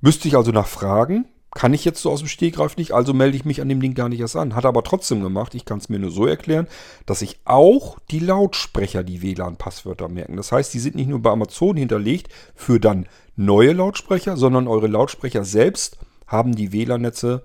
Müsste 0.00 0.28
ich 0.28 0.36
also 0.36 0.52
nachfragen, 0.52 1.26
kann 1.54 1.72
ich 1.72 1.84
jetzt 1.84 2.02
so 2.02 2.10
aus 2.10 2.20
dem 2.20 2.28
Stegreif 2.28 2.76
nicht, 2.76 2.92
also 2.92 3.14
melde 3.14 3.36
ich 3.36 3.44
mich 3.44 3.60
an 3.60 3.68
dem 3.68 3.80
Ding 3.80 3.94
gar 3.94 4.08
nicht 4.08 4.20
erst 4.20 4.36
an. 4.36 4.54
Hat 4.54 4.66
aber 4.66 4.84
trotzdem 4.84 5.22
gemacht. 5.22 5.54
Ich 5.54 5.64
kann 5.64 5.78
es 5.78 5.88
mir 5.88 5.98
nur 5.98 6.10
so 6.10 6.26
erklären, 6.26 6.68
dass 7.06 7.20
sich 7.20 7.40
auch 7.44 7.98
die 8.10 8.18
Lautsprecher 8.18 9.02
die 9.02 9.22
WLAN-Passwörter 9.22 10.08
merken. 10.08 10.36
Das 10.36 10.52
heißt, 10.52 10.72
die 10.74 10.78
sind 10.78 10.94
nicht 10.94 11.08
nur 11.08 11.20
bei 11.20 11.30
Amazon 11.30 11.76
hinterlegt 11.76 12.28
für 12.54 12.78
dann 12.78 13.06
neue 13.34 13.72
Lautsprecher, 13.72 14.36
sondern 14.36 14.68
eure 14.68 14.88
Lautsprecher 14.88 15.44
selbst 15.44 15.98
haben 16.26 16.54
die 16.54 16.72
WLAN-Netze 16.72 17.42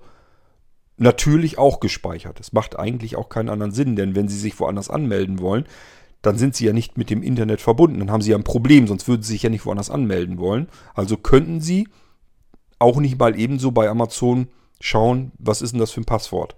natürlich 0.96 1.58
auch 1.58 1.80
gespeichert. 1.80 2.40
Es 2.40 2.52
macht 2.52 2.78
eigentlich 2.78 3.16
auch 3.16 3.28
keinen 3.28 3.48
anderen 3.48 3.72
Sinn, 3.72 3.96
denn 3.96 4.14
wenn 4.14 4.28
sie 4.28 4.38
sich 4.38 4.58
woanders 4.60 4.90
anmelden 4.90 5.40
wollen, 5.40 5.64
dann 6.22 6.38
sind 6.38 6.54
sie 6.54 6.66
ja 6.66 6.72
nicht 6.72 6.96
mit 6.96 7.10
dem 7.10 7.22
Internet 7.22 7.60
verbunden. 7.60 7.98
Dann 7.98 8.10
haben 8.10 8.22
sie 8.22 8.30
ja 8.30 8.36
ein 8.36 8.44
Problem, 8.44 8.86
sonst 8.86 9.08
würden 9.08 9.22
sie 9.22 9.32
sich 9.32 9.42
ja 9.42 9.50
nicht 9.50 9.66
woanders 9.66 9.90
anmelden 9.90 10.38
wollen. 10.38 10.68
Also 10.94 11.16
könnten 11.16 11.60
sie 11.60 11.88
auch 12.78 12.98
nicht 12.98 13.18
mal 13.18 13.38
ebenso 13.38 13.72
bei 13.72 13.88
Amazon 13.88 14.48
schauen, 14.80 15.32
was 15.38 15.62
ist 15.62 15.72
denn 15.72 15.80
das 15.80 15.90
für 15.90 16.00
ein 16.00 16.06
Passwort. 16.06 16.56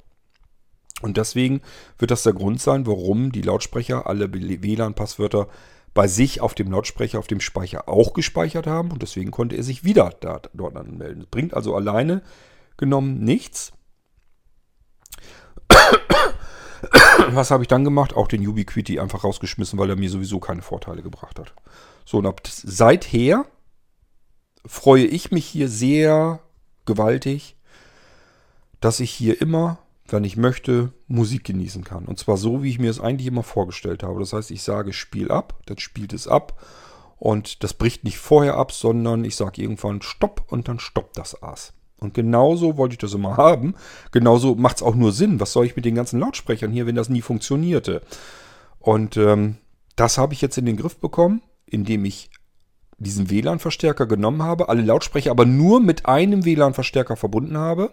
Und 1.02 1.16
deswegen 1.16 1.60
wird 1.98 2.10
das 2.10 2.22
der 2.22 2.32
Grund 2.32 2.60
sein, 2.60 2.86
warum 2.86 3.32
die 3.32 3.42
Lautsprecher 3.42 4.06
alle 4.06 4.32
WLAN-Passwörter 4.32 5.48
bei 5.92 6.08
sich 6.08 6.40
auf 6.40 6.54
dem 6.54 6.70
Lautsprecher, 6.70 7.18
auf 7.18 7.26
dem 7.26 7.40
Speicher 7.40 7.88
auch 7.88 8.12
gespeichert 8.12 8.66
haben. 8.66 8.92
Und 8.92 9.02
deswegen 9.02 9.30
konnte 9.30 9.56
er 9.56 9.62
sich 9.62 9.84
wieder 9.84 10.14
da, 10.20 10.40
dort 10.54 10.76
anmelden. 10.76 11.20
Das 11.20 11.30
bringt 11.30 11.54
also 11.54 11.74
alleine 11.74 12.22
genommen 12.76 13.24
nichts. 13.24 13.72
Was 17.30 17.50
habe 17.50 17.64
ich 17.64 17.68
dann 17.68 17.84
gemacht? 17.84 18.14
Auch 18.14 18.28
den 18.28 18.46
Ubiquiti 18.46 19.00
einfach 19.00 19.24
rausgeschmissen, 19.24 19.78
weil 19.78 19.90
er 19.90 19.96
mir 19.96 20.10
sowieso 20.10 20.38
keine 20.38 20.62
Vorteile 20.62 21.02
gebracht 21.02 21.38
hat. 21.38 21.54
So, 22.04 22.18
und 22.18 22.26
ab 22.26 22.40
seither 22.44 23.46
freue 24.64 25.04
ich 25.04 25.30
mich 25.30 25.46
hier 25.46 25.68
sehr 25.68 26.40
gewaltig, 26.84 27.56
dass 28.80 29.00
ich 29.00 29.10
hier 29.10 29.40
immer, 29.40 29.78
wenn 30.06 30.24
ich 30.24 30.36
möchte, 30.36 30.92
Musik 31.08 31.44
genießen 31.44 31.84
kann. 31.84 32.04
Und 32.04 32.18
zwar 32.18 32.36
so, 32.36 32.62
wie 32.62 32.70
ich 32.70 32.78
mir 32.78 32.90
es 32.90 33.00
eigentlich 33.00 33.26
immer 33.26 33.42
vorgestellt 33.42 34.02
habe. 34.02 34.20
Das 34.20 34.32
heißt, 34.32 34.50
ich 34.50 34.62
sage 34.62 34.92
Spiel 34.92 35.30
ab, 35.30 35.60
dann 35.66 35.78
spielt 35.78 36.12
es 36.12 36.28
ab. 36.28 36.60
Und 37.18 37.64
das 37.64 37.74
bricht 37.74 38.04
nicht 38.04 38.18
vorher 38.18 38.56
ab, 38.56 38.72
sondern 38.72 39.24
ich 39.24 39.36
sage 39.36 39.62
irgendwann 39.62 40.02
Stopp 40.02 40.44
und 40.48 40.68
dann 40.68 40.78
stoppt 40.78 41.16
das 41.16 41.42
Aas. 41.42 41.72
Und 41.98 42.14
genauso 42.14 42.76
wollte 42.76 42.94
ich 42.94 42.98
das 42.98 43.14
immer 43.14 43.36
haben. 43.36 43.74
Genauso 44.12 44.54
macht 44.54 44.76
es 44.76 44.82
auch 44.82 44.94
nur 44.94 45.12
Sinn. 45.12 45.40
Was 45.40 45.52
soll 45.52 45.66
ich 45.66 45.76
mit 45.76 45.84
den 45.84 45.94
ganzen 45.94 46.20
Lautsprechern 46.20 46.72
hier, 46.72 46.86
wenn 46.86 46.96
das 46.96 47.08
nie 47.08 47.22
funktionierte? 47.22 48.02
Und 48.78 49.16
ähm, 49.16 49.56
das 49.96 50.18
habe 50.18 50.34
ich 50.34 50.40
jetzt 50.40 50.58
in 50.58 50.66
den 50.66 50.76
Griff 50.76 50.98
bekommen, 50.98 51.42
indem 51.66 52.04
ich 52.04 52.30
diesen 52.98 53.30
WLAN-Verstärker 53.30 54.06
genommen 54.06 54.42
habe, 54.42 54.68
alle 54.68 54.82
Lautsprecher 54.82 55.30
aber 55.30 55.44
nur 55.44 55.80
mit 55.80 56.06
einem 56.06 56.44
WLAN-Verstärker 56.44 57.16
verbunden 57.16 57.58
habe. 57.58 57.92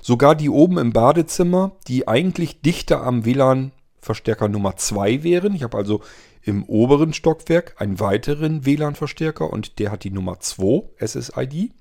Sogar 0.00 0.34
die 0.34 0.48
oben 0.48 0.78
im 0.78 0.92
Badezimmer, 0.92 1.72
die 1.86 2.08
eigentlich 2.08 2.60
dichter 2.62 3.02
am 3.02 3.24
WLAN-Verstärker 3.24 4.48
Nummer 4.48 4.76
2 4.76 5.22
wären. 5.22 5.54
Ich 5.54 5.62
habe 5.62 5.76
also 5.76 6.00
im 6.42 6.64
oberen 6.64 7.12
Stockwerk 7.12 7.74
einen 7.78 8.00
weiteren 8.00 8.64
WLAN-Verstärker 8.64 9.52
und 9.52 9.78
der 9.78 9.90
hat 9.90 10.04
die 10.04 10.10
Nummer 10.10 10.40
2 10.40 10.84
SSID. 10.98 11.72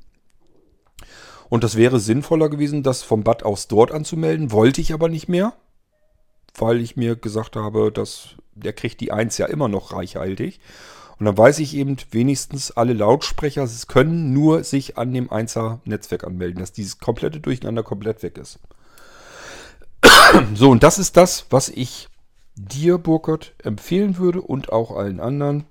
Und 1.49 1.63
das 1.63 1.75
wäre 1.75 1.99
sinnvoller 1.99 2.49
gewesen, 2.49 2.83
das 2.83 3.03
vom 3.03 3.23
Bad 3.23 3.43
aus 3.43 3.67
dort 3.67 3.91
anzumelden. 3.91 4.51
Wollte 4.51 4.81
ich 4.81 4.93
aber 4.93 5.09
nicht 5.09 5.29
mehr, 5.29 5.53
weil 6.55 6.81
ich 6.81 6.97
mir 6.97 7.15
gesagt 7.15 7.55
habe, 7.55 7.91
dass 7.91 8.35
der 8.55 8.73
kriegt 8.73 8.99
die 9.01 9.11
1 9.11 9.37
ja 9.37 9.45
immer 9.45 9.67
noch 9.67 9.93
reichhaltig. 9.93 10.59
Und 11.19 11.25
dann 11.25 11.37
weiß 11.37 11.59
ich 11.59 11.75
eben 11.75 11.97
wenigstens, 12.11 12.71
alle 12.71 12.93
Lautsprecher 12.93 13.67
können 13.87 14.33
nur 14.33 14.63
sich 14.63 14.97
an 14.97 15.13
dem 15.13 15.29
1er 15.29 15.79
Netzwerk 15.85 16.23
anmelden, 16.23 16.59
dass 16.59 16.73
dieses 16.73 16.99
komplette 16.99 17.39
Durcheinander 17.39 17.83
komplett 17.83 18.21
weg 18.23 18.37
ist. 18.37 18.59
So, 20.53 20.69
und 20.69 20.83
das 20.83 20.99
ist 20.99 21.17
das, 21.17 21.47
was 21.49 21.69
ich 21.69 22.07
dir, 22.55 22.97
Burkhardt, 22.97 23.53
empfehlen 23.63 24.17
würde 24.17 24.41
und 24.41 24.71
auch 24.71 24.95
allen 24.95 25.19
anderen. 25.19 25.65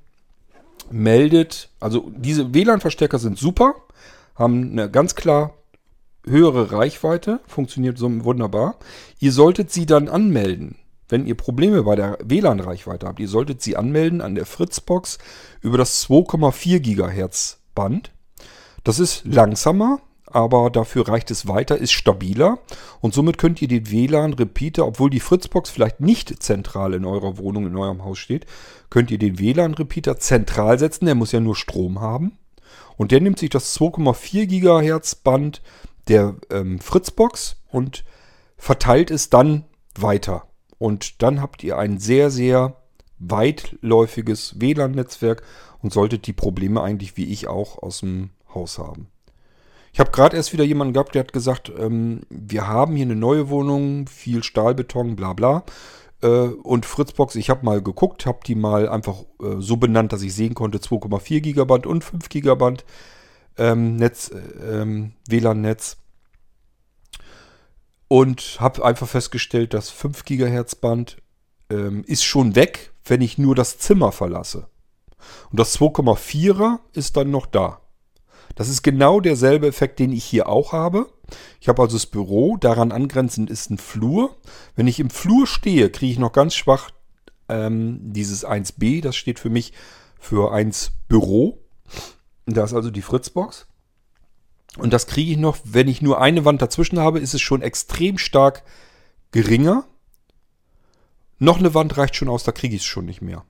Meldet, 0.91 1.69
also 1.81 2.11
diese 2.17 2.55
WLAN-Verstärker 2.55 3.19
sind 3.19 3.39
super, 3.39 3.75
haben 4.35 4.71
eine 4.73 4.91
ganz 4.91 5.15
klar 5.15 5.55
höhere 6.29 6.73
Reichweite, 6.73 7.41
funktioniert 7.47 7.99
so 7.99 8.25
wunderbar. 8.25 8.77
Ihr 9.21 9.33
solltet 9.33 9.73
sie 9.73 9.87
dann 9.87 10.09
anmelden 10.09 10.77
wenn 11.09 11.27
ihr 11.27 11.37
Probleme 11.37 11.83
bei 11.83 11.97
der 11.97 12.19
WLAN-Reichweite 12.23 13.07
habt, 13.07 13.21
ihr 13.21 13.29
solltet 13.29 13.63
sie 13.63 13.77
anmelden 13.77 14.21
an 14.21 14.35
der 14.35 14.47
Fritzbox 14.47 15.19
über 15.61 15.79
das 15.79 16.05
2,4 16.09 16.81
GHz 16.81 17.59
Band. 17.75 18.13
Das 18.85 18.99
ist 18.99 19.25
langsamer, 19.25 20.01
aber 20.27 20.71
dafür 20.71 21.09
reicht 21.09 21.31
es 21.31 21.47
weiter, 21.47 21.77
ist 21.77 21.93
stabiler 21.93 22.59
und 23.01 23.15
somit 23.15 23.39
könnt 23.39 23.63
ihr 23.63 23.69
den 23.69 23.91
WLAN-Repeater, 23.91 24.87
obwohl 24.87 25.11
die 25.11 25.21
Fritzbox 25.21 25.71
vielleicht 25.71 26.01
nicht 26.01 26.43
zentral 26.43 26.95
in 26.95 27.05
eurer 27.05 27.39
Wohnung, 27.39 27.67
in 27.67 27.77
eurem 27.77 28.05
Haus 28.05 28.19
steht, 28.19 28.47
könnt 28.91 29.11
ihr 29.11 29.19
den 29.19 29.39
WLAN-Repeater 29.39 30.19
zentral 30.19 30.79
setzen, 30.79 31.07
der 31.07 31.15
muss 31.15 31.33
ja 31.33 31.41
nur 31.41 31.57
Strom 31.57 32.01
haben. 32.01 32.39
Und 32.97 33.13
der 33.13 33.21
nimmt 33.21 33.39
sich 33.39 33.51
das 33.51 33.79
2,4 33.79 34.47
GHz 34.47 35.17
Band 35.17 35.61
der 36.09 36.37
ähm, 36.51 36.79
Fritzbox 36.79 37.57
und 37.71 38.05
verteilt 38.57 39.11
es 39.11 39.31
dann 39.31 39.65
weiter. 39.99 40.47
Und 40.79 41.23
dann 41.23 41.41
habt 41.41 41.65
ihr 41.65 41.79
ein 41.79 41.99
sehr, 41.99 42.31
sehr 42.31 42.77
weitläufiges 43.19 44.61
WLAN-Netzwerk 44.61 45.43
und 45.83 45.93
solltet 45.93 46.27
die 46.27 46.33
Probleme 46.33 46.83
eigentlich 46.83 47.17
wie 47.17 47.27
ich 47.27 47.49
auch 47.49 47.83
aus 47.83 48.01
dem 48.01 48.31
Haus 48.55 48.79
haben. 48.79 49.09
Ich 49.93 50.01
habe 50.01 50.11
gerade 50.11 50.37
erst 50.37 50.53
wieder 50.53 50.65
jemanden 50.65 50.93
gehabt, 50.93 51.15
der 51.15 51.21
hat 51.21 51.33
gesagt, 51.33 51.73
ähm, 51.79 52.21
wir 52.29 52.67
haben 52.67 52.97
hier 52.97 53.07
eine 53.07 53.17
neue 53.17 53.49
Wohnung, 53.49 54.07
viel 54.07 54.43
Stahlbeton, 54.43 55.17
bla 55.17 55.33
bla. 55.33 55.65
Äh, 56.23 56.29
und 56.29 56.85
Fritzbox, 56.85 57.35
ich 57.37 57.49
habe 57.49 57.65
mal 57.65 57.81
geguckt, 57.81 58.27
habe 58.27 58.41
die 58.47 58.57
mal 58.57 58.91
einfach 58.91 59.23
äh, 59.41 59.57
so 59.59 59.79
benannt, 59.79 60.13
dass 60.13 60.21
ich 60.21 60.35
sehen 60.35 60.55
konnte, 60.55 60.79
2,4 60.79 61.41
Gigaband 61.41 61.87
und 61.87 62.05
5 62.05 62.29
Gigaband 62.29 62.85
ähm, 63.59 63.97
Netz, 63.97 64.31
äh, 64.31 64.81
ähm, 64.81 65.13
WLAN-Netz 65.29 65.97
und 68.09 68.59
habe 68.61 68.85
einfach 68.85 69.09
festgestellt, 69.09 69.75
das 69.75 69.91
5 69.91 70.25
GHz 70.25 70.77
Band 70.77 71.17
ähm, 71.71 72.05
ist 72.07 72.25
schon 72.25 72.55
weg, 72.55 72.93
wenn 73.05 73.21
ich 73.21 73.39
nur 73.39 73.55
das 73.55 73.79
Zimmer 73.79 74.13
verlasse. 74.13 74.69
Und 75.51 75.59
das 75.59 75.79
2,4er 75.79 76.79
ist 76.93 77.17
dann 77.17 77.31
noch 77.31 77.47
da. 77.47 77.81
Das 78.55 78.69
ist 78.69 78.83
genau 78.83 79.21
derselbe 79.21 79.67
Effekt, 79.67 79.99
den 79.99 80.13
ich 80.13 80.25
hier 80.25 80.49
auch 80.49 80.73
habe. 80.73 81.09
Ich 81.61 81.69
habe 81.69 81.83
also 81.83 81.97
das 81.97 82.07
Büro, 82.07 82.57
daran 82.57 82.93
angrenzend 82.93 83.51
ist 83.51 83.71
ein 83.71 83.79
Flur. 83.79 84.37
Wenn 84.77 84.87
ich 84.87 85.01
im 85.01 85.11
Flur 85.11 85.47
stehe, 85.47 85.91
kriege 85.91 86.13
ich 86.13 86.19
noch 86.19 86.33
ganz 86.33 86.55
schwach 86.55 86.91
ähm, 87.49 87.99
dieses 88.03 88.47
1b, 88.47 89.03
das 89.03 89.17
steht 89.17 89.39
für 89.39 89.51
mich 89.51 89.73
für 90.19 90.53
1 90.53 90.93
Büro. 91.09 91.59
Da 92.47 92.65
ist 92.65 92.75
also 92.75 92.91
die 92.91 93.03
Fritzbox. 93.03 93.67
Und 94.79 94.93
das 94.93 95.07
kriege 95.07 95.33
ich 95.33 95.39
noch, 95.39 95.59
wenn 95.65 95.89
ich 95.89 96.03
nur 96.03 96.21
eine 96.21 96.45
Wand 96.45 96.63
dazwischen 96.63 96.99
habe, 96.99 97.19
ist 97.19 97.35
es 97.35 97.41
schon 97.41 97.63
extrem 97.63 98.19
stark 98.19 98.63
geringer. 99.33 99.85
Noch 101.39 101.59
eine 101.59 101.75
Wand 101.75 101.97
reicht 101.97 102.17
schon 102.17 102.29
aus, 102.29 102.45
da 102.45 102.53
kriege 102.53 102.77
ich 102.77 102.83
es 102.83 102.87
schon 102.87 103.05
nicht 103.05 103.23
mehr. 103.23 103.45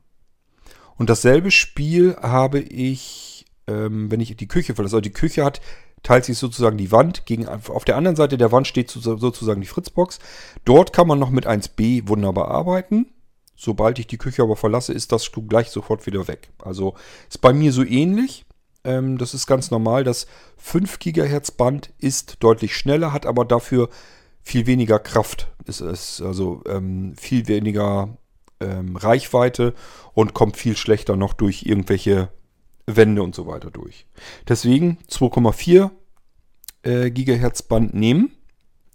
Und 0.97 1.11
dasselbe 1.11 1.51
Spiel 1.51 2.17
habe 2.21 2.59
ich, 2.59 3.45
ähm, 3.67 4.11
wenn 4.11 4.21
ich 4.21 4.37
die 4.37 4.49
Küche 4.49 4.75
verlasse. 4.75 4.97
Also 4.97 5.03
die 5.03 5.13
Küche 5.13 5.45
hat, 5.45 5.61
teilt 6.03 6.25
sich 6.25 6.39
sozusagen 6.39 6.79
die 6.79 6.93
Wand. 6.93 7.27
Gegen, 7.27 7.47
auf 7.49 7.85
der 7.85 7.97
anderen 7.97 8.17
Seite 8.17 8.39
der 8.39 8.53
Wand 8.53 8.67
steht 8.67 8.91
sozusagen 8.91 9.61
die 9.61 9.67
Fritzbox. 9.67 10.21
Dort 10.65 10.93
kann 10.93 11.09
man 11.09 11.19
noch 11.19 11.31
mit 11.31 11.47
1b 11.47 12.09
wunderbar 12.09 12.49
arbeiten. 12.49 13.13
Sobald 13.57 13.99
ich 13.99 14.07
die 14.07 14.19
Küche 14.19 14.43
aber 14.43 14.57
verlasse, 14.57 14.93
ist 14.93 15.13
das 15.13 15.31
gleich 15.49 15.71
sofort 15.71 16.07
wieder 16.07 16.29
weg. 16.29 16.51
Also 16.63 16.95
ist 17.29 17.41
bei 17.41 17.53
mir 17.53 17.73
so 17.73 17.83
ähnlich. 17.83 18.47
Ähm, 18.87 19.19
das 19.19 19.35
ist 19.35 19.47
ganz 19.47 19.71
normal. 19.71 20.05
Das 20.05 20.27
5 20.57 20.99
GHz 20.99 21.51
Band 21.51 21.93
ist 21.99 22.37
deutlich 22.41 22.75
schneller, 22.75 23.13
hat 23.13 23.27
aber 23.27 23.45
dafür 23.45 23.91
viel 24.43 24.67
weniger 24.67 24.99
Kraft. 25.01 25.49
Es 25.67 25.81
ist 25.81 26.23
also 26.23 26.63
ähm, 26.67 27.15
viel 27.17 27.49
weniger 27.49 28.17
ähm, 28.61 28.97
Reichweite 28.97 29.75
und 30.15 30.33
kommt 30.33 30.57
viel 30.57 30.77
schlechter 30.77 31.17
noch 31.17 31.35
durch 31.35 31.65
irgendwelche 31.65 32.31
Wände 32.87 33.23
und 33.23 33.35
so 33.35 33.49
weiter 33.49 33.73
durch. 33.73 34.07
Deswegen 34.49 34.99
2,4 35.11 35.91
äh, 36.83 37.11
Gigahertz 37.11 37.63
Band 37.63 37.93
nehmen. 37.93 38.31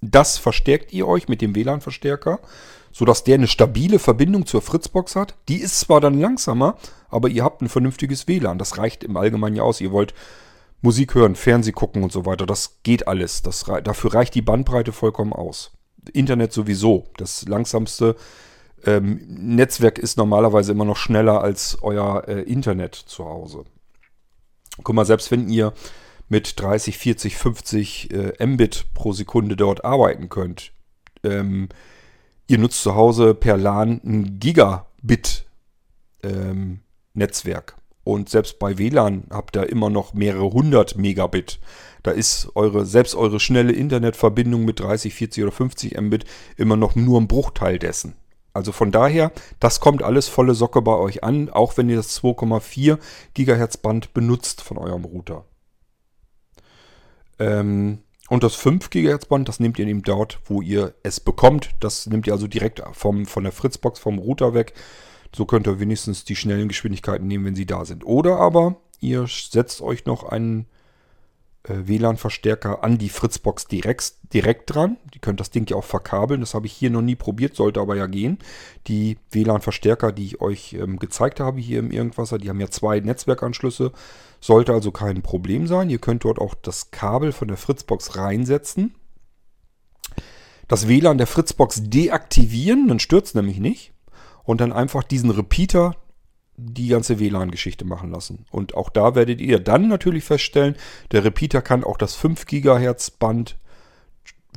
Das 0.01 0.37
verstärkt 0.37 0.93
ihr 0.93 1.07
euch 1.07 1.27
mit 1.27 1.41
dem 1.41 1.53
WLAN-Verstärker, 1.53 2.39
sodass 2.91 3.23
der 3.23 3.35
eine 3.35 3.47
stabile 3.47 3.99
Verbindung 3.99 4.45
zur 4.45 4.61
Fritzbox 4.61 5.15
hat. 5.15 5.35
Die 5.47 5.57
ist 5.57 5.79
zwar 5.79 6.01
dann 6.01 6.19
langsamer, 6.19 6.77
aber 7.09 7.29
ihr 7.29 7.43
habt 7.43 7.61
ein 7.61 7.69
vernünftiges 7.69 8.27
WLAN. 8.27 8.57
Das 8.57 8.77
reicht 8.77 9.03
im 9.03 9.17
Allgemeinen 9.17 9.55
ja 9.55 9.63
aus. 9.63 9.81
Ihr 9.81 9.91
wollt 9.91 10.13
Musik 10.81 11.13
hören, 11.13 11.35
Fernseh 11.35 11.71
gucken 11.71 12.03
und 12.03 12.11
so 12.11 12.25
weiter. 12.25 12.45
Das 12.45 12.79
geht 12.83 13.07
alles. 13.07 13.43
Das, 13.43 13.65
dafür 13.83 14.13
reicht 14.13 14.35
die 14.35 14.41
Bandbreite 14.41 14.91
vollkommen 14.91 15.33
aus. 15.33 15.71
Internet 16.13 16.51
sowieso. 16.53 17.07
Das 17.17 17.47
langsamste 17.47 18.15
ähm, 18.85 19.21
Netzwerk 19.27 19.99
ist 19.99 20.17
normalerweise 20.17 20.71
immer 20.71 20.85
noch 20.85 20.97
schneller 20.97 21.41
als 21.41 21.77
euer 21.81 22.27
äh, 22.27 22.41
Internet 22.41 22.95
zu 22.95 23.25
Hause. 23.25 23.65
Guck 24.83 24.95
mal, 24.95 25.05
selbst 25.05 25.29
wenn 25.29 25.49
ihr 25.49 25.73
mit 26.29 26.59
30, 26.59 26.97
40, 26.97 27.37
50 27.37 28.11
äh, 28.11 28.45
Mbit 28.45 28.85
pro 28.93 29.13
Sekunde 29.13 29.55
dort 29.55 29.85
arbeiten 29.85 30.29
könnt, 30.29 30.71
ähm, 31.23 31.69
ihr 32.51 32.57
nutzt 32.57 32.81
zu 32.81 32.95
Hause 32.95 33.33
per 33.33 33.57
LAN 33.57 34.01
ein 34.03 34.39
Gigabit 34.39 35.45
ähm. 36.23 36.81
Und 38.03 38.29
selbst 38.29 38.57
bei 38.59 38.77
WLAN 38.77 39.25
habt 39.29 39.55
ihr 39.55 39.69
immer 39.69 39.89
noch 39.89 40.13
mehrere 40.13 40.51
hundert 40.51 40.97
Megabit. 40.97 41.59
Da 42.03 42.11
ist 42.11 42.49
eure, 42.55 42.85
selbst 42.85 43.15
eure 43.15 43.39
schnelle 43.39 43.73
Internetverbindung 43.73 44.65
mit 44.65 44.79
30, 44.79 45.13
40 45.13 45.43
oder 45.43 45.51
50 45.51 46.01
Mbit 46.01 46.25
immer 46.57 46.77
noch 46.77 46.95
nur 46.95 47.21
ein 47.21 47.27
Bruchteil 47.27 47.77
dessen. 47.77 48.15
Also 48.53 48.71
von 48.71 48.91
daher, 48.91 49.31
das 49.59 49.79
kommt 49.79 50.03
alles 50.03 50.27
volle 50.27 50.55
Socke 50.55 50.81
bei 50.81 50.95
euch 50.95 51.23
an, 51.23 51.49
auch 51.49 51.77
wenn 51.77 51.89
ihr 51.89 51.95
das 51.95 52.21
2,4 52.21 52.97
Gigahertz 53.33 53.77
Band 53.77 54.13
benutzt 54.13 54.61
von 54.61 54.77
eurem 54.77 55.05
Router. 55.05 55.45
Ähm, 57.39 57.99
und 58.31 58.43
das 58.43 58.55
5 58.55 58.89
GHz 58.89 59.25
Band, 59.25 59.49
das 59.49 59.59
nehmt 59.59 59.77
ihr 59.77 59.85
eben 59.85 60.03
dort, 60.03 60.39
wo 60.45 60.61
ihr 60.61 60.93
es 61.03 61.19
bekommt. 61.19 61.71
Das 61.81 62.07
nehmt 62.07 62.27
ihr 62.27 62.31
also 62.31 62.47
direkt 62.47 62.81
vom, 62.93 63.25
von 63.25 63.43
der 63.43 63.51
Fritzbox 63.51 63.99
vom 63.99 64.19
Router 64.19 64.53
weg. 64.53 64.71
So 65.35 65.43
könnt 65.43 65.67
ihr 65.67 65.81
wenigstens 65.81 66.23
die 66.23 66.37
schnellen 66.37 66.69
Geschwindigkeiten 66.69 67.27
nehmen, 67.27 67.43
wenn 67.43 67.57
sie 67.57 67.65
da 67.65 67.83
sind. 67.83 68.05
Oder 68.05 68.37
aber 68.37 68.77
ihr 69.01 69.27
setzt 69.27 69.81
euch 69.81 70.05
noch 70.05 70.23
einen 70.23 70.65
äh, 71.63 71.73
WLAN-Verstärker 71.83 72.85
an 72.85 72.97
die 72.97 73.09
Fritzbox 73.09 73.67
direkt, 73.67 74.13
direkt 74.33 74.73
dran. 74.73 74.95
Die 75.13 75.19
könnt 75.19 75.41
das 75.41 75.51
Ding 75.51 75.69
ja 75.69 75.75
auch 75.75 75.83
verkabeln. 75.83 76.39
Das 76.39 76.53
habe 76.53 76.67
ich 76.67 76.71
hier 76.71 76.89
noch 76.89 77.01
nie 77.01 77.17
probiert, 77.17 77.57
sollte 77.57 77.81
aber 77.81 77.97
ja 77.97 78.07
gehen. 78.07 78.39
Die 78.87 79.17
WLAN-Verstärker, 79.31 80.13
die 80.13 80.27
ich 80.27 80.39
euch 80.39 80.71
ähm, 80.75 80.99
gezeigt 80.99 81.41
habe 81.41 81.59
hier 81.59 81.79
im 81.79 81.91
Irgendwasser, 81.91 82.37
die 82.37 82.47
haben 82.47 82.61
ja 82.61 82.69
zwei 82.69 83.01
Netzwerkanschlüsse. 83.01 83.91
Sollte 84.41 84.73
also 84.73 84.91
kein 84.91 85.21
Problem 85.21 85.67
sein. 85.67 85.89
Ihr 85.89 85.99
könnt 85.99 86.25
dort 86.25 86.39
auch 86.39 86.55
das 86.55 86.91
Kabel 86.91 87.31
von 87.31 87.47
der 87.47 87.57
Fritzbox 87.57 88.17
reinsetzen. 88.17 88.95
Das 90.67 90.87
WLAN 90.87 91.17
der 91.17 91.27
Fritzbox 91.27 91.83
deaktivieren, 91.83 92.87
dann 92.87 92.97
es 92.97 93.33
nämlich 93.35 93.59
nicht 93.59 93.93
und 94.43 94.61
dann 94.61 94.73
einfach 94.73 95.03
diesen 95.03 95.29
Repeater 95.29 95.95
die 96.57 96.87
ganze 96.87 97.19
WLAN-Geschichte 97.19 97.85
machen 97.85 98.11
lassen. 98.11 98.45
Und 98.51 98.75
auch 98.75 98.89
da 98.89 99.15
werdet 99.15 99.41
ihr 99.41 99.59
dann 99.59 99.87
natürlich 99.87 100.23
feststellen, 100.23 100.75
der 101.11 101.23
Repeater 101.23 101.61
kann 101.61 101.83
auch 101.83 101.97
das 101.97 102.15
5 102.15 102.45
GHz 102.45 103.11
Band 103.11 103.57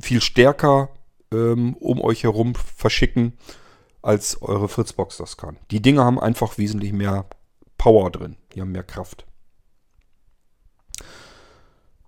viel 0.01 0.21
stärker 0.21 0.89
ähm, 1.31 1.75
um 1.75 2.01
euch 2.01 2.23
herum 2.23 2.53
verschicken, 2.55 3.33
als 4.01 4.41
eure 4.41 4.67
Fritzbox 4.67 5.17
das 5.17 5.37
kann. 5.37 5.57
Die 5.71 5.81
Dinge 5.81 6.03
haben 6.03 6.19
einfach 6.19 6.57
wesentlich 6.57 6.93
mehr 6.93 7.25
Power 7.77 8.11
drin. 8.11 8.35
Die 8.53 8.61
haben 8.61 8.71
mehr 8.71 8.83
Kraft. 8.83 9.25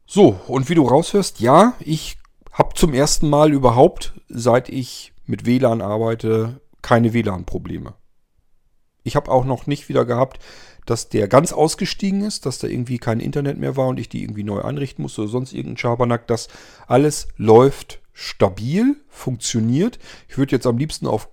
So, 0.09 0.39
und 0.47 0.69
wie 0.69 0.75
du 0.75 0.83
raushörst, 0.83 1.41
ja, 1.41 1.73
ich 1.81 2.17
habe 2.53 2.73
zum 2.75 2.93
ersten 2.93 3.29
Mal 3.29 3.51
überhaupt, 3.51 4.13
seit 4.29 4.69
ich 4.69 5.11
mit 5.25 5.45
WLAN 5.45 5.81
arbeite, 5.81 6.61
keine 6.81 7.13
WLAN-Probleme. 7.13 7.93
Ich 9.03 9.17
habe 9.17 9.29
auch 9.29 9.43
noch 9.43 9.67
nicht 9.67 9.89
wieder 9.89 10.05
gehabt, 10.05 10.39
dass 10.85 11.09
der 11.09 11.27
ganz 11.27 11.51
ausgestiegen 11.51 12.21
ist, 12.23 12.45
dass 12.45 12.57
da 12.57 12.67
irgendwie 12.67 12.99
kein 12.99 13.19
Internet 13.19 13.57
mehr 13.57 13.75
war 13.75 13.87
und 13.87 13.99
ich 13.99 14.07
die 14.07 14.23
irgendwie 14.23 14.45
neu 14.45 14.61
einrichten 14.61 15.01
musste 15.01 15.23
oder 15.23 15.29
sonst 15.29 15.51
irgendein 15.51 15.77
Schabernack. 15.77 16.25
Das 16.27 16.47
alles 16.87 17.27
läuft 17.35 17.99
stabil, 18.13 18.95
funktioniert. 19.09 19.99
Ich 20.29 20.37
würde 20.37 20.55
jetzt 20.55 20.67
am 20.67 20.77
liebsten 20.77 21.05
auf 21.05 21.27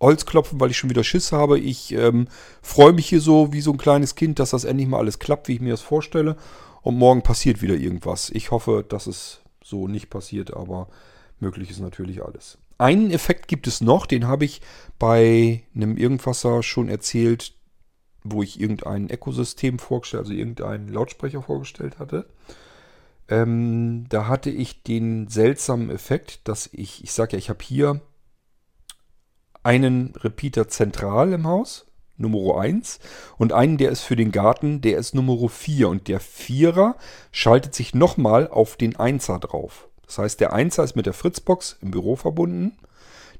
Holz 0.00 0.26
klopfen, 0.26 0.60
weil 0.60 0.70
ich 0.70 0.76
schon 0.76 0.90
wieder 0.90 1.02
Schiss 1.02 1.32
habe. 1.32 1.58
Ich 1.58 1.92
ähm, 1.92 2.28
freue 2.60 2.92
mich 2.92 3.08
hier 3.08 3.22
so 3.22 3.54
wie 3.54 3.62
so 3.62 3.72
ein 3.72 3.78
kleines 3.78 4.16
Kind, 4.16 4.38
dass 4.38 4.50
das 4.50 4.64
endlich 4.64 4.86
mal 4.86 4.98
alles 4.98 5.18
klappt, 5.18 5.48
wie 5.48 5.54
ich 5.54 5.60
mir 5.60 5.70
das 5.70 5.80
vorstelle. 5.80 6.36
Und 6.88 6.96
morgen 6.96 7.20
passiert 7.20 7.60
wieder 7.60 7.74
irgendwas. 7.74 8.30
Ich 8.30 8.50
hoffe, 8.50 8.82
dass 8.88 9.06
es 9.06 9.42
so 9.62 9.88
nicht 9.88 10.08
passiert, 10.08 10.54
aber 10.54 10.88
möglich 11.38 11.68
ist 11.68 11.80
natürlich 11.80 12.24
alles. 12.24 12.56
Einen 12.78 13.10
Effekt 13.10 13.46
gibt 13.46 13.66
es 13.66 13.82
noch, 13.82 14.06
den 14.06 14.26
habe 14.26 14.46
ich 14.46 14.62
bei 14.98 15.64
einem 15.74 15.98
Irgendwasser 15.98 16.62
schon 16.62 16.88
erzählt, 16.88 17.52
wo 18.24 18.42
ich 18.42 18.58
irgendein 18.58 19.10
Ökosystem 19.10 19.78
vorgestellt, 19.78 20.22
also 20.22 20.32
irgendeinen 20.32 20.88
Lautsprecher 20.88 21.42
vorgestellt 21.42 21.98
hatte. 21.98 22.24
Ähm, 23.28 24.06
da 24.08 24.26
hatte 24.26 24.48
ich 24.48 24.82
den 24.82 25.28
seltsamen 25.28 25.90
Effekt, 25.90 26.48
dass 26.48 26.70
ich, 26.72 27.04
ich 27.04 27.12
sage 27.12 27.32
ja, 27.32 27.38
ich 27.38 27.50
habe 27.50 27.62
hier 27.62 28.00
einen 29.62 30.14
Repeater 30.16 30.68
zentral 30.68 31.34
im 31.34 31.46
Haus, 31.46 31.87
Nummer 32.18 32.60
1, 32.60 32.98
und 33.36 33.52
einen, 33.52 33.78
der 33.78 33.90
ist 33.90 34.02
für 34.02 34.16
den 34.16 34.32
Garten, 34.32 34.80
der 34.80 34.98
ist 34.98 35.14
Nummer 35.14 35.48
4. 35.48 35.88
Und 35.88 36.08
der 36.08 36.20
Vierer 36.20 36.96
schaltet 37.32 37.74
sich 37.74 37.94
nochmal 37.94 38.48
auf 38.48 38.76
den 38.76 38.94
1er 38.94 39.38
drauf. 39.38 39.88
Das 40.06 40.18
heißt, 40.18 40.40
der 40.40 40.54
1er 40.54 40.84
ist 40.84 40.96
mit 40.96 41.06
der 41.06 41.12
Fritzbox 41.12 41.78
im 41.82 41.90
Büro 41.90 42.16
verbunden. 42.16 42.78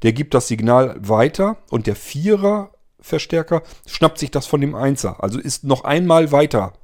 Der 0.02 0.12
gibt 0.12 0.34
das 0.34 0.48
Signal 0.48 0.96
weiter 0.98 1.56
und 1.70 1.86
der 1.86 1.96
4er 1.96 2.68
Verstärker 3.00 3.62
schnappt 3.86 4.18
sich 4.18 4.30
das 4.30 4.46
von 4.46 4.60
dem 4.60 4.74
1er. 4.74 5.20
Also 5.20 5.38
ist 5.38 5.64
noch 5.64 5.84
einmal 5.84 6.30
weiter 6.30 6.74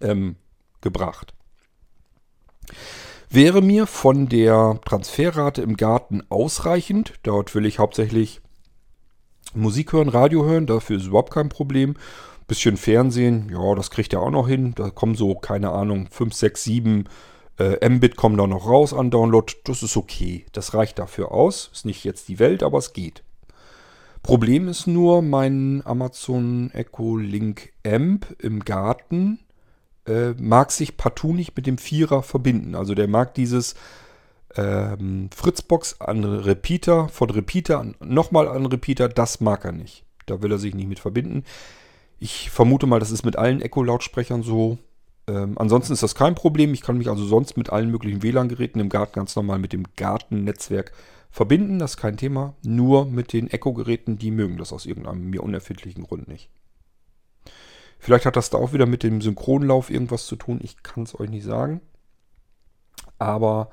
ähm, 0.00 0.36
gebracht. 0.80 1.34
Wäre 3.30 3.62
mir 3.62 3.86
von 3.86 4.28
der 4.28 4.78
Transferrate 4.84 5.62
im 5.62 5.76
Garten 5.76 6.22
ausreichend, 6.28 7.14
dort 7.24 7.54
will 7.54 7.66
ich 7.66 7.78
hauptsächlich 7.78 8.40
Musik 9.54 9.92
hören, 9.92 10.08
Radio 10.08 10.44
hören, 10.44 10.66
dafür 10.66 10.96
ist 10.96 11.06
überhaupt 11.06 11.32
kein 11.32 11.48
Problem. 11.48 11.94
Bisschen 12.46 12.76
Fernsehen, 12.76 13.48
ja, 13.50 13.74
das 13.74 13.90
kriegt 13.90 14.12
er 14.12 14.20
auch 14.20 14.30
noch 14.30 14.48
hin. 14.48 14.74
Da 14.74 14.90
kommen 14.90 15.14
so, 15.14 15.34
keine 15.34 15.70
Ahnung, 15.70 16.08
5, 16.10 16.34
6, 16.34 16.64
7 16.64 17.08
äh, 17.58 17.88
Mbit 17.88 18.16
kommen 18.16 18.36
da 18.36 18.46
noch 18.46 18.68
raus 18.68 18.92
an 18.92 19.10
Download. 19.10 19.52
Das 19.64 19.82
ist 19.82 19.96
okay. 19.96 20.44
Das 20.52 20.74
reicht 20.74 20.98
dafür 20.98 21.32
aus. 21.32 21.70
Ist 21.72 21.86
nicht 21.86 22.04
jetzt 22.04 22.28
die 22.28 22.38
Welt, 22.38 22.62
aber 22.62 22.78
es 22.78 22.92
geht. 22.92 23.22
Problem 24.22 24.68
ist 24.68 24.86
nur, 24.86 25.22
mein 25.22 25.82
Amazon 25.84 26.70
Echo 26.72 27.16
Link 27.16 27.72
Amp 27.86 28.26
im 28.40 28.60
Garten 28.64 29.38
äh, 30.06 30.30
mag 30.32 30.72
sich 30.72 30.96
partout 30.96 31.34
nicht 31.34 31.56
mit 31.56 31.66
dem 31.66 31.78
Vierer 31.78 32.22
verbinden. 32.22 32.74
Also 32.74 32.94
der 32.94 33.06
mag 33.06 33.34
dieses 33.34 33.74
ähm, 34.56 35.30
Fritzbox 35.34 36.00
an 36.00 36.24
Repeater, 36.24 37.08
von 37.08 37.30
Repeater 37.30 37.86
nochmal 38.00 38.48
an 38.48 38.66
Repeater, 38.66 39.08
das 39.08 39.40
mag 39.40 39.64
er 39.64 39.72
nicht. 39.72 40.04
Da 40.26 40.42
will 40.42 40.52
er 40.52 40.58
sich 40.58 40.74
nicht 40.74 40.88
mit 40.88 40.98
verbinden. 40.98 41.44
Ich 42.18 42.50
vermute 42.50 42.86
mal, 42.86 43.00
das 43.00 43.10
ist 43.10 43.24
mit 43.24 43.36
allen 43.36 43.60
Echo-Lautsprechern 43.60 44.42
so. 44.42 44.78
Ähm, 45.26 45.58
ansonsten 45.58 45.92
ist 45.92 46.02
das 46.02 46.14
kein 46.14 46.34
Problem. 46.34 46.72
Ich 46.72 46.82
kann 46.82 46.98
mich 46.98 47.08
also 47.08 47.24
sonst 47.24 47.56
mit 47.56 47.70
allen 47.70 47.90
möglichen 47.90 48.22
WLAN-Geräten 48.22 48.80
im 48.80 48.88
Garten 48.88 49.14
ganz 49.14 49.34
normal 49.36 49.58
mit 49.58 49.72
dem 49.72 49.84
Gartennetzwerk 49.96 50.92
verbinden. 51.30 51.78
Das 51.78 51.92
ist 51.92 51.96
kein 51.96 52.16
Thema. 52.16 52.54
Nur 52.62 53.06
mit 53.06 53.32
den 53.32 53.50
Echo-Geräten, 53.50 54.18
die 54.18 54.30
mögen 54.30 54.56
das 54.56 54.72
aus 54.72 54.86
irgendeinem 54.86 55.30
mir 55.30 55.42
unerfindlichen 55.42 56.04
Grund 56.04 56.28
nicht. 56.28 56.48
Vielleicht 57.98 58.26
hat 58.26 58.36
das 58.36 58.50
da 58.50 58.58
auch 58.58 58.72
wieder 58.72 58.86
mit 58.86 59.02
dem 59.02 59.20
Synchronlauf 59.20 59.90
irgendwas 59.90 60.26
zu 60.26 60.36
tun. 60.36 60.60
Ich 60.62 60.82
kann 60.82 61.04
es 61.04 61.18
euch 61.18 61.30
nicht 61.30 61.44
sagen. 61.44 61.80
Aber 63.18 63.70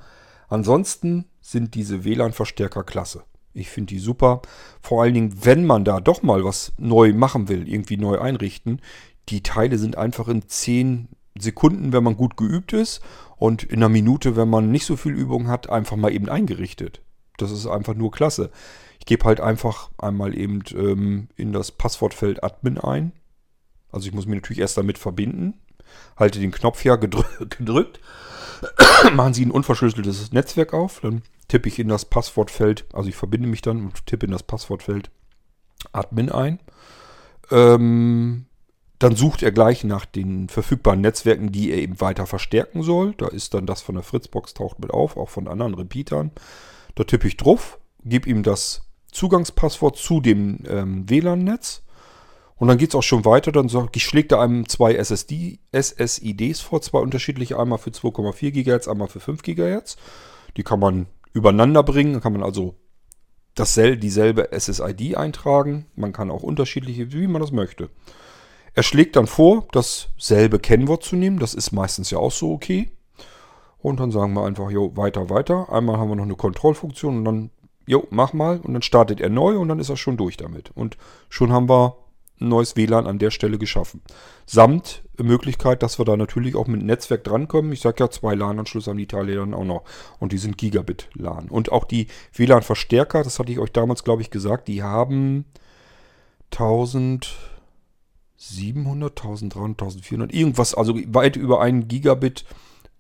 ansonsten 0.52 1.26
sind 1.42 1.76
diese 1.76 2.04
WLAN-Verstärker 2.04 2.84
klasse. 2.84 3.24
Ich 3.54 3.70
finde 3.70 3.94
die 3.94 4.00
super. 4.00 4.42
Vor 4.82 5.02
allen 5.02 5.14
Dingen, 5.14 5.46
wenn 5.46 5.66
man 5.66 5.84
da 5.84 6.00
doch 6.00 6.24
mal 6.24 6.44
was 6.44 6.74
neu 6.78 7.14
machen 7.14 7.50
will, 7.50 7.68
irgendwie 7.68 7.98
neu 7.98 8.20
einrichten. 8.20 8.82
Die 9.30 9.44
Teile 9.44 9.78
sind 9.78 9.98
einfach 9.98 10.28
in 10.28 10.48
10 10.48 11.10
Sekunden, 11.38 11.94
wenn 11.94 12.04
man 12.04 12.18
gut 12.18 12.38
geübt 12.38 12.74
ist 12.74 13.02
und 13.38 13.64
in 13.64 13.80
einer 13.80 13.90
Minute, 13.90 14.36
wenn 14.36 14.50
man 14.50 14.72
nicht 14.72 14.86
so 14.86 14.96
viel 14.96 15.14
Übung 15.14 15.48
hat, 15.48 15.70
einfach 15.70 15.98
mal 15.98 16.14
eben 16.14 16.30
eingerichtet. 16.30 17.02
Das 17.38 17.52
ist 17.52 17.66
einfach 17.68 17.96
nur 17.96 18.12
klasse. 18.12 18.52
Ich 19.00 19.06
gebe 19.06 19.26
halt 19.26 19.40
einfach 19.40 19.90
einmal 19.98 20.38
eben 20.38 20.64
ähm, 20.76 21.28
in 21.36 21.54
das 21.54 21.72
Passwortfeld 21.72 22.44
Admin 22.44 22.78
ein. 22.78 23.14
Also 23.92 24.08
ich 24.08 24.14
muss 24.14 24.26
mich 24.26 24.36
natürlich 24.36 24.60
erst 24.60 24.78
damit 24.78 24.98
verbinden. 24.98 25.56
Halte 26.18 26.40
den 26.40 26.52
Knopf 26.52 26.84
ja 26.86 26.96
gedrü 26.98 27.24
gedrückt. 27.50 28.00
Machen 29.14 29.34
Sie 29.34 29.46
ein 29.46 29.52
unverschlüsseltes 29.52 30.32
Netzwerk 30.32 30.74
auf. 30.74 31.00
Dann 31.02 31.24
tippe 31.48 31.68
ich 31.68 31.80
in 31.80 31.88
das 31.88 32.06
Passwortfeld, 32.06 32.86
also 32.94 33.10
ich 33.10 33.16
verbinde 33.16 33.48
mich 33.48 33.62
dann 33.62 33.86
und 33.86 34.06
tippe 34.06 34.26
in 34.26 34.32
das 34.32 34.44
Passwortfeld 34.44 35.12
Admin 35.92 36.30
ein. 36.30 36.60
Ähm, 37.50 38.46
dann 39.00 39.16
sucht 39.16 39.42
er 39.42 39.52
gleich 39.52 39.84
nach 39.84 40.06
den 40.06 40.48
verfügbaren 40.48 41.02
Netzwerken, 41.02 41.52
die 41.52 41.72
er 41.72 41.80
eben 41.80 42.00
weiter 42.00 42.28
verstärken 42.28 42.84
soll. 42.84 43.16
Da 43.18 43.28
ist 43.28 43.54
dann 43.54 43.66
das 43.66 43.82
von 43.82 43.96
der 43.96 44.04
Fritzbox 44.04 44.54
taucht 44.54 44.80
mit 44.80 44.92
auf, 44.92 45.18
auch 45.18 45.30
von 45.30 45.48
anderen 45.48 45.74
Repeatern. 45.74 46.32
Da 46.96 47.04
tippe 47.04 47.28
ich 47.28 47.36
drauf, 47.36 47.80
gebe 48.04 48.30
ihm 48.30 48.44
das 48.44 48.84
Zugangspasswort 49.12 49.98
zu 49.98 50.22
dem 50.22 50.60
ähm, 50.68 51.10
WLAN-Netz. 51.10 51.84
Und 52.62 52.68
dann 52.68 52.78
geht 52.78 52.90
es 52.90 52.96
auch 52.96 53.02
schon 53.02 53.26
weiter. 53.26 53.52
Dann 53.52 53.70
schlägt 53.98 54.32
er 54.32 54.40
einem 54.40 54.70
zwei 54.70 54.94
SSD, 54.94 55.58
SSIDs 55.76 56.62
vor, 56.62 56.80
zwei 56.84 57.00
unterschiedliche, 57.00 57.58
einmal 57.58 57.80
für 57.80 57.90
2,4 57.90 58.52
GHz, 58.52 58.88
einmal 58.88 59.08
für 59.08 59.20
5 59.20 59.42
GHz. 59.42 59.96
Die 60.58 60.62
kann 60.62 60.80
man 60.80 61.08
übereinander 61.34 61.82
bringen. 61.82 62.14
Da 62.14 62.20
kann 62.20 62.34
man 62.34 62.44
also 62.44 62.76
dasselbe, 63.56 63.98
dieselbe 63.98 64.50
SSID 64.52 65.18
eintragen. 65.18 65.88
Man 65.96 66.14
kann 66.14 66.30
auch 66.30 66.44
unterschiedliche, 66.44 67.12
wie 67.12 67.26
man 67.26 67.42
das 67.42 67.52
möchte. 67.52 67.90
Er 68.76 68.84
schlägt 68.84 69.16
dann 69.16 69.26
vor, 69.26 69.68
dasselbe 69.72 70.60
Kennwort 70.60 71.02
zu 71.02 71.16
nehmen. 71.16 71.40
Das 71.40 71.56
ist 71.56 71.72
meistens 71.72 72.12
ja 72.12 72.20
auch 72.20 72.32
so 72.32 72.52
okay. 72.52 72.92
Und 73.80 74.00
dann 74.00 74.12
sagen 74.12 74.34
wir 74.34 74.46
einfach, 74.46 74.70
jo, 74.70 74.96
weiter, 74.96 75.32
weiter. 75.32 75.74
Einmal 75.74 75.98
haben 75.98 76.10
wir 76.10 76.16
noch 76.16 76.26
eine 76.26 76.36
Kontrollfunktion 76.36 77.18
und 77.18 77.26
dann, 77.26 77.50
jo, 77.88 78.06
mach 78.12 78.34
mal. 78.34 78.60
Und 78.60 78.74
dann 78.74 78.84
startet 78.84 79.20
er 79.20 79.30
neu 79.30 79.58
und 79.58 79.68
dann 79.68 79.80
ist 79.80 79.90
er 79.90 79.98
schon 79.98 80.16
durch 80.16 80.38
damit. 80.38 80.70
Und 80.76 80.96
schon 81.28 81.52
haben 81.52 81.68
wir 81.68 81.98
ein 82.42 82.50
neues 82.50 82.76
WLAN 82.76 83.08
an 83.08 83.20
der 83.20 83.32
Stelle 83.32 83.58
geschaffen. 83.58 84.02
Samt 84.46 85.04
Möglichkeit, 85.24 85.84
dass 85.84 86.00
wir 86.00 86.06
da 86.06 86.18
natürlich 86.18 86.56
auch 86.56 86.68
mit 86.68 86.82
Netzwerk 86.82 87.24
drankommen. 87.24 87.72
Ich 87.72 87.82
sage 87.82 88.04
ja, 88.04 88.10
zwei 88.10 88.36
LAN-Anschlüsse 88.36 88.90
haben 88.90 88.98
die 88.98 89.08
Teile 89.08 89.36
dann 89.36 89.54
auch 89.54 89.64
noch. 89.64 89.84
Und 90.20 90.32
die 90.32 90.38
sind 90.38 90.58
Gigabit-LAN. 90.58 91.50
Und 91.50 91.72
auch 91.72 91.86
die 91.86 92.08
WLAN-Verstärker, 92.34 93.24
das 93.24 93.40
hatte 93.40 93.52
ich 93.52 93.60
euch 93.60 93.72
damals, 93.72 94.04
glaube 94.04 94.22
ich, 94.22 94.30
gesagt, 94.30 94.68
die 94.68 94.84
haben 94.84 95.46
1000 96.52 97.34
700, 98.42 99.12
1300, 99.12 99.80
1400, 99.80 100.34
irgendwas, 100.34 100.74
also 100.74 100.98
weit 101.14 101.36
über 101.36 101.62
einen 101.62 101.88
Gigabit 101.88 102.44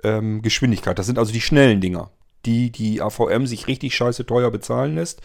ähm, 0.04 0.44
Geschwindigkeit. 0.44 1.00
Das 1.00 1.08
sind 1.08 1.18
also 1.18 1.34
die 1.34 1.42
schnellen 1.42 1.82
Dinger, 1.82 2.12
die 2.46 2.72
die 2.72 3.02
AVM 3.02 3.48
sich 3.48 3.66
richtig 3.68 3.96
scheiße 3.96 4.28
teuer 4.28 4.52
bezahlen 4.52 4.94
lässt. 4.94 5.22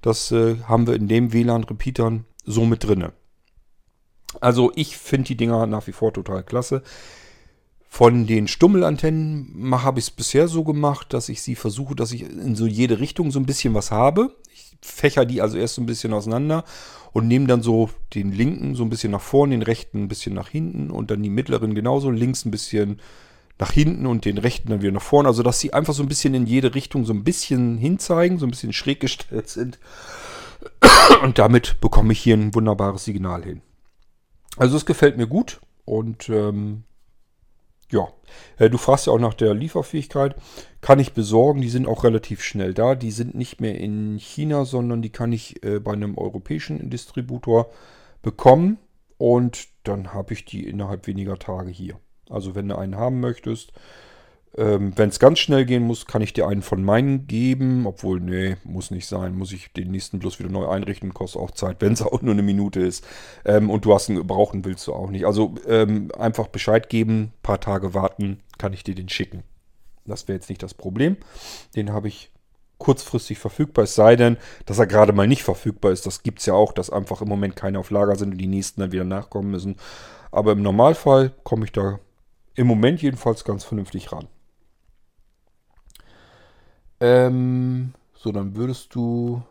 Das 0.00 0.32
äh, 0.32 0.56
haben 0.64 0.86
wir 0.86 0.94
in 0.94 1.06
dem 1.06 1.34
WLAN-Repeatern 1.34 2.24
so 2.46 2.64
mit 2.64 2.84
drinne. 2.84 3.12
Also 4.40 4.72
ich 4.74 4.96
finde 4.96 5.28
die 5.28 5.36
Dinger 5.36 5.66
nach 5.66 5.86
wie 5.86 5.92
vor 5.92 6.12
total 6.12 6.42
klasse. 6.42 6.82
Von 7.90 8.26
den 8.26 8.48
Stummelantennen 8.48 9.72
habe 9.72 9.98
ich 9.98 10.06
es 10.06 10.10
bisher 10.10 10.46
so 10.46 10.62
gemacht, 10.62 11.14
dass 11.14 11.30
ich 11.30 11.40
sie 11.40 11.54
versuche, 11.54 11.96
dass 11.96 12.12
ich 12.12 12.22
in 12.22 12.54
so 12.54 12.66
jede 12.66 13.00
Richtung 13.00 13.30
so 13.30 13.40
ein 13.40 13.46
bisschen 13.46 13.72
was 13.74 13.90
habe. 13.90 14.36
Ich 14.52 14.76
fächer 14.82 15.24
die 15.24 15.40
also 15.40 15.56
erst 15.56 15.76
so 15.76 15.82
ein 15.82 15.86
bisschen 15.86 16.12
auseinander 16.12 16.64
und 17.12 17.26
nehme 17.26 17.46
dann 17.46 17.62
so 17.62 17.88
den 18.14 18.30
linken 18.30 18.74
so 18.74 18.84
ein 18.84 18.90
bisschen 18.90 19.10
nach 19.10 19.22
vorne, 19.22 19.52
den 19.52 19.62
rechten 19.62 20.02
ein 20.04 20.08
bisschen 20.08 20.34
nach 20.34 20.48
hinten 20.48 20.90
und 20.90 21.10
dann 21.10 21.22
die 21.22 21.30
mittleren 21.30 21.74
genauso, 21.74 22.10
links 22.10 22.44
ein 22.44 22.50
bisschen 22.50 23.00
nach 23.58 23.72
hinten 23.72 24.06
und 24.06 24.26
den 24.26 24.38
rechten 24.38 24.68
dann 24.68 24.82
wieder 24.82 24.92
nach 24.92 25.02
vorne. 25.02 25.28
Also 25.28 25.42
dass 25.42 25.58
sie 25.58 25.72
einfach 25.72 25.94
so 25.94 26.02
ein 26.02 26.08
bisschen 26.08 26.34
in 26.34 26.46
jede 26.46 26.74
Richtung 26.74 27.06
so 27.06 27.14
ein 27.14 27.24
bisschen 27.24 27.78
hinzeigen, 27.78 28.38
so 28.38 28.46
ein 28.46 28.50
bisschen 28.50 28.74
schräg 28.74 29.00
gestellt 29.00 29.48
sind. 29.48 29.78
Und 31.22 31.38
damit 31.38 31.80
bekomme 31.80 32.12
ich 32.12 32.20
hier 32.20 32.36
ein 32.36 32.54
wunderbares 32.54 33.04
Signal 33.04 33.42
hin. 33.42 33.62
Also 34.58 34.76
es 34.76 34.86
gefällt 34.86 35.16
mir 35.16 35.26
gut 35.26 35.60
und 35.84 36.28
ähm, 36.28 36.84
ja, 37.90 38.08
äh, 38.58 38.68
du 38.68 38.76
fragst 38.76 39.06
ja 39.06 39.12
auch 39.12 39.18
nach 39.18 39.34
der 39.34 39.54
Lieferfähigkeit. 39.54 40.34
Kann 40.80 40.98
ich 40.98 41.14
besorgen, 41.14 41.60
die 41.60 41.70
sind 41.70 41.86
auch 41.86 42.04
relativ 42.04 42.42
schnell 42.42 42.74
da. 42.74 42.94
Die 42.94 43.10
sind 43.10 43.34
nicht 43.34 43.60
mehr 43.60 43.78
in 43.78 44.18
China, 44.18 44.64
sondern 44.64 45.00
die 45.00 45.10
kann 45.10 45.32
ich 45.32 45.62
äh, 45.64 45.80
bei 45.80 45.92
einem 45.92 46.18
europäischen 46.18 46.90
Distributor 46.90 47.70
bekommen. 48.20 48.78
Und 49.16 49.68
dann 49.84 50.12
habe 50.12 50.34
ich 50.34 50.44
die 50.44 50.66
innerhalb 50.66 51.06
weniger 51.06 51.38
Tage 51.38 51.70
hier. 51.70 51.98
Also 52.28 52.54
wenn 52.54 52.68
du 52.68 52.76
einen 52.76 52.96
haben 52.96 53.20
möchtest, 53.20 53.72
ähm, 54.58 54.92
Wenn 54.96 55.08
es 55.08 55.20
ganz 55.20 55.38
schnell 55.38 55.64
gehen 55.64 55.84
muss, 55.84 56.06
kann 56.06 56.20
ich 56.20 56.32
dir 56.32 56.48
einen 56.48 56.62
von 56.62 56.82
meinen 56.82 57.28
geben. 57.28 57.86
Obwohl, 57.86 58.18
nee, 58.18 58.56
muss 58.64 58.90
nicht 58.90 59.06
sein. 59.06 59.36
Muss 59.36 59.52
ich 59.52 59.72
den 59.72 59.92
nächsten 59.92 60.18
bloß 60.18 60.40
wieder 60.40 60.50
neu 60.50 60.68
einrichten. 60.68 61.14
Kostet 61.14 61.40
auch 61.40 61.52
Zeit, 61.52 61.76
wenn 61.80 61.92
es 61.92 62.02
auch 62.02 62.22
nur 62.22 62.34
eine 62.34 62.42
Minute 62.42 62.80
ist. 62.80 63.06
Ähm, 63.44 63.70
und 63.70 63.84
du 63.84 63.94
hast 63.94 64.10
einen 64.10 64.26
brauchen 64.26 64.64
willst 64.64 64.86
du 64.88 64.94
auch 64.94 65.10
nicht. 65.10 65.26
Also 65.26 65.54
ähm, 65.66 66.10
einfach 66.18 66.48
Bescheid 66.48 66.88
geben, 66.88 67.32
paar 67.42 67.60
Tage 67.60 67.94
warten, 67.94 68.40
kann 68.58 68.72
ich 68.72 68.82
dir 68.82 68.96
den 68.96 69.08
schicken. 69.08 69.44
Das 70.04 70.26
wäre 70.26 70.36
jetzt 70.36 70.48
nicht 70.48 70.62
das 70.62 70.74
Problem. 70.74 71.16
Den 71.76 71.92
habe 71.92 72.08
ich 72.08 72.30
kurzfristig 72.78 73.38
verfügbar. 73.38 73.84
Es 73.84 73.94
sei 73.94 74.16
denn, 74.16 74.38
dass 74.66 74.78
er 74.78 74.86
gerade 74.86 75.12
mal 75.12 75.28
nicht 75.28 75.42
verfügbar 75.42 75.92
ist. 75.92 76.06
Das 76.06 76.22
gibt 76.22 76.40
es 76.40 76.46
ja 76.46 76.54
auch, 76.54 76.72
dass 76.72 76.90
einfach 76.90 77.22
im 77.22 77.28
Moment 77.28 77.54
keine 77.54 77.78
auf 77.78 77.90
Lager 77.90 78.16
sind 78.16 78.32
und 78.32 78.38
die 78.38 78.46
nächsten 78.46 78.80
dann 78.80 78.92
wieder 78.92 79.04
nachkommen 79.04 79.50
müssen. 79.50 79.76
Aber 80.32 80.52
im 80.52 80.62
Normalfall 80.62 81.32
komme 81.44 81.64
ich 81.64 81.72
da 81.72 82.00
im 82.54 82.66
Moment 82.66 83.02
jedenfalls 83.02 83.44
ganz 83.44 83.64
vernünftig 83.64 84.10
ran. 84.10 84.26
Ähm, 87.00 87.94
so, 88.14 88.32
dann 88.32 88.56
würdest 88.56 88.94
du, 88.94 89.42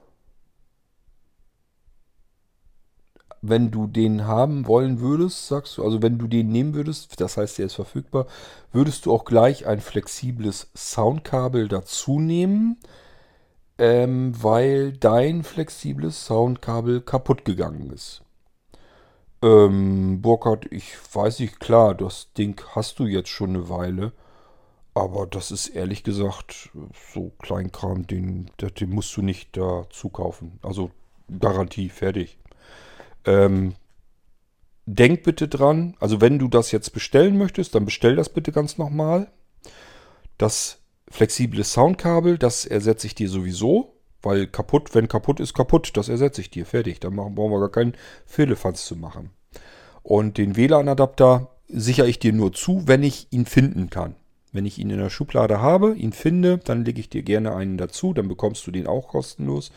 wenn 3.41 3.72
du 3.72 3.88
den 3.88 4.26
haben 4.26 4.68
wollen 4.68 5.00
würdest, 5.00 5.48
sagst 5.48 5.78
du, 5.78 5.84
also 5.84 6.02
wenn 6.02 6.18
du 6.18 6.28
den 6.28 6.50
nehmen 6.50 6.74
würdest, 6.74 7.20
das 7.22 7.38
heißt, 7.38 7.58
der 7.58 7.68
ist 7.68 7.76
verfügbar, 7.76 8.28
würdest 8.72 9.06
du 9.06 9.14
auch 9.14 9.26
gleich 9.26 9.66
ein 9.68 9.80
flexibles 9.80 10.70
Soundkabel 10.76 11.68
dazu 11.68 12.20
nehmen, 12.20 12.78
ähm, 13.78 14.34
weil 14.41 14.93
dein 14.93 15.43
flexibles 15.43 16.26
Soundkabel 16.26 17.02
kaputt 17.02 17.45
gegangen 17.45 17.91
ist. 17.91 18.24
Ähm, 19.41 20.22
Burkhard, 20.22 20.72
ich 20.72 20.93
weiß 21.14 21.39
nicht, 21.39 21.60
klar, 21.60 21.93
das 21.95 22.34
Ding 22.34 22.60
hast 22.76 23.00
du 23.00 23.06
jetzt 23.06 23.30
schon 23.30 23.50
eine 23.52 23.70
Weile. 23.70 24.12
Aber 24.98 25.28
das 25.28 25.52
ist 25.52 25.68
ehrlich 25.68 26.04
gesagt 26.04 26.72
so 27.14 27.32
Kleinkram, 27.39 28.08
den, 28.08 28.50
den 28.60 28.89
musst 28.89 29.16
du 29.16 29.22
nicht 29.22 29.56
dazu 29.56 30.10
kaufen. 30.10 30.60
Also 30.64 30.89
Garantie, 31.39 31.89
fertig. 31.89 32.39
Ähm, 33.24 33.76
denk 34.88 35.22
bitte 35.22 35.48
dran, 35.48 35.95
also 36.00 36.20
wenn 36.20 36.39
du 36.39 36.48
das 36.48 36.72
jetzt 36.72 36.93
bestellen 36.93 37.38
möchtest, 37.38 37.76
dann 37.76 37.86
bestell 37.86 38.16
das 38.16 38.30
bitte 38.30 38.52
ganz 38.52 38.80
nochmal. 38.80 39.32
Das 40.39 40.80
flexible 41.10 41.64
Soundkabel, 41.64 42.39
das 42.39 42.66
ersetze 42.66 43.06
ich 43.06 43.14
dir 43.14 43.30
sowieso, 43.30 43.93
weil 44.24 44.48
kaputt, 44.48 44.95
wenn 44.95 45.08
kaputt 45.08 45.39
ist, 45.39 45.54
kaputt, 45.54 45.91
das 45.95 46.10
ersetze 46.10 46.41
ich 46.41 46.50
dir, 46.50 46.66
fertig. 46.66 47.00
Dann 47.02 47.14
machen, 47.14 47.36
brauchen 47.36 47.52
wir 47.52 47.60
gar 47.60 47.72
keinen 47.72 47.93
Fehlefanz 48.26 48.86
zu 48.86 48.95
machen. 48.95 49.30
Und 50.02 50.39
den 50.39 50.56
WLAN-Adapter 50.56 51.52
sichere 51.68 52.08
ich 52.08 52.18
dir 52.18 52.34
nur 52.34 52.52
zu, 52.52 52.88
wenn 52.88 53.04
ich 53.04 53.28
ihn 53.30 53.45
finden 53.45 53.91
kann. 53.91 54.16
Wenn 54.58 54.66
ich 54.66 54.80
ihn 54.80 54.89
in 54.89 54.97
der 54.97 55.12
Schublade 55.12 55.62
habe, 55.62 55.93
ihn 55.93 56.14
finde, 56.14 56.58
dann 56.58 56.84
lege 56.84 56.99
ich 56.99 57.10
dir 57.10 57.22
gerne 57.22 57.55
einen 57.55 57.78
dazu, 57.78 58.12
dann 58.12 58.28
bekommst 58.28 58.66
du 58.66 58.72
den 58.72 58.88
auch 58.88 59.08
kostenlos. 59.08 59.72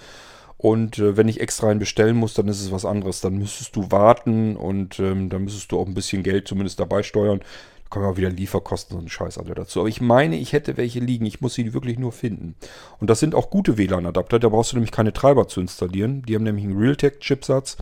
Und 0.57 0.99
äh, 0.99 1.18
wenn 1.18 1.28
ich 1.28 1.39
extra 1.39 1.68
einen 1.68 1.81
bestellen 1.81 2.16
muss, 2.16 2.33
dann 2.33 2.49
ist 2.49 2.62
es 2.62 2.72
was 2.72 2.87
anderes. 2.87 3.20
Dann 3.20 3.37
müsstest 3.37 3.76
du 3.76 3.91
warten 3.91 4.57
und 4.57 4.99
ähm, 4.99 5.28
dann 5.28 5.45
müsstest 5.45 5.70
du 5.70 5.78
auch 5.78 5.87
ein 5.87 5.93
bisschen 5.93 6.22
Geld 6.22 6.49
zumindest 6.49 6.81
dabei 6.81 7.03
steuern. 7.03 7.41
Da 7.41 7.89
kommen 7.91 8.07
auch 8.07 8.16
wieder 8.16 8.31
Lieferkosten 8.31 8.97
und 8.97 9.11
Scheiß 9.11 9.37
alle 9.37 9.55
dazu. 9.55 9.81
Aber 9.81 9.91
ich 9.91 10.01
meine, 10.01 10.37
ich 10.37 10.55
hätte 10.55 10.78
welche 10.78 11.01
liegen. 11.01 11.26
Ich 11.26 11.43
muss 11.43 11.53
sie 11.53 11.74
wirklich 11.74 11.99
nur 11.99 12.12
finden. 12.12 12.55
Und 13.01 13.11
das 13.11 13.20
sind 13.20 13.35
auch 13.35 13.51
gute 13.51 13.76
WLAN-Adapter. 13.76 14.39
Da 14.39 14.49
brauchst 14.49 14.72
du 14.72 14.76
nämlich 14.76 14.93
keine 14.93 15.12
Treiber 15.12 15.47
zu 15.47 15.61
installieren. 15.61 16.22
Die 16.26 16.35
haben 16.35 16.45
nämlich 16.45 16.64
einen 16.64 16.78
Realtek-Chipsatz 16.78 17.76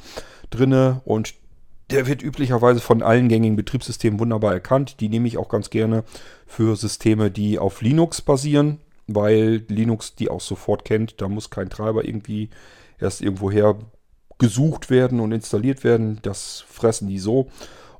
drinne 0.50 1.00
und 1.04 1.34
der 1.90 2.06
wird 2.06 2.22
üblicherweise 2.22 2.80
von 2.80 3.02
allen 3.02 3.28
gängigen 3.28 3.56
Betriebssystemen 3.56 4.20
wunderbar 4.20 4.52
erkannt. 4.52 5.00
Die 5.00 5.08
nehme 5.08 5.26
ich 5.26 5.38
auch 5.38 5.48
ganz 5.48 5.70
gerne 5.70 6.04
für 6.46 6.76
Systeme, 6.76 7.30
die 7.30 7.58
auf 7.58 7.80
Linux 7.80 8.20
basieren, 8.20 8.78
weil 9.06 9.64
Linux 9.68 10.14
die 10.14 10.28
auch 10.28 10.40
sofort 10.40 10.84
kennt. 10.84 11.20
Da 11.20 11.28
muss 11.28 11.50
kein 11.50 11.70
Treiber 11.70 12.04
irgendwie 12.04 12.50
erst 13.00 13.22
irgendwoher 13.22 13.78
gesucht 14.38 14.90
werden 14.90 15.20
und 15.20 15.32
installiert 15.32 15.82
werden. 15.82 16.20
Das 16.22 16.64
fressen 16.68 17.08
die 17.08 17.18
so. 17.18 17.48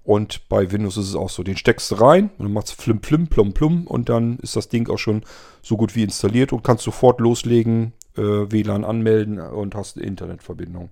Und 0.04 0.48
bei 0.48 0.70
Windows 0.70 0.96
ist 0.96 1.08
es 1.08 1.14
auch 1.14 1.28
so. 1.28 1.42
Den 1.42 1.56
steckst 1.56 1.90
du 1.90 1.96
rein 1.96 2.30
und 2.38 2.46
dann 2.46 2.52
machst 2.52 2.72
flim 2.72 3.02
flim 3.02 3.28
plum 3.28 3.52
plum 3.52 3.86
und 3.86 4.08
dann 4.08 4.38
ist 4.38 4.56
das 4.56 4.68
Ding 4.68 4.88
auch 4.88 4.98
schon 4.98 5.22
so 5.60 5.76
gut 5.76 5.94
wie 5.96 6.02
installiert 6.02 6.52
und 6.52 6.64
kannst 6.64 6.84
sofort 6.84 7.20
loslegen, 7.20 7.92
äh, 8.16 8.22
WLAN 8.22 8.84
anmelden 8.84 9.38
und 9.38 9.74
hast 9.74 9.96
eine 9.96 10.06
Internetverbindung. 10.06 10.88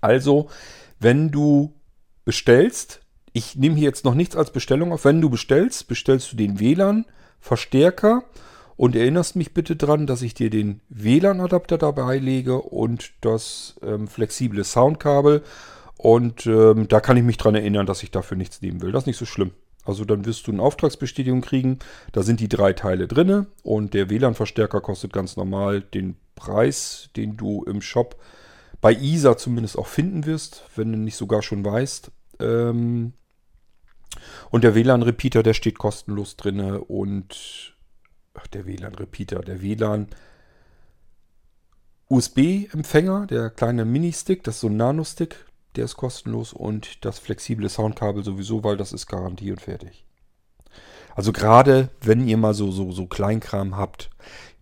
Also 0.00 0.48
wenn 1.04 1.30
du 1.30 1.74
bestellst, 2.24 3.02
ich 3.34 3.56
nehme 3.56 3.76
hier 3.76 3.84
jetzt 3.84 4.04
noch 4.04 4.14
nichts 4.14 4.36
als 4.36 4.50
Bestellung 4.50 4.92
auf, 4.92 5.04
wenn 5.04 5.20
du 5.20 5.28
bestellst, 5.28 5.86
bestellst 5.86 6.32
du 6.32 6.36
den 6.36 6.58
WLAN-Verstärker 6.58 8.24
und 8.76 8.96
erinnerst 8.96 9.36
mich 9.36 9.52
bitte 9.52 9.76
dran, 9.76 10.06
dass 10.06 10.22
ich 10.22 10.34
dir 10.34 10.50
den 10.50 10.80
WLAN-Adapter 10.88 11.78
dabei 11.78 12.18
lege 12.18 12.60
und 12.60 13.12
das 13.20 13.76
ähm, 13.82 14.08
flexible 14.08 14.64
Soundkabel. 14.64 15.42
Und 15.98 16.46
ähm, 16.46 16.88
da 16.88 17.00
kann 17.00 17.16
ich 17.16 17.22
mich 17.22 17.36
dran 17.36 17.54
erinnern, 17.54 17.86
dass 17.86 18.02
ich 18.02 18.10
dafür 18.10 18.36
nichts 18.36 18.62
nehmen 18.62 18.82
will. 18.82 18.90
Das 18.90 19.02
ist 19.02 19.06
nicht 19.06 19.18
so 19.18 19.26
schlimm. 19.26 19.52
Also 19.84 20.04
dann 20.06 20.24
wirst 20.24 20.46
du 20.46 20.52
eine 20.52 20.62
Auftragsbestätigung 20.62 21.42
kriegen. 21.42 21.80
Da 22.12 22.22
sind 22.22 22.40
die 22.40 22.48
drei 22.48 22.72
Teile 22.72 23.06
drin 23.06 23.46
und 23.62 23.92
der 23.92 24.08
WLAN-Verstärker 24.08 24.80
kostet 24.80 25.12
ganz 25.12 25.36
normal 25.36 25.82
den 25.82 26.16
Preis, 26.34 27.10
den 27.14 27.36
du 27.36 27.62
im 27.64 27.82
Shop 27.82 28.16
bei 28.84 28.92
ISA 28.92 29.38
zumindest 29.38 29.78
auch 29.78 29.86
finden 29.86 30.26
wirst, 30.26 30.62
wenn 30.76 30.92
du 30.92 30.98
nicht 30.98 31.16
sogar 31.16 31.40
schon 31.40 31.64
weißt. 31.64 32.10
Ähm, 32.38 33.14
und 34.50 34.62
der 34.62 34.74
WLAN-Repeater, 34.74 35.42
der 35.42 35.54
steht 35.54 35.78
kostenlos 35.78 36.36
drin. 36.36 36.60
Und 36.60 37.74
ach, 38.34 38.46
der 38.48 38.66
WLAN-Repeater, 38.66 39.38
der 39.38 39.62
WLAN 39.62 40.08
USB-Empfänger, 42.10 43.26
der 43.26 43.48
kleine 43.48 43.86
Mini-Stick, 43.86 44.44
das 44.44 44.56
ist 44.56 44.60
so 44.60 44.66
ein 44.66 44.76
Nano-Stick, 44.76 45.46
der 45.76 45.86
ist 45.86 45.96
kostenlos 45.96 46.52
und 46.52 47.06
das 47.06 47.18
flexible 47.18 47.70
Soundkabel 47.70 48.22
sowieso, 48.22 48.64
weil 48.64 48.76
das 48.76 48.92
ist 48.92 49.06
Garantie 49.06 49.50
und 49.50 49.62
fertig. 49.62 50.04
Also 51.14 51.32
gerade 51.32 51.88
wenn 52.02 52.28
ihr 52.28 52.36
mal 52.36 52.52
so, 52.52 52.70
so, 52.70 52.92
so 52.92 53.06
Kleinkram 53.06 53.78
habt, 53.78 54.10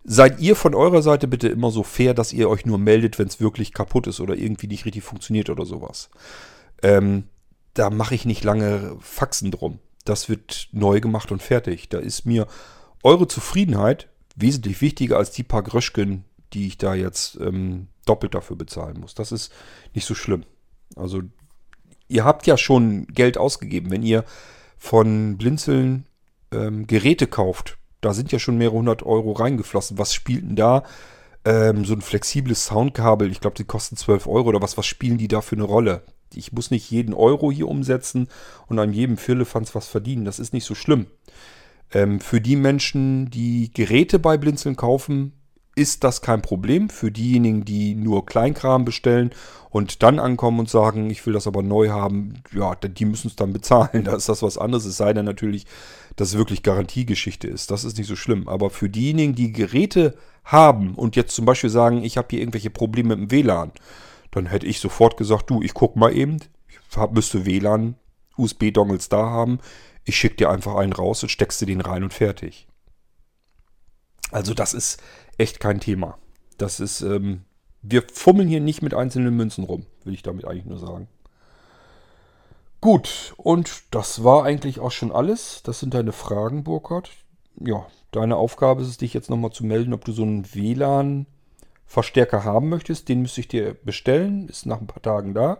seid 0.03 0.39
ihr 0.39 0.55
von 0.55 0.75
eurer 0.75 1.01
Seite 1.01 1.27
bitte 1.27 1.47
immer 1.47 1.71
so 1.71 1.83
fair, 1.83 2.13
dass 2.13 2.33
ihr 2.33 2.49
euch 2.49 2.65
nur 2.65 2.77
meldet, 2.77 3.19
wenn 3.19 3.27
es 3.27 3.39
wirklich 3.39 3.73
kaputt 3.73 4.07
ist 4.07 4.19
oder 4.19 4.35
irgendwie 4.35 4.67
nicht 4.67 4.85
richtig 4.85 5.03
funktioniert 5.03 5.49
oder 5.49 5.65
sowas. 5.65 6.09
Ähm, 6.81 7.25
da 7.73 7.89
mache 7.89 8.15
ich 8.15 8.25
nicht 8.25 8.43
lange 8.43 8.97
Faxen 8.99 9.51
drum. 9.51 9.79
Das 10.05 10.29
wird 10.29 10.69
neu 10.71 10.99
gemacht 10.99 11.31
und 11.31 11.41
fertig. 11.41 11.89
Da 11.89 11.99
ist 11.99 12.25
mir 12.25 12.47
eure 13.03 13.27
Zufriedenheit 13.27 14.09
wesentlich 14.35 14.81
wichtiger 14.81 15.17
als 15.17 15.31
die 15.31 15.43
paar 15.43 15.63
Gröschken, 15.63 16.25
die 16.53 16.67
ich 16.67 16.77
da 16.77 16.93
jetzt 16.93 17.37
ähm, 17.39 17.87
doppelt 18.05 18.33
dafür 18.33 18.57
bezahlen 18.57 18.99
muss. 18.99 19.15
Das 19.15 19.31
ist 19.31 19.51
nicht 19.93 20.05
so 20.05 20.15
schlimm. 20.15 20.43
Also 20.95 21.21
ihr 22.07 22.25
habt 22.25 22.45
ja 22.45 22.57
schon 22.57 23.07
Geld 23.07 23.37
ausgegeben, 23.37 23.91
wenn 23.91 24.03
ihr 24.03 24.25
von 24.77 25.37
Blinzeln 25.37 26.05
ähm, 26.51 26.87
Geräte 26.87 27.27
kauft. 27.27 27.77
Da 28.05 28.13
sind 28.13 28.31
ja 28.31 28.39
schon 28.39 28.57
mehrere 28.57 28.77
hundert 28.77 29.03
Euro 29.03 29.31
reingeflossen. 29.31 29.97
Was 29.97 30.13
spielt 30.13 30.43
denn 30.43 30.55
da? 30.55 30.83
Ähm, 31.45 31.83
so 31.85 31.93
ein 31.93 32.01
flexibles 32.01 32.65
Soundkabel, 32.65 33.29
ich 33.29 33.41
glaube, 33.41 33.57
die 33.57 33.65
kosten 33.65 33.97
12 33.97 34.27
Euro 34.27 34.49
oder 34.49 34.61
was. 34.61 34.77
Was 34.77 34.85
spielen 34.85 35.17
die 35.17 35.27
da 35.27 35.41
für 35.41 35.55
eine 35.55 35.63
Rolle? 35.63 36.03
Ich 36.33 36.51
muss 36.51 36.71
nicht 36.71 36.89
jeden 36.89 37.13
Euro 37.13 37.51
hier 37.51 37.67
umsetzen 37.67 38.27
und 38.67 38.79
an 38.79 38.93
jedem 38.93 39.17
Firlefanz 39.17 39.75
was 39.75 39.87
verdienen. 39.87 40.25
Das 40.25 40.39
ist 40.39 40.53
nicht 40.53 40.65
so 40.65 40.75
schlimm. 40.75 41.07
Ähm, 41.91 42.19
für 42.19 42.41
die 42.41 42.55
Menschen, 42.55 43.29
die 43.29 43.71
Geräte 43.73 44.19
bei 44.19 44.37
Blinzeln 44.37 44.75
kaufen, 44.75 45.33
ist 45.75 46.03
das 46.03 46.21
kein 46.21 46.41
Problem. 46.41 46.89
Für 46.89 47.11
diejenigen, 47.11 47.65
die 47.65 47.95
nur 47.95 48.25
Kleinkram 48.25 48.85
bestellen 48.85 49.31
und 49.69 50.03
dann 50.03 50.19
ankommen 50.19 50.59
und 50.59 50.69
sagen, 50.69 51.09
ich 51.09 51.25
will 51.25 51.33
das 51.33 51.47
aber 51.47 51.63
neu 51.63 51.89
haben, 51.89 52.35
ja, 52.53 52.75
die 52.75 53.05
müssen 53.05 53.27
es 53.27 53.35
dann 53.35 53.53
bezahlen. 53.53 54.03
Da 54.03 54.15
ist 54.15 54.29
das 54.29 54.43
was 54.43 54.57
anderes. 54.57 54.85
Es 54.85 54.97
sei 54.97 55.13
denn 55.13 55.25
natürlich, 55.25 55.65
dass 56.15 56.29
es 56.29 56.37
wirklich 56.37 56.63
Garantiegeschichte 56.63 57.47
ist. 57.47 57.71
Das 57.71 57.83
ist 57.83 57.97
nicht 57.97 58.07
so 58.07 58.15
schlimm. 58.15 58.47
Aber 58.47 58.69
für 58.69 58.89
diejenigen, 58.89 59.35
die 59.35 59.51
Geräte 59.51 60.15
haben 60.43 60.95
und 60.95 61.15
jetzt 61.15 61.35
zum 61.35 61.45
Beispiel 61.45 61.69
sagen, 61.69 62.03
ich 62.03 62.17
habe 62.17 62.27
hier 62.31 62.39
irgendwelche 62.39 62.69
Probleme 62.69 63.15
mit 63.15 63.31
dem 63.31 63.31
WLAN, 63.31 63.71
dann 64.31 64.47
hätte 64.47 64.65
ich 64.65 64.79
sofort 64.79 65.17
gesagt, 65.17 65.49
du, 65.49 65.61
ich 65.61 65.73
guck 65.73 65.95
mal 65.95 66.15
eben, 66.15 66.39
ich 66.67 66.97
müsste 67.11 67.45
WLAN, 67.45 67.95
USB-Dongles 68.37 69.09
da 69.09 69.29
haben. 69.29 69.59
Ich 70.05 70.17
schicke 70.17 70.35
dir 70.35 70.49
einfach 70.49 70.75
einen 70.75 70.93
raus 70.93 71.23
und 71.23 71.29
steckst 71.29 71.61
du 71.61 71.65
den 71.65 71.81
rein 71.81 72.03
und 72.03 72.13
fertig. 72.13 72.67
Also 74.31 74.53
das 74.53 74.73
ist 74.73 75.01
echt 75.37 75.59
kein 75.59 75.79
Thema. 75.79 76.17
Das 76.57 76.79
ist, 76.79 77.01
ähm, 77.01 77.43
wir 77.81 78.03
fummeln 78.11 78.47
hier 78.47 78.59
nicht 78.59 78.81
mit 78.81 78.93
einzelnen 78.93 79.35
Münzen 79.35 79.63
rum, 79.63 79.85
will 80.03 80.13
ich 80.13 80.23
damit 80.23 80.45
eigentlich 80.45 80.65
nur 80.65 80.79
sagen. 80.79 81.07
Gut, 82.83 83.33
und 83.37 83.83
das 83.91 84.25
war 84.25 84.43
eigentlich 84.43 84.81
auch 84.81 84.91
schon 84.91 85.13
alles. 85.13 85.61
Das 85.63 85.79
sind 85.79 85.93
deine 85.93 86.11
Fragen, 86.11 86.65
Burkhard. 86.65 87.11
Ja, 87.57 87.87
deine 88.11 88.35
Aufgabe 88.35 88.81
ist 88.81 88.89
es, 88.89 88.97
dich 88.97 89.13
jetzt 89.13 89.29
nochmal 89.29 89.53
zu 89.53 89.65
melden, 89.65 89.93
ob 89.93 90.03
du 90.03 90.11
so 90.11 90.23
einen 90.23 90.53
WLAN-Verstärker 90.53 92.43
haben 92.43 92.67
möchtest. 92.67 93.07
Den 93.07 93.21
müsste 93.21 93.39
ich 93.39 93.47
dir 93.47 93.73
bestellen, 93.73 94.49
ist 94.49 94.65
nach 94.65 94.81
ein 94.81 94.87
paar 94.87 95.01
Tagen 95.01 95.33
da. 95.33 95.59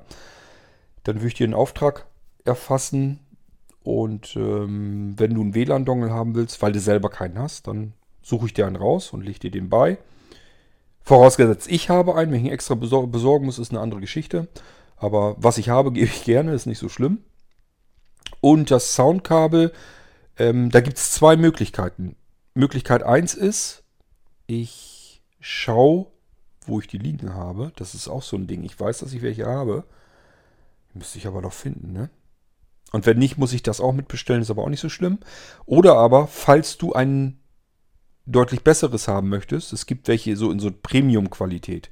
Dann 1.06 1.16
würde 1.16 1.28
ich 1.28 1.34
dir 1.36 1.46
einen 1.46 1.54
Auftrag 1.54 2.08
erfassen. 2.44 3.22
Und 3.84 4.36
ähm, 4.36 5.14
wenn 5.16 5.34
du 5.34 5.40
einen 5.40 5.56
WLAN-Dongle 5.56 6.12
haben 6.12 6.36
willst, 6.36 6.62
weil 6.62 6.74
du 6.74 6.82
selber 6.82 7.08
keinen 7.08 7.40
hast, 7.40 7.68
dann 7.68 7.94
suche 8.22 8.48
ich 8.48 8.54
dir 8.54 8.68
einen 8.68 8.76
raus 8.76 9.14
und 9.14 9.22
lege 9.24 9.40
dir 9.40 9.52
den 9.52 9.70
bei. 9.70 9.98
Vorausgesetzt, 11.04 11.72
ich 11.72 11.90
habe 11.90 12.16
einen. 12.16 12.34
Wenn 12.34 12.42
ich 12.42 12.48
ihn 12.48 12.52
extra 12.52 12.76
besorgen 12.76 13.46
muss, 13.46 13.60
ist 13.60 13.72
eine 13.72 13.80
andere 13.80 14.02
Geschichte. 14.02 14.50
Aber 15.04 15.36
was 15.38 15.58
ich 15.58 15.68
habe, 15.68 15.92
gebe 15.92 16.08
ich 16.08 16.24
gerne, 16.24 16.54
ist 16.54 16.66
nicht 16.66 16.80
so 16.80 16.88
schlimm. 16.88 17.20
Und 18.40 18.72
das 18.72 18.96
Soundkabel, 18.96 19.74
ähm, 20.38 20.70
da 20.70 20.80
gibt 20.80 20.98
es 20.98 21.12
zwei 21.12 21.36
Möglichkeiten. 21.36 22.16
Möglichkeit 22.54 23.04
1 23.04 23.34
ist, 23.34 23.84
ich 24.48 25.22
schaue, 25.40 26.08
wo 26.66 26.80
ich 26.80 26.88
die 26.88 26.98
liegen 26.98 27.34
habe. 27.34 27.74
Das 27.76 27.94
ist 27.94 28.08
auch 28.08 28.24
so 28.24 28.38
ein 28.38 28.48
Ding. 28.48 28.64
Ich 28.64 28.80
weiß, 28.80 29.00
dass 29.00 29.14
ich 29.14 29.22
welche 29.22 29.46
habe. 29.46 29.84
Müsste 30.94 31.18
ich 31.18 31.28
aber 31.28 31.42
noch 31.42 31.54
finden, 31.54 31.92
ne? 31.92 32.10
Und 32.92 33.08
wenn 33.08 33.18
nicht, 33.18 33.38
muss 33.40 33.54
ich 33.54 33.64
das 33.64 33.82
auch 33.82 33.92
mitbestellen, 33.92 34.44
ist 34.44 34.52
aber 34.52 34.62
auch 34.62 34.70
nicht 34.70 34.80
so 34.80 34.90
schlimm. 34.90 35.18
Oder 35.66 35.96
aber, 35.96 36.28
falls 36.28 36.78
du 36.78 36.94
einen 36.94 37.40
deutlich 38.26 38.64
besseres 38.64 39.08
haben 39.08 39.30
möchtest, 39.30 39.74
es 39.74 39.88
gibt 39.88 40.08
welche 40.08 40.38
so 40.38 40.52
in 40.52 40.60
so 40.60 40.72
Premium-Qualität, 40.72 41.90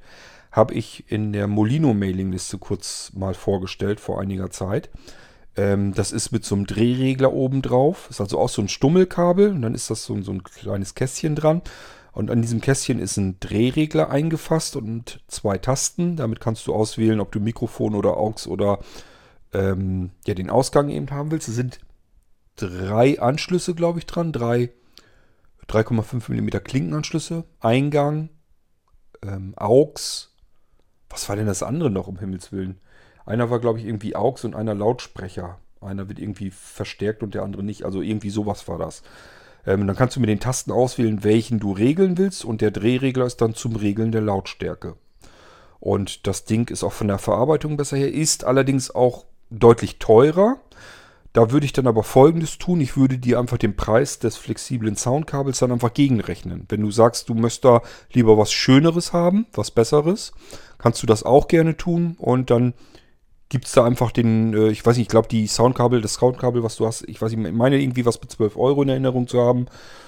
habe 0.52 0.74
ich 0.74 1.10
in 1.10 1.34
der 1.34 1.48
Molino-Mailingliste 1.48 2.58
kurz 2.58 3.12
mal 3.14 3.34
vorgestellt 3.34 4.00
vor 4.00 4.20
einiger 4.20 4.50
Zeit. 4.50 4.90
Ähm, 5.56 5.94
das 5.94 6.12
ist 6.12 6.32
mit 6.32 6.46
so 6.46 6.56
einem 6.56 6.66
Drehregler 6.66 7.34
oben 7.34 7.62
drauf. 7.62 8.08
Ist 8.10 8.22
also 8.22 8.40
auch 8.40 8.50
so 8.50 8.62
ein 8.62 8.68
Stummelkabel 8.68 9.52
und 9.52 9.62
dann 9.62 9.76
ist 9.76 9.90
das 9.90 10.04
so, 10.04 10.22
so 10.22 10.32
ein 10.32 10.44
kleines 10.44 10.96
Kästchen 10.96 11.36
dran. 11.36 11.62
Und 12.14 12.30
an 12.30 12.42
diesem 12.42 12.60
Kästchen 12.60 13.00
ist 13.00 13.16
ein 13.18 13.40
Drehregler 13.40 14.10
eingefasst 14.10 14.76
und 14.76 15.22
zwei 15.28 15.58
Tasten. 15.58 16.18
Damit 16.18 16.42
kannst 16.42 16.68
du 16.68 16.74
auswählen, 16.74 17.22
ob 17.22 17.32
du 17.32 17.40
Mikrofon 17.40 17.96
oder 17.96 18.18
AUX 18.18 18.48
oder 18.48 18.80
ähm, 19.54 20.12
ja, 20.26 20.34
den 20.34 20.50
Ausgang 20.50 20.90
eben 20.90 21.10
haben 21.12 21.32
willst. 21.32 21.48
Es 21.48 21.56
sind 21.56 21.80
drei 22.58 23.22
Anschlüsse, 23.22 23.74
glaube 23.74 24.00
ich, 24.00 24.06
dran. 24.06 24.34
Drei 24.34 24.72
3,5 25.72 26.30
mm 26.30 26.64
Klinkenanschlüsse, 26.64 27.46
Eingang, 27.60 28.30
ähm, 29.24 29.54
AUX. 29.56 30.31
Was 31.12 31.28
war 31.30 31.36
denn 31.36 31.48
das 31.48 31.64
andere 31.64 31.90
noch, 31.90 32.08
um 32.08 32.20
Himmels 32.20 32.52
Willen? 32.52 32.80
Einer 33.26 33.50
war, 33.50 33.60
glaube 33.60 33.80
ich, 33.80 33.86
irgendwie 33.86 34.16
AUX 34.16 34.44
und 34.46 34.56
einer 34.56 34.74
Lautsprecher. 34.74 35.60
Einer 35.82 36.08
wird 36.10 36.20
irgendwie 36.20 36.52
verstärkt 36.52 37.24
und 37.24 37.34
der 37.34 37.44
andere 37.44 37.64
nicht. 37.64 37.84
Also 37.84 38.02
irgendwie 38.02 38.30
sowas 38.30 38.68
war 38.68 38.78
das. 38.78 39.04
Ähm, 39.66 39.86
dann 39.86 39.96
kannst 39.96 40.16
du 40.16 40.20
mit 40.20 40.30
den 40.30 40.40
Tasten 40.40 40.72
auswählen, 40.72 41.24
welchen 41.24 41.60
du 41.60 41.72
regeln 41.72 42.18
willst. 42.18 42.46
Und 42.46 42.62
der 42.62 42.72
Drehregler 42.72 43.26
ist 43.26 43.42
dann 43.42 43.54
zum 43.54 43.76
Regeln 43.76 44.12
der 44.12 44.22
Lautstärke. 44.22 44.96
Und 45.80 46.28
das 46.28 46.46
Ding 46.46 46.70
ist 46.70 46.84
auch 46.84 46.94
von 46.94 47.08
der 47.08 47.18
Verarbeitung 47.18 47.78
besser 47.78 47.98
her, 47.98 48.14
ist 48.14 48.44
allerdings 48.44 48.94
auch 48.94 49.26
deutlich 49.50 49.98
teurer. 49.98 50.58
Da 51.34 51.52
würde 51.52 51.66
ich 51.66 51.74
dann 51.74 51.88
aber 51.88 52.04
folgendes 52.04 52.58
tun. 52.58 52.82
Ich 52.82 52.98
würde 52.98 53.18
dir 53.18 53.40
einfach 53.40 53.58
den 53.58 53.76
Preis 53.76 54.20
des 54.20 54.36
flexiblen 54.36 54.98
Soundkabels 54.98 55.60
dann 55.60 55.72
einfach 55.72 55.94
gegenrechnen. 55.94 56.66
Wenn 56.68 56.82
du 56.82 56.92
sagst, 56.92 57.30
du 57.30 57.34
möchtest 57.34 57.66
da 57.66 57.82
lieber 58.12 58.38
was 58.38 58.52
Schöneres 58.52 59.14
haben, 59.14 59.46
was 59.54 59.72
Besseres, 59.72 60.34
kannst 60.78 61.02
du 61.02 61.08
das 61.08 61.24
auch 61.24 61.48
gerne 61.48 61.78
tun. 61.78 62.16
Und 62.20 62.50
dann 62.50 62.74
gibt 63.48 63.66
es 63.66 63.72
da 63.74 63.86
einfach 63.86 64.12
den, 64.12 64.54
äh, 64.54 64.70
ich 64.70 64.86
weiß 64.86 64.98
nicht, 64.98 65.06
ich 65.06 65.10
glaube 65.10 65.30
die 65.30 65.48
Soundkabel, 65.48 66.02
das 66.02 66.16
Soundkabel, 66.16 66.64
was 66.64 66.76
du 66.78 66.86
hast, 66.86 67.08
ich 67.08 67.22
weiß 67.22 67.32
nicht, 67.34 67.48
ich 67.48 67.54
meine 67.54 67.82
irgendwie 67.82 68.06
was 68.06 68.20
mit 68.20 68.32
12 68.32 68.58
Euro 68.58 68.82
in 68.82 68.90
Erinnerung 68.90 69.28
zu 69.28 69.40
haben. 69.40 69.68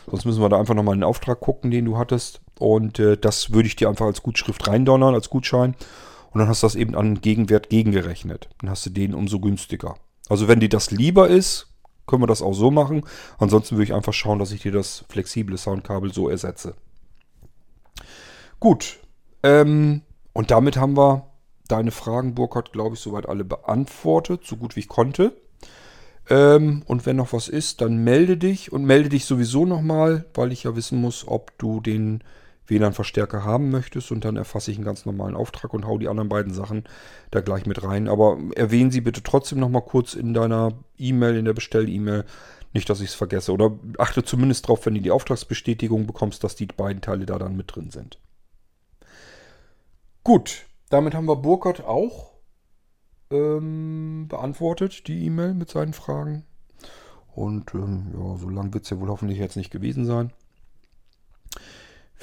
Sonst 0.09 0.25
müssen 0.25 0.41
wir 0.41 0.49
da 0.49 0.59
einfach 0.59 0.75
nochmal 0.75 0.93
einen 0.93 1.03
Auftrag 1.03 1.39
gucken, 1.39 1.71
den 1.71 1.85
du 1.85 1.97
hattest. 1.97 2.41
Und 2.59 2.99
äh, 2.99 3.17
das 3.17 3.53
würde 3.53 3.67
ich 3.67 3.77
dir 3.77 3.87
einfach 3.87 4.05
als 4.05 4.23
Gutschrift 4.23 4.67
reindonnern, 4.67 5.13
als 5.13 5.29
Gutschein. 5.29 5.75
Und 6.31 6.39
dann 6.39 6.49
hast 6.49 6.63
du 6.63 6.65
das 6.65 6.75
eben 6.75 6.95
an 6.95 7.21
Gegenwert 7.21 7.69
gegengerechnet. 7.69 8.49
Dann 8.59 8.69
hast 8.69 8.85
du 8.85 8.89
den 8.89 9.13
umso 9.13 9.39
günstiger. 9.39 9.95
Also 10.29 10.47
wenn 10.47 10.59
dir 10.59 10.69
das 10.69 10.91
lieber 10.91 11.27
ist, 11.27 11.67
können 12.07 12.21
wir 12.21 12.27
das 12.27 12.41
auch 12.41 12.53
so 12.53 12.71
machen. 12.71 13.03
Ansonsten 13.37 13.75
würde 13.75 13.85
ich 13.85 13.93
einfach 13.93 14.13
schauen, 14.13 14.39
dass 14.39 14.51
ich 14.51 14.61
dir 14.61 14.71
das 14.71 15.05
flexible 15.09 15.57
Soundkabel 15.57 16.13
so 16.13 16.29
ersetze. 16.29 16.75
Gut. 18.59 18.99
Ähm, 19.43 20.01
und 20.33 20.51
damit 20.51 20.77
haben 20.77 20.97
wir 20.97 21.27
deine 21.67 21.91
Fragen, 21.91 22.35
Burkhard, 22.35 22.71
glaube 22.71 22.95
ich, 22.95 23.01
soweit 23.01 23.27
alle 23.27 23.43
beantwortet, 23.43 24.41
so 24.45 24.57
gut 24.57 24.75
wie 24.75 24.81
ich 24.81 24.87
konnte. 24.87 25.33
Ähm, 26.29 26.83
und 26.87 27.05
wenn 27.05 27.17
noch 27.17 27.33
was 27.33 27.47
ist, 27.47 27.81
dann 27.81 28.03
melde 28.03 28.37
dich 28.37 28.71
und 28.71 28.85
melde 28.85 29.09
dich 29.09 29.25
sowieso 29.25 29.65
nochmal, 29.65 30.25
weil 30.33 30.51
ich 30.51 30.63
ja 30.63 30.75
wissen 30.75 30.99
muss, 31.01 31.27
ob 31.27 31.57
du 31.57 31.81
den 31.81 32.23
WLAN-Verstärker 32.67 33.43
haben 33.43 33.69
möchtest 33.71 34.11
und 34.11 34.23
dann 34.25 34.37
erfasse 34.37 34.71
ich 34.71 34.77
einen 34.77 34.85
ganz 34.85 35.05
normalen 35.05 35.35
Auftrag 35.35 35.73
und 35.73 35.85
hau 35.85 35.97
die 35.97 36.07
anderen 36.07 36.29
beiden 36.29 36.53
Sachen 36.53 36.85
da 37.31 37.41
gleich 37.41 37.65
mit 37.65 37.83
rein. 37.83 38.07
Aber 38.07 38.37
erwähnen 38.55 38.91
sie 38.91 39.01
bitte 39.01 39.23
trotzdem 39.23 39.59
nochmal 39.59 39.83
kurz 39.83 40.13
in 40.13 40.33
deiner 40.33 40.73
E-Mail, 40.97 41.37
in 41.37 41.45
der 41.45 41.53
Bestell-E-Mail, 41.53 42.25
nicht, 42.73 42.89
dass 42.89 43.01
ich 43.01 43.09
es 43.09 43.15
vergesse. 43.15 43.51
Oder 43.53 43.77
achte 43.97 44.23
zumindest 44.23 44.65
darauf, 44.65 44.85
wenn 44.85 44.95
du 44.95 45.01
die 45.01 45.11
Auftragsbestätigung 45.11 46.07
bekommst, 46.07 46.43
dass 46.43 46.55
die 46.55 46.65
beiden 46.65 47.01
Teile 47.01 47.25
da 47.25 47.37
dann 47.37 47.55
mit 47.55 47.75
drin 47.75 47.91
sind. 47.91 48.19
Gut, 50.23 50.65
damit 50.89 51.13
haben 51.13 51.25
wir 51.25 51.35
Burkhardt 51.35 51.83
auch 51.83 52.33
ähm, 53.29 54.27
beantwortet, 54.29 55.07
die 55.07 55.25
E-Mail 55.25 55.53
mit 55.53 55.69
seinen 55.69 55.93
Fragen. 55.93 56.45
Und 57.35 57.73
ähm, 57.73 58.13
ja, 58.13 58.37
so 58.37 58.49
lang 58.49 58.73
wird 58.73 58.85
es 58.85 58.89
ja 58.89 58.99
wohl 58.99 59.09
hoffentlich 59.09 59.39
jetzt 59.39 59.57
nicht 59.57 59.71
gewesen 59.71 60.05
sein. 60.05 60.31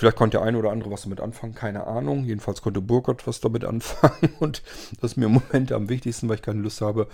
Vielleicht 0.01 0.16
konnte 0.16 0.38
der 0.38 0.46
eine 0.46 0.57
oder 0.57 0.70
andere 0.70 0.90
was 0.90 1.03
damit 1.03 1.20
anfangen, 1.20 1.55
keine 1.55 1.86
Ahnung. 1.86 2.24
Jedenfalls 2.24 2.62
konnte 2.62 2.80
Burkhardt 2.80 3.26
was 3.26 3.42
damit 3.42 3.66
anfangen 3.66 4.32
und 4.40 4.62
das 4.98 5.11
ist 5.11 5.16
mir 5.18 5.26
im 5.26 5.32
Moment 5.32 5.72
am 5.72 5.90
wichtigsten, 5.90 6.26
weil 6.26 6.36
ich 6.36 6.42
keine 6.42 6.62
Lust 6.62 6.80
habe, 6.80 7.07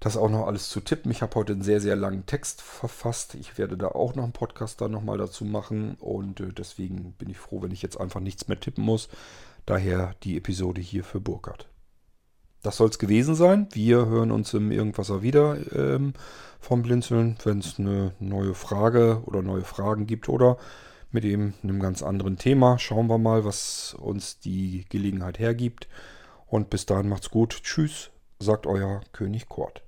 das 0.00 0.16
auch 0.16 0.30
noch 0.30 0.46
alles 0.46 0.70
zu 0.70 0.80
tippen. 0.80 1.10
Ich 1.10 1.20
habe 1.20 1.34
heute 1.34 1.52
einen 1.52 1.60
sehr, 1.60 1.78
sehr 1.78 1.96
langen 1.96 2.24
Text 2.24 2.62
verfasst. 2.62 3.34
Ich 3.34 3.58
werde 3.58 3.76
da 3.76 3.88
auch 3.88 4.14
noch 4.14 4.22
einen 4.22 4.32
Podcast 4.32 4.80
dann 4.80 4.92
nochmal 4.92 5.18
dazu 5.18 5.44
machen. 5.44 5.98
Und 6.00 6.40
äh, 6.40 6.54
deswegen 6.54 7.12
bin 7.18 7.28
ich 7.28 7.36
froh, 7.36 7.60
wenn 7.60 7.70
ich 7.70 7.82
jetzt 7.82 8.00
einfach 8.00 8.20
nichts 8.20 8.48
mehr 8.48 8.58
tippen 8.58 8.82
muss. 8.82 9.10
Daher 9.66 10.14
die 10.22 10.38
Episode 10.38 10.80
hier 10.80 11.04
für 11.04 11.20
Burkhardt. 11.20 11.68
Das 12.62 12.78
soll 12.78 12.88
es 12.88 12.98
gewesen 12.98 13.34
sein. 13.34 13.68
Wir 13.72 14.06
hören 14.06 14.30
uns 14.30 14.54
im 14.54 14.72
Irgendwasser 14.72 15.20
wieder 15.20 15.58
ähm, 15.76 16.14
vom 16.60 16.80
Blinzeln, 16.80 17.36
wenn 17.44 17.58
es 17.58 17.78
eine 17.78 18.14
neue 18.20 18.54
Frage 18.54 19.20
oder 19.26 19.42
neue 19.42 19.64
Fragen 19.64 20.06
gibt 20.06 20.30
oder 20.30 20.56
mit 21.12 21.24
eben 21.24 21.54
einem 21.62 21.80
ganz 21.80 22.02
anderen 22.02 22.36
Thema. 22.36 22.78
Schauen 22.78 23.08
wir 23.08 23.18
mal, 23.18 23.44
was 23.44 23.94
uns 23.94 24.38
die 24.38 24.84
Gelegenheit 24.88 25.38
hergibt. 25.38 25.88
Und 26.46 26.70
bis 26.70 26.86
dahin 26.86 27.08
macht's 27.08 27.30
gut. 27.30 27.62
Tschüss, 27.62 28.10
sagt 28.38 28.66
euer 28.66 29.02
König 29.12 29.48
Kort. 29.48 29.82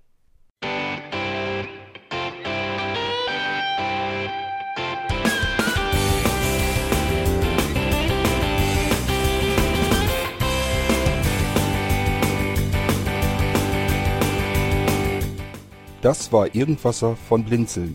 Das 16.02 16.32
war 16.32 16.52
Irgendwasser 16.52 17.14
von 17.14 17.44
Blinzeln. 17.44 17.94